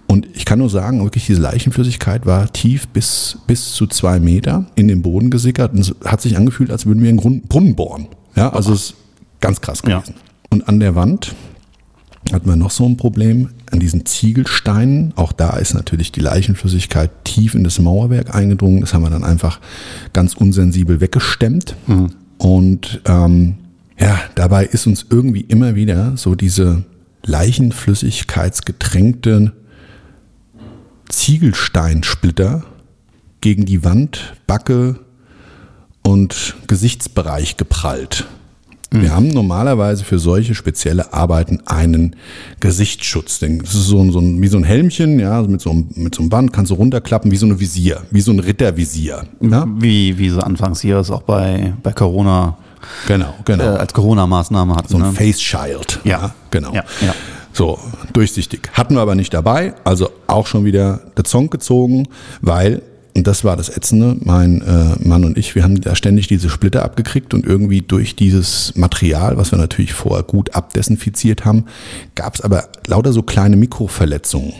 Und 0.07 0.27
ich 0.33 0.47
kann 0.47 0.61
nur 0.61 0.70
sagen, 0.70 1.03
wirklich 1.05 1.27
diese 1.27 1.43
Leichenflüssigkeit 1.43 2.25
war 2.25 2.51
tief 2.51 2.89
bis, 2.89 3.37
bis 3.47 3.73
zu 3.73 3.87
zwei 3.87 4.18
Meter 4.18 4.64
in 4.77 4.89
den 4.89 5.03
Boden 5.03 5.31
gesickert 5.31 5.75
und 5.75 5.81
es 5.81 5.95
hat 6.07 6.23
sich 6.23 6.39
angefühlt, 6.39 6.70
als 6.70 6.87
würden 6.87 7.03
wir 7.03 7.11
einen 7.11 7.18
Grund- 7.18 7.51
Brunnen 7.51 7.77
bohren. 7.77 8.09
Ja, 8.35 8.49
also 8.51 8.73
es 8.73 8.81
ist 8.85 8.95
ganz 9.41 9.61
krass 9.61 9.83
Ja. 9.87 9.99
gewesen. 9.99 10.14
Und 10.51 10.68
an 10.68 10.81
der 10.81 10.95
Wand 10.95 11.35
hatten 12.33 12.49
wir 12.49 12.57
noch 12.57 12.70
so 12.70 12.87
ein 12.87 12.97
Problem 12.97 13.51
an 13.73 13.81
diesen 13.81 14.07
Ziegelsteinen. 14.07 15.12
Auch 15.16 15.33
da 15.33 15.57
ist 15.57 15.75
natürlich 15.75 16.12
die 16.12 16.20
Leichenflüssigkeit 16.20 17.11
tief 17.25 17.55
in 17.55 17.64
das 17.64 17.79
Mauerwerk 17.79 18.35
eingedrungen. 18.35 18.81
Das 18.81 18.95
haben 18.95 19.03
wir 19.03 19.11
dann 19.11 19.25
einfach 19.25 19.61
ganz 20.12 20.35
unsensibel 20.35 21.01
weggestemmt. 21.01 21.77
Und 22.39 23.01
ähm, 23.07 23.57
ja, 23.99 24.20
dabei 24.35 24.64
ist 24.64 24.87
uns 24.87 25.07
irgendwie 25.11 25.43
immer 25.43 25.75
wieder 25.75 26.16
so 26.16 26.35
diese 26.35 26.85
leichenflüssigkeitsgetränkte 27.25 29.53
Ziegelsteinsplitter 31.09 32.64
gegen 33.41 33.64
die 33.64 33.85
Wand, 33.85 34.35
Backe 34.47 34.99
und 36.03 36.57
Gesichtsbereich 36.66 37.57
geprallt. 37.57 38.27
Wir 38.93 39.14
haben 39.14 39.28
normalerweise 39.28 40.05
für 40.05 40.18
solche 40.18 40.55
spezielle 40.55 41.12
Arbeiten 41.14 41.61
einen 41.66 42.14
Gesichtsschutz. 42.61 43.38
Das 43.40 43.49
ist 43.51 43.86
so, 43.86 44.01
ein- 44.01 44.12
so 44.12 44.18
ein, 44.20 44.40
wie 44.43 44.49
so 44.49 44.59
ein 44.59 44.64
Helmchen, 44.64 45.18
ja, 45.18 45.43
mit 45.43 45.61
so, 45.61 45.70
einem, 45.70 45.88
mit 45.95 46.14
so 46.14 46.20
einem 46.22 46.28
Band 46.30 46.53
kannst 46.53 46.70
du 46.70 46.74
runterklappen, 46.74 47.30
wie 47.30 47.36
so 47.36 47.47
eine 47.47 47.59
Visier, 47.59 48.03
wie 48.11 48.20
so 48.20 48.32
ein 48.32 48.38
Rittervisier. 48.38 49.24
Ja? 49.40 49.66
Wie, 49.78 50.18
wie 50.18 50.28
so 50.28 50.40
anfangs 50.40 50.80
hier 50.80 50.99
es 50.99 51.11
auch 51.11 51.22
bei, 51.22 51.72
bei 51.82 51.93
Corona 51.93 52.57
Genau, 53.07 53.26
äh, 53.26 53.43
genau. 53.45 53.64
als 53.76 53.93
Corona-Maßnahme 53.93 54.74
hatten. 54.74 54.88
so 54.88 54.97
ein 54.97 55.03
ne? 55.05 55.12
Face 55.12 55.40
Shield. 55.40 56.01
Ja. 56.05 56.34
genau. 56.51 56.72
Ja, 56.74 56.84
ja. 57.01 57.14
So, 57.53 57.78
durchsichtig. 58.12 58.70
Hatten 58.72 58.95
wir 58.95 59.01
aber 59.03 59.14
nicht 59.14 59.32
dabei, 59.34 59.74
also 59.84 60.11
auch 60.26 60.47
schon 60.47 60.64
wieder 60.64 61.01
der 61.16 61.24
Zong 61.24 61.49
gezogen, 61.51 62.09
weil, 62.40 62.82
und 63.15 63.27
das 63.27 63.45
war 63.45 63.57
das 63.57 63.69
Ätzende, 63.69 64.17
mein 64.21 64.63
äh, 64.63 64.97
Mann 65.07 65.25
und 65.25 65.37
ich, 65.37 65.55
wir 65.55 65.65
haben 65.65 65.81
da 65.81 65.95
ständig 65.95 66.29
diese 66.29 66.49
Splitter 66.49 66.83
abgekriegt 66.83 67.35
und 67.35 67.45
irgendwie 67.45 67.83
durch 67.83 68.17
dieses 68.17 68.75
Material, 68.75 69.37
was 69.37 69.53
wir 69.53 69.59
natürlich 69.59 69.93
vorher 69.93 70.23
gut 70.23 70.55
abdesinfiziert 70.55 71.45
haben, 71.45 71.67
gab 72.15 72.35
es 72.35 72.41
aber 72.41 72.69
lauter 72.87 73.13
so 73.13 73.23
kleine 73.23 73.57
Mikroverletzungen. 73.57 74.55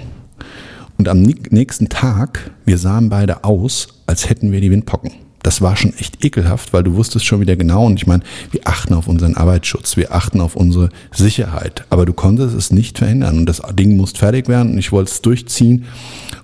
Und 0.99 1.09
am 1.09 1.23
nächsten 1.23 1.89
Tag, 1.89 2.51
wir 2.65 2.79
sahen 2.79 3.09
beide 3.09 3.45
aus, 3.45 3.89
als 4.07 4.29
hätten 4.29 4.53
wir 4.53 4.61
die 4.61 4.71
Windpocken. 4.71 5.13
Das 5.43 5.61
war 5.61 5.77
schon 5.77 5.95
echt 5.95 6.25
ekelhaft, 6.25 6.73
weil 6.73 6.83
du 6.83 6.95
wusstest 6.95 7.25
schon 7.25 7.41
wieder 7.41 7.57
genau, 7.57 7.87
und 7.87 7.97
ich 7.97 8.07
meine, 8.07 8.23
wir 8.51 8.61
achten 8.65 8.95
auf 8.95 9.09
unseren 9.09 9.37
Arbeitsschutz, 9.37 9.97
wir 9.97 10.15
achten 10.15 10.41
auf 10.41 10.57
unsere 10.57 10.89
Sicherheit, 11.13 11.85
aber 11.91 12.07
du 12.07 12.13
konntest 12.13 12.55
es 12.55 12.71
nicht 12.71 12.99
verhindern 12.99 13.39
und 13.39 13.47
das 13.47 13.63
Ding 13.73 13.97
musste 13.97 14.19
fertig 14.19 14.49
werden 14.49 14.73
und 14.73 14.79
ich 14.79 14.93
wollte 14.93 15.11
es 15.11 15.23
durchziehen 15.23 15.85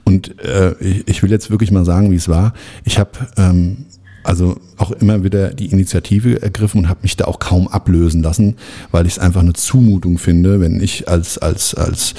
und 0.05 0.39
äh, 0.43 0.75
ich, 0.81 1.09
ich 1.09 1.23
will 1.23 1.31
jetzt 1.31 1.51
wirklich 1.51 1.71
mal 1.71 1.85
sagen, 1.85 2.11
wie 2.11 2.17
es 2.17 2.29
war. 2.29 2.55
Ich 2.85 2.99
habe 2.99 3.11
ähm, 3.37 3.87
also 4.23 4.57
auch 4.77 4.91
immer 4.91 5.25
wieder 5.25 5.55
die 5.55 5.67
Initiative 5.67 6.43
ergriffen 6.43 6.81
und 6.81 6.89
habe 6.89 7.01
mich 7.03 7.17
da 7.17 7.25
auch 7.25 7.39
kaum 7.39 7.69
ablösen 7.69 8.23
lassen, 8.23 8.57
weil 8.91 9.07
ich 9.07 9.15
es 9.15 9.19
einfach 9.19 9.41
eine 9.41 9.55
Zumutung 9.55 10.19
finde, 10.19 10.61
wenn 10.61 10.81
ich 10.81 11.09
als 11.09 11.39
als 11.39 11.75
als 11.75 12.15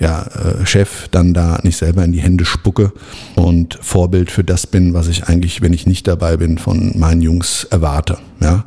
ja, 0.00 0.22
äh, 0.22 0.66
Chef 0.66 1.08
dann 1.12 1.32
da 1.32 1.60
nicht 1.62 1.76
selber 1.76 2.04
in 2.04 2.12
die 2.12 2.20
Hände 2.20 2.44
spucke 2.44 2.92
und 3.36 3.78
Vorbild 3.80 4.32
für 4.32 4.42
das 4.42 4.66
bin, 4.66 4.94
was 4.94 5.06
ich 5.06 5.24
eigentlich, 5.24 5.62
wenn 5.62 5.72
ich 5.72 5.86
nicht 5.86 6.08
dabei 6.08 6.36
bin, 6.36 6.58
von 6.58 6.98
meinen 6.98 7.22
Jungs 7.22 7.64
erwarte. 7.70 8.18
Ja, 8.40 8.64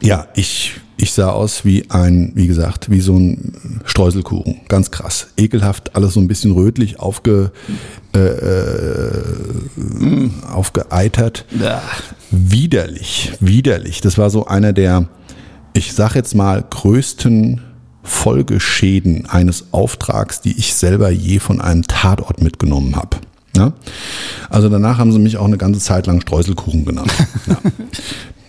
ja 0.00 0.28
ich 0.36 0.80
ich 0.98 1.12
sah 1.12 1.30
aus 1.30 1.64
wie 1.64 1.90
ein, 1.90 2.32
wie 2.34 2.46
gesagt, 2.46 2.90
wie 2.90 3.00
so 3.00 3.18
ein 3.18 3.52
Streuselkuchen. 3.84 4.62
Ganz 4.68 4.90
krass. 4.90 5.28
Ekelhaft, 5.36 5.94
alles 5.94 6.14
so 6.14 6.20
ein 6.20 6.28
bisschen 6.28 6.52
rötlich 6.52 6.98
aufge, 7.00 7.52
äh, 8.16 9.08
äh, 9.08 10.30
aufgeeitert. 10.50 11.44
Ja. 11.58 11.82
Widerlich, 12.30 13.32
widerlich. 13.40 14.00
Das 14.00 14.16
war 14.16 14.30
so 14.30 14.46
einer 14.46 14.72
der, 14.72 15.08
ich 15.74 15.92
sag 15.92 16.14
jetzt 16.14 16.34
mal, 16.34 16.64
größten 16.68 17.60
Folgeschäden 18.02 19.26
eines 19.26 19.66
Auftrags, 19.72 20.40
die 20.40 20.56
ich 20.58 20.74
selber 20.74 21.10
je 21.10 21.40
von 21.40 21.60
einem 21.60 21.82
Tatort 21.82 22.42
mitgenommen 22.42 22.96
habe. 22.96 23.18
Ja? 23.54 23.72
Also 24.48 24.68
danach 24.68 24.98
haben 24.98 25.12
sie 25.12 25.18
mich 25.18 25.36
auch 25.36 25.46
eine 25.46 25.58
ganze 25.58 25.80
Zeit 25.80 26.06
lang 26.06 26.20
Streuselkuchen 26.20 26.84
genannt. 26.84 27.12
Ja, 27.46 27.58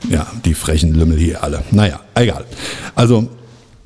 ja 0.09 0.27
die 0.45 0.53
frechen 0.53 0.93
Lümmel 0.93 1.17
hier 1.17 1.43
alle. 1.43 1.63
Naja, 1.71 1.99
egal. 2.15 2.45
Also 2.95 3.27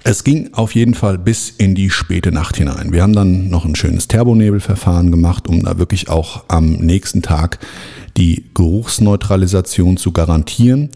es 0.03 0.23
ging 0.23 0.53
auf 0.53 0.73
jeden 0.73 0.95
Fall 0.95 1.17
bis 1.17 1.49
in 1.49 1.75
die 1.75 1.89
späte 1.89 2.31
Nacht 2.31 2.57
hinein. 2.57 2.91
Wir 2.91 3.03
haben 3.03 3.13
dann 3.13 3.49
noch 3.49 3.65
ein 3.65 3.75
schönes 3.75 4.07
Turbonebelverfahren 4.07 5.11
gemacht, 5.11 5.47
um 5.47 5.63
da 5.63 5.77
wirklich 5.77 6.09
auch 6.09 6.45
am 6.47 6.71
nächsten 6.73 7.21
Tag 7.21 7.59
die 8.17 8.45
Geruchsneutralisation 8.53 9.97
zu 9.97 10.11
garantieren. 10.11 10.89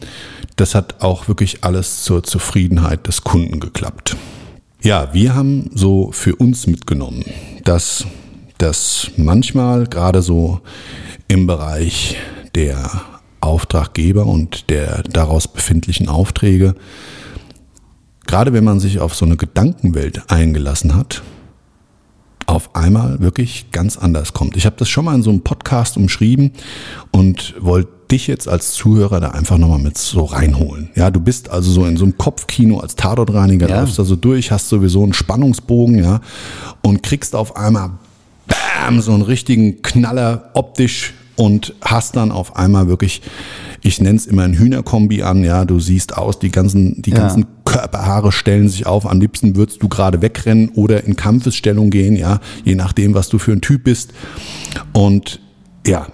Das 0.56 0.74
hat 0.74 1.02
auch 1.02 1.28
wirklich 1.28 1.64
alles 1.64 2.04
zur 2.04 2.24
Zufriedenheit 2.24 3.08
des 3.08 3.24
Kunden 3.24 3.60
geklappt. 3.60 4.16
Ja, 4.82 5.14
wir 5.14 5.36
haben 5.36 5.70
so 5.74 6.12
für 6.12 6.36
uns 6.36 6.68
mitgenommen, 6.68 7.24
dass 7.64 8.06
das 8.58 9.12
manchmal 9.18 9.86
gerade 9.86 10.22
so 10.22 10.62
im 11.28 11.48
Bereich 11.48 12.18
der 12.56 13.02
Auftraggeber 13.42 14.26
und 14.26 14.70
der 14.70 15.04
daraus 15.04 15.48
befindlichen 15.48 16.08
Aufträge 16.08 16.76
gerade 18.28 18.54
wenn 18.54 18.64
man 18.64 18.80
sich 18.80 19.00
auf 19.00 19.16
so 19.16 19.26
eine 19.26 19.38
Gedankenwelt 19.38 20.30
eingelassen 20.30 20.96
hat, 20.96 21.24
auf 22.48 22.76
einmal 22.76 23.20
wirklich 23.22 23.72
ganz 23.72 23.98
anders 23.98 24.34
kommt. 24.34 24.56
Ich 24.56 24.66
habe 24.66 24.76
das 24.78 24.88
schon 24.90 25.06
mal 25.06 25.16
in 25.16 25.24
so 25.24 25.32
einem 25.32 25.42
Podcast 25.42 25.98
umschrieben 25.98 26.52
und 27.12 27.56
wollte 27.60 27.90
dich 28.12 28.28
jetzt 28.28 28.48
als 28.48 28.74
Zuhörer 28.74 29.20
da 29.20 29.30
einfach 29.30 29.58
nochmal 29.58 29.80
mit 29.80 29.98
so 29.98 30.26
reinholen. 30.26 30.92
Ja, 30.96 31.10
du 31.10 31.20
bist 31.20 31.50
also 31.50 31.72
so 31.72 31.86
in 31.86 31.98
so 31.98 32.04
einem 32.04 32.18
Kopfkino 32.18 32.80
als 32.80 32.96
Tatortreiniger, 32.96 33.68
ja. 33.68 33.82
läufst 33.82 33.98
da 33.98 34.04
so 34.04 34.16
durch, 34.16 34.52
hast 34.52 34.70
sowieso 34.70 35.04
einen 35.04 35.14
Spannungsbogen, 35.14 36.04
ja, 36.04 36.22
und 36.84 37.02
kriegst 37.02 37.36
auf 37.36 37.56
einmal 37.56 37.92
bam, 38.48 39.02
so 39.02 39.12
einen 39.12 39.24
richtigen 39.24 39.82
Knaller 39.82 40.52
optisch 40.54 41.14
und 41.36 41.74
hast 41.82 42.16
dann 42.16 42.32
auf 42.32 42.56
einmal 42.56 42.88
wirklich, 42.88 43.22
ich 43.86 44.02
nenne 44.02 44.16
es 44.16 44.26
immer 44.26 44.42
ein 44.42 44.58
Hühnerkombi 44.58 45.22
an, 45.22 45.44
ja, 45.44 45.64
du 45.64 45.80
siehst 45.80 46.18
aus, 46.18 46.40
die 46.40 46.50
ganzen, 46.50 47.04
die 47.04 47.12
ja. 47.12 47.18
ganzen 47.18 47.46
Körperhaare 47.66 48.32
stellen 48.32 48.68
sich 48.68 48.88
auf, 48.88 49.06
am 49.06 49.20
liebsten 49.20 49.56
würdest 49.56 49.84
du 49.84 49.88
gerade 49.88 50.24
wegrennen 50.24 50.70
oder 50.70 51.04
in 51.04 51.16
Kampfesstellung 51.16 51.92
gehen, 51.92 52.16
ja, 52.16 52.40
je 52.64 52.74
nachdem, 52.74 53.14
was 53.14 53.30
du 53.30 53.38
für 53.38 53.52
ein 53.52 53.62
Typ 53.62 53.84
bist. 53.84 54.12
Und 54.92 55.40
ja, 55.86 56.08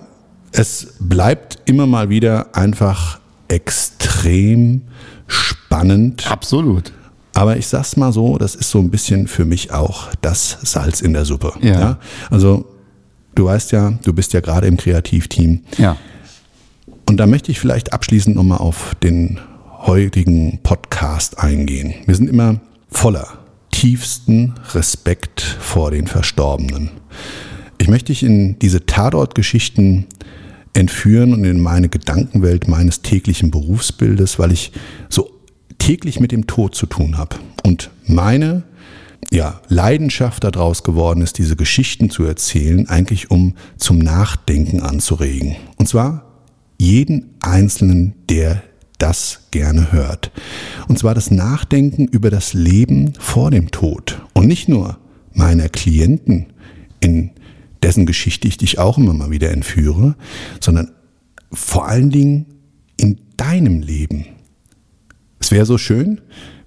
es 0.52 0.96
bleibt 1.00 1.60
immer 1.64 1.88
mal 1.88 2.10
wieder 2.10 2.58
einfach 2.58 3.22
extrem 3.48 4.82
spannend. 5.28 6.30
Absolut. 6.30 6.92
Aber 7.34 7.56
ich 7.56 7.68
sag's 7.68 7.96
mal 7.96 8.12
so, 8.12 8.38
das 8.38 8.56
ist 8.56 8.70
so 8.70 8.80
ein 8.80 8.90
bisschen 8.90 9.28
für 9.28 9.46
mich 9.46 9.72
auch 9.72 10.10
das 10.20 10.58
Salz 10.64 11.00
in 11.00 11.14
der 11.14 11.24
Suppe. 11.24 11.54
Ja. 11.62 11.80
ja? 11.80 12.00
Also 12.30 12.66
Du 13.36 13.46
weißt 13.46 13.72
ja, 13.72 13.94
du 14.04 14.14
bist 14.14 14.34
ja 14.34 14.42
gerade 14.42 14.68
im 14.68 14.78
Kreativteam. 14.78 15.62
Ja. 15.78 15.98
Und 17.12 17.18
da 17.18 17.28
möchte 17.28 17.51
ich 17.51 17.59
vielleicht 17.59 17.91
abschließend 17.91 18.38
nochmal 18.38 18.59
auf 18.59 18.95
den 19.03 19.38
heutigen 19.80 20.59
Podcast 20.64 21.39
eingehen. 21.39 21.93
Wir 22.05 22.16
sind 22.16 22.30
immer 22.30 22.62
voller 22.88 23.28
tiefsten 23.70 24.53
Respekt 24.74 25.41
vor 25.41 25.91
den 25.91 26.07
Verstorbenen. 26.07 26.89
Ich 27.80 27.89
möchte 27.89 28.14
dich 28.14 28.24
in 28.24 28.57
diese 28.59 28.86
Tatortgeschichten 28.86 30.05
entführen 30.72 31.34
und 31.34 31.43
in 31.43 31.59
meine 31.59 31.89
Gedankenwelt 31.89 32.70
meines 32.70 33.01
täglichen 33.01 33.51
Berufsbildes, 33.51 34.39
weil 34.39 34.53
ich 34.53 34.72
so 35.09 35.32
täglich 35.80 36.22
mit 36.22 36.32
dem 36.32 36.47
Tod 36.47 36.76
zu 36.76 36.86
tun 36.86 37.18
habe. 37.18 37.36
Und 37.66 37.89
meine 38.05 38.64
ja, 39.32 39.59
Leidenschaft 39.68 40.45
daraus 40.45 40.84
geworden 40.84 41.22
ist, 41.22 41.39
diese 41.39 41.57
Geschichten 41.57 42.09
zu 42.09 42.24
erzählen, 42.24 42.88
eigentlich 42.88 43.30
um 43.30 43.55
zum 43.76 43.99
Nachdenken 43.99 44.80
anzuregen. 44.80 45.57
Und 45.76 45.89
zwar 45.89 46.31
jeden 46.82 47.36
Einzelnen, 47.42 48.16
der 48.28 48.64
das 48.98 49.42
gerne 49.52 49.92
hört. 49.92 50.32
Und 50.88 50.98
zwar 50.98 51.14
das 51.14 51.30
Nachdenken 51.30 52.08
über 52.08 52.32
das 52.32 52.56
Leben 52.56 53.14
vor 53.20 53.52
dem 53.52 53.70
Tod. 53.70 54.20
Und 54.34 54.48
nicht 54.48 54.68
nur 54.68 54.98
meiner 55.32 55.70
Klienten, 55.70 56.48
in 57.00 57.30
dessen 57.84 58.08
Geschichte 58.08 58.48
ich 58.48 58.58
dich 58.58 58.80
auch 58.80 58.98
immer 58.98 59.14
mal 59.14 59.30
wieder 59.30 59.52
entführe, 59.52 60.16
sondern 60.60 60.90
vor 61.52 61.88
allen 61.88 62.10
Dingen 62.10 62.48
in 62.98 63.20
deinem 63.38 63.82
Leben. 63.82 64.26
Es 65.40 65.52
wäre 65.52 65.68
so 65.68 65.78
schön, 65.78 66.20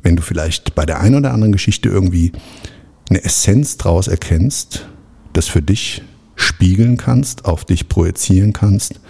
wenn 0.04 0.14
du 0.14 0.22
vielleicht 0.22 0.76
bei 0.76 0.86
der 0.86 1.00
einen 1.00 1.16
oder 1.16 1.32
anderen 1.32 1.52
Geschichte 1.52 1.88
irgendwie 1.88 2.30
eine 3.10 3.24
Essenz 3.24 3.78
draus 3.78 4.06
erkennst, 4.06 4.86
das 5.32 5.48
für 5.48 5.62
dich 5.62 6.02
spiegeln 6.36 6.98
kannst, 6.98 7.46
auf 7.46 7.64
dich 7.64 7.88
projizieren 7.88 8.52
kannst 8.52 9.00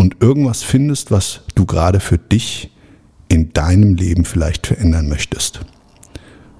und 0.00 0.16
irgendwas 0.20 0.62
findest, 0.62 1.10
was 1.10 1.42
du 1.54 1.66
gerade 1.66 2.00
für 2.00 2.16
dich 2.16 2.70
in 3.28 3.52
deinem 3.52 3.96
Leben 3.96 4.24
vielleicht 4.24 4.66
verändern 4.66 5.10
möchtest. 5.10 5.60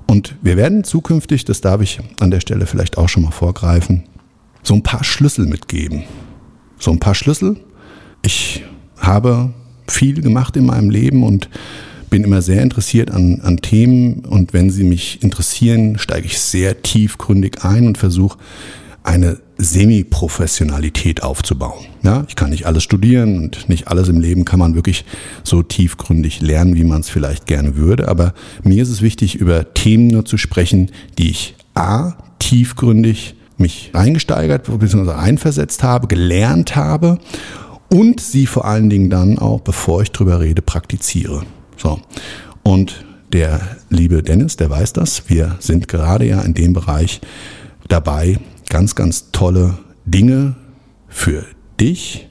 Und 0.07 0.37
wir 0.43 0.59
werden 0.59 0.85
zukünftig, 0.85 1.47
das 1.47 1.63
darf 1.63 1.81
ich 1.81 2.01
an 2.21 2.31
der 2.31 2.41
Stelle 2.41 2.67
vielleicht 2.67 2.99
auch 2.99 3.09
schon 3.09 3.23
mal 3.23 3.31
vorgreifen, 3.31 4.03
so 4.63 4.75
ein 4.75 4.83
paar 4.83 5.05
Schlüssel 5.05 5.47
mitgeben. 5.47 6.03
So 6.79 6.91
ein 6.91 7.01
paar 7.01 7.15
Schlüssel. 7.15 7.57
Ich 8.21 8.63
habe 8.99 9.55
viel 9.89 10.21
gemacht 10.21 10.59
in 10.59 10.67
meinem 10.67 10.91
Leben 10.91 11.23
und 11.23 11.49
bin 12.11 12.25
immer 12.25 12.43
sehr 12.43 12.63
interessiert 12.63 13.11
an, 13.11 13.41
an 13.41 13.57
Themen 13.57 14.27
und 14.27 14.53
wenn 14.53 14.69
sie 14.69 14.85
mich 14.85 15.23
interessieren, 15.23 15.97
steige 15.97 16.27
ich 16.27 16.41
sehr 16.41 16.83
tiefgründig 16.83 17.65
ein 17.65 17.87
und 17.87 17.97
versuche 17.97 18.37
eine 19.03 19.39
Semi-Professionalität 19.59 21.23
aufzubauen. 21.23 21.87
Ja, 22.03 22.25
ich 22.29 22.37
kann 22.37 22.51
nicht 22.51 22.67
alles 22.67 22.83
studieren 22.83 23.39
und 23.39 23.69
nicht 23.69 23.89
alles 23.89 24.09
im 24.09 24.21
Leben 24.21 24.45
kann 24.45 24.59
man 24.59 24.75
wirklich 24.75 25.05
so 25.43 25.63
tiefgründig 25.63 26.41
lernen, 26.41 26.75
wie 26.75 26.85
man 26.85 27.01
es 27.01 27.09
vielleicht 27.09 27.47
gerne 27.47 27.77
würde. 27.77 28.09
Aber 28.09 28.35
mir 28.63 28.83
ist 28.83 28.91
es 28.91 29.03
wichtig, 29.03 29.37
über 29.37 29.75
Themen 29.75 30.09
nur 30.09 30.25
zu 30.25 30.37
sprechen, 30.37 30.91
die 31.19 31.31
ich 31.31 31.55
A, 31.75 32.13
tiefgründig 32.39 33.35
mich 33.57 33.91
reingesteigert 33.93 34.65
bzw. 34.79 35.13
einversetzt 35.13 35.83
habe, 35.83 36.07
gelernt 36.07 36.77
habe 36.77 37.19
und 37.93 38.21
sie 38.21 38.47
vor 38.47 38.65
allen 38.65 38.89
Dingen 38.89 39.11
dann 39.11 39.39
auch, 39.39 39.61
bevor 39.61 40.03
ich 40.03 40.13
drüber 40.13 40.41
rede, 40.41 40.63
praktiziere. 40.63 41.45
So. 41.77 42.01
Und 42.63 43.05
der 43.33 43.61
liebe 43.91 44.23
Dennis, 44.23 44.57
der 44.57 44.71
weiß 44.71 44.93
das. 44.95 45.29
Wir 45.29 45.57
sind 45.61 45.89
gerade 45.89 46.27
ja 46.27 46.41
in 46.43 46.55
dem 46.55 46.73
Bereich 46.73 47.21
dabei, 47.89 48.39
ganz, 48.71 48.95
ganz 48.95 49.31
tolle 49.33 49.77
Dinge 50.07 50.55
für 51.09 51.45
dich 51.79 52.29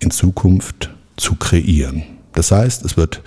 in 0.00 0.10
Zukunft 0.10 0.90
zu 1.16 1.36
kreieren. 1.36 2.02
Das 2.34 2.52
heißt, 2.52 2.84
es 2.84 2.98
wird 2.98 3.22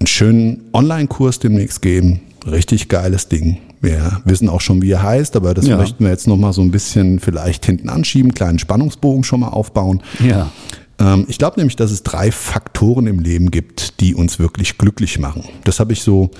einen 0.00 0.08
schönen 0.08 0.62
Online-Kurs 0.72 1.38
demnächst 1.38 1.80
geben. 1.82 2.22
Richtig 2.44 2.88
geiles 2.88 3.28
Ding. 3.28 3.58
Wir 3.80 4.20
wissen 4.24 4.48
auch 4.48 4.60
schon, 4.60 4.82
wie 4.82 4.90
er 4.90 5.02
heißt, 5.02 5.36
aber 5.36 5.54
das 5.54 5.66
ja. 5.66 5.76
möchten 5.76 6.04
wir 6.04 6.10
jetzt 6.10 6.26
nochmal 6.26 6.52
so 6.52 6.62
ein 6.62 6.70
bisschen 6.70 7.20
vielleicht 7.20 7.64
hinten 7.64 7.88
anschieben, 7.88 8.34
kleinen 8.34 8.58
Spannungsbogen 8.58 9.24
schon 9.24 9.40
mal 9.40 9.48
aufbauen. 9.48 10.02
Ja. 10.18 10.50
Ähm, 10.98 11.26
ich 11.28 11.38
glaube 11.38 11.58
nämlich, 11.58 11.76
dass 11.76 11.90
es 11.90 12.02
drei 12.02 12.32
Faktoren 12.32 13.06
im 13.06 13.20
Leben 13.20 13.50
gibt, 13.50 14.00
die 14.00 14.14
uns 14.14 14.38
wirklich 14.38 14.76
glücklich 14.78 15.18
machen. 15.18 15.44
Das 15.64 15.80
habe 15.80 15.92
ich 15.92 16.02
so 16.02 16.30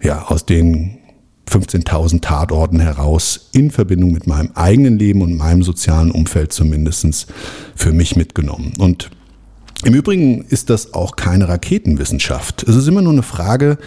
ja, 0.00 0.22
aus 0.26 0.46
den 0.46 0.98
15.000 1.52 2.22
Tatorten 2.22 2.80
heraus 2.80 3.48
in 3.52 3.70
Verbindung 3.70 4.12
mit 4.12 4.26
meinem 4.26 4.52
eigenen 4.54 4.98
Leben 4.98 5.20
und 5.20 5.36
meinem 5.36 5.62
sozialen 5.62 6.10
Umfeld 6.10 6.52
zumindest 6.52 7.26
für 7.74 7.92
mich 7.92 8.16
mitgenommen. 8.16 8.72
Und 8.78 9.10
Im 9.84 9.94
Übrigen 9.94 10.42
ist 10.42 10.70
das 10.70 10.94
auch 10.94 11.16
keine 11.16 11.48
Raketenwissenschaft. 11.48 12.62
Es 12.62 12.76
ist 12.76 12.86
immer 12.86 13.02
nur 13.02 13.12
eine 13.12 13.22
Frage, 13.22 13.78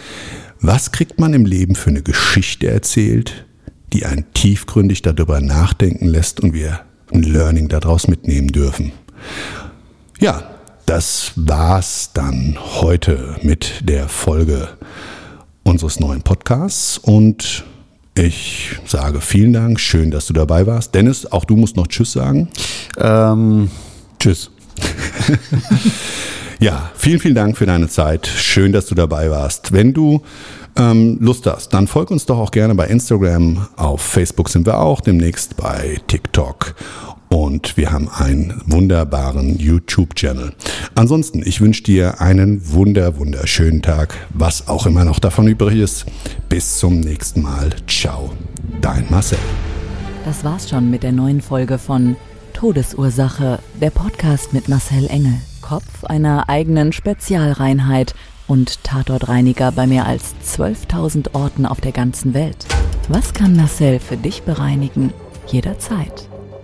was 0.60 0.92
kriegt 0.92 1.18
man 1.18 1.32
im 1.32 1.46
Leben 1.46 1.74
für 1.74 1.90
eine 1.90 2.02
Geschichte 2.02 2.68
erzählt, 2.68 3.46
die 3.92 4.04
einen 4.04 4.26
tiefgründig 4.34 5.02
darüber 5.02 5.40
nachdenken 5.40 6.06
lässt 6.06 6.40
und 6.40 6.52
wir 6.52 6.80
ein 7.12 7.22
Learning 7.22 7.68
daraus 7.68 8.08
mitnehmen 8.08 8.48
dürfen. 8.48 8.92
Ja, 10.20 10.50
das 10.86 11.32
war's 11.34 12.10
dann 12.14 12.58
heute 12.80 13.36
mit 13.42 13.88
der 13.88 14.08
Folge 14.08 14.68
unseres 15.66 15.98
neuen 15.98 16.22
Podcasts 16.22 16.96
und 16.96 17.64
ich 18.16 18.70
sage 18.86 19.20
vielen 19.20 19.52
Dank, 19.52 19.80
schön, 19.80 20.10
dass 20.10 20.26
du 20.26 20.32
dabei 20.32 20.66
warst. 20.66 20.94
Dennis, 20.94 21.26
auch 21.26 21.44
du 21.44 21.56
musst 21.56 21.76
noch 21.76 21.88
Tschüss 21.88 22.12
sagen. 22.12 22.48
Ähm, 22.98 23.68
tschüss. 24.18 24.50
ja, 26.60 26.90
vielen, 26.94 27.18
vielen 27.18 27.34
Dank 27.34 27.58
für 27.58 27.66
deine 27.66 27.88
Zeit. 27.88 28.26
Schön, 28.26 28.72
dass 28.72 28.86
du 28.86 28.94
dabei 28.94 29.30
warst. 29.30 29.72
Wenn 29.72 29.92
du 29.92 30.22
ähm, 30.76 31.18
Lust 31.20 31.46
hast, 31.46 31.74
dann 31.74 31.88
folg 31.88 32.10
uns 32.12 32.26
doch 32.26 32.38
auch 32.38 32.52
gerne 32.52 32.74
bei 32.76 32.86
Instagram. 32.86 33.66
Auf 33.76 34.00
Facebook 34.00 34.48
sind 34.48 34.66
wir 34.66 34.78
auch, 34.78 35.00
demnächst 35.00 35.56
bei 35.56 36.00
TikTok. 36.06 36.76
Und 37.36 37.76
wir 37.76 37.92
haben 37.92 38.08
einen 38.08 38.62
wunderbaren 38.64 39.58
YouTube-Channel. 39.58 40.54
Ansonsten, 40.94 41.42
ich 41.44 41.60
wünsche 41.60 41.82
dir 41.82 42.22
einen 42.22 42.72
wunder, 42.72 43.18
wunderschönen 43.18 43.82
Tag, 43.82 44.14
was 44.30 44.68
auch 44.68 44.86
immer 44.86 45.04
noch 45.04 45.18
davon 45.18 45.46
übrig 45.46 45.78
ist. 45.78 46.06
Bis 46.48 46.78
zum 46.78 46.98
nächsten 46.98 47.42
Mal. 47.42 47.76
Ciao, 47.86 48.30
dein 48.80 49.04
Marcel. 49.10 49.36
Das 50.24 50.44
war's 50.44 50.70
schon 50.70 50.90
mit 50.90 51.02
der 51.02 51.12
neuen 51.12 51.42
Folge 51.42 51.76
von 51.76 52.16
Todesursache, 52.54 53.58
der 53.82 53.90
Podcast 53.90 54.54
mit 54.54 54.70
Marcel 54.70 55.06
Engel, 55.06 55.34
Kopf 55.60 56.04
einer 56.04 56.48
eigenen 56.48 56.94
Spezialreinheit 56.94 58.14
und 58.46 58.82
Tatortreiniger 58.82 59.72
bei 59.72 59.86
mehr 59.86 60.06
als 60.06 60.34
12.000 60.42 61.34
Orten 61.34 61.66
auf 61.66 61.82
der 61.82 61.92
ganzen 61.92 62.32
Welt. 62.32 62.64
Was 63.10 63.34
kann 63.34 63.54
Marcel 63.56 64.00
für 64.00 64.16
dich 64.16 64.44
bereinigen? 64.44 65.12
Jederzeit. 65.48 66.30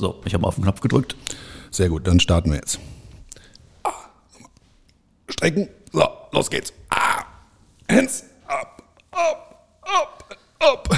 So, 0.00 0.20
ich 0.24 0.32
habe 0.32 0.46
auf 0.46 0.54
den 0.54 0.64
Knopf 0.64 0.80
gedrückt. 0.80 1.14
Sehr 1.70 1.90
gut, 1.90 2.06
dann 2.06 2.20
starten 2.20 2.52
wir 2.52 2.56
jetzt. 2.56 2.78
Ah, 3.82 3.92
strecken. 5.28 5.68
So, 5.92 6.08
los 6.32 6.48
geht's. 6.48 6.72
Ah, 6.88 7.26
hands 7.86 8.24
up, 8.46 8.82
up, 9.10 9.66
up, 9.82 10.24
up. 10.58 10.88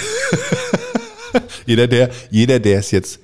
jeder, 1.67 1.89
der, 1.89 2.11
jeder, 2.31 2.61
der 2.61 2.79
es 2.79 2.93
jetzt 2.93 3.19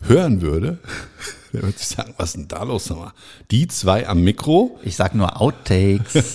hören 0.00 0.42
würde, 0.42 0.80
der 1.54 1.62
würde 1.62 1.78
sich 1.78 1.88
sagen, 1.88 2.12
was 2.18 2.34
ist 2.34 2.36
denn 2.36 2.48
da 2.48 2.62
los? 2.64 2.84
Sag 2.84 2.98
mal? 2.98 3.14
Die 3.50 3.68
zwei 3.68 4.06
am 4.06 4.22
Mikro. 4.22 4.78
Ich 4.82 4.96
sag 4.96 5.14
nur 5.14 5.40
Outtakes. 5.40 6.34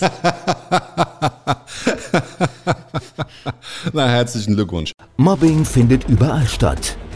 Na, 3.92 4.08
herzlichen 4.08 4.56
Glückwunsch. 4.56 4.90
Mobbing 5.18 5.64
findet 5.64 6.08
überall 6.08 6.48
statt. 6.48 6.96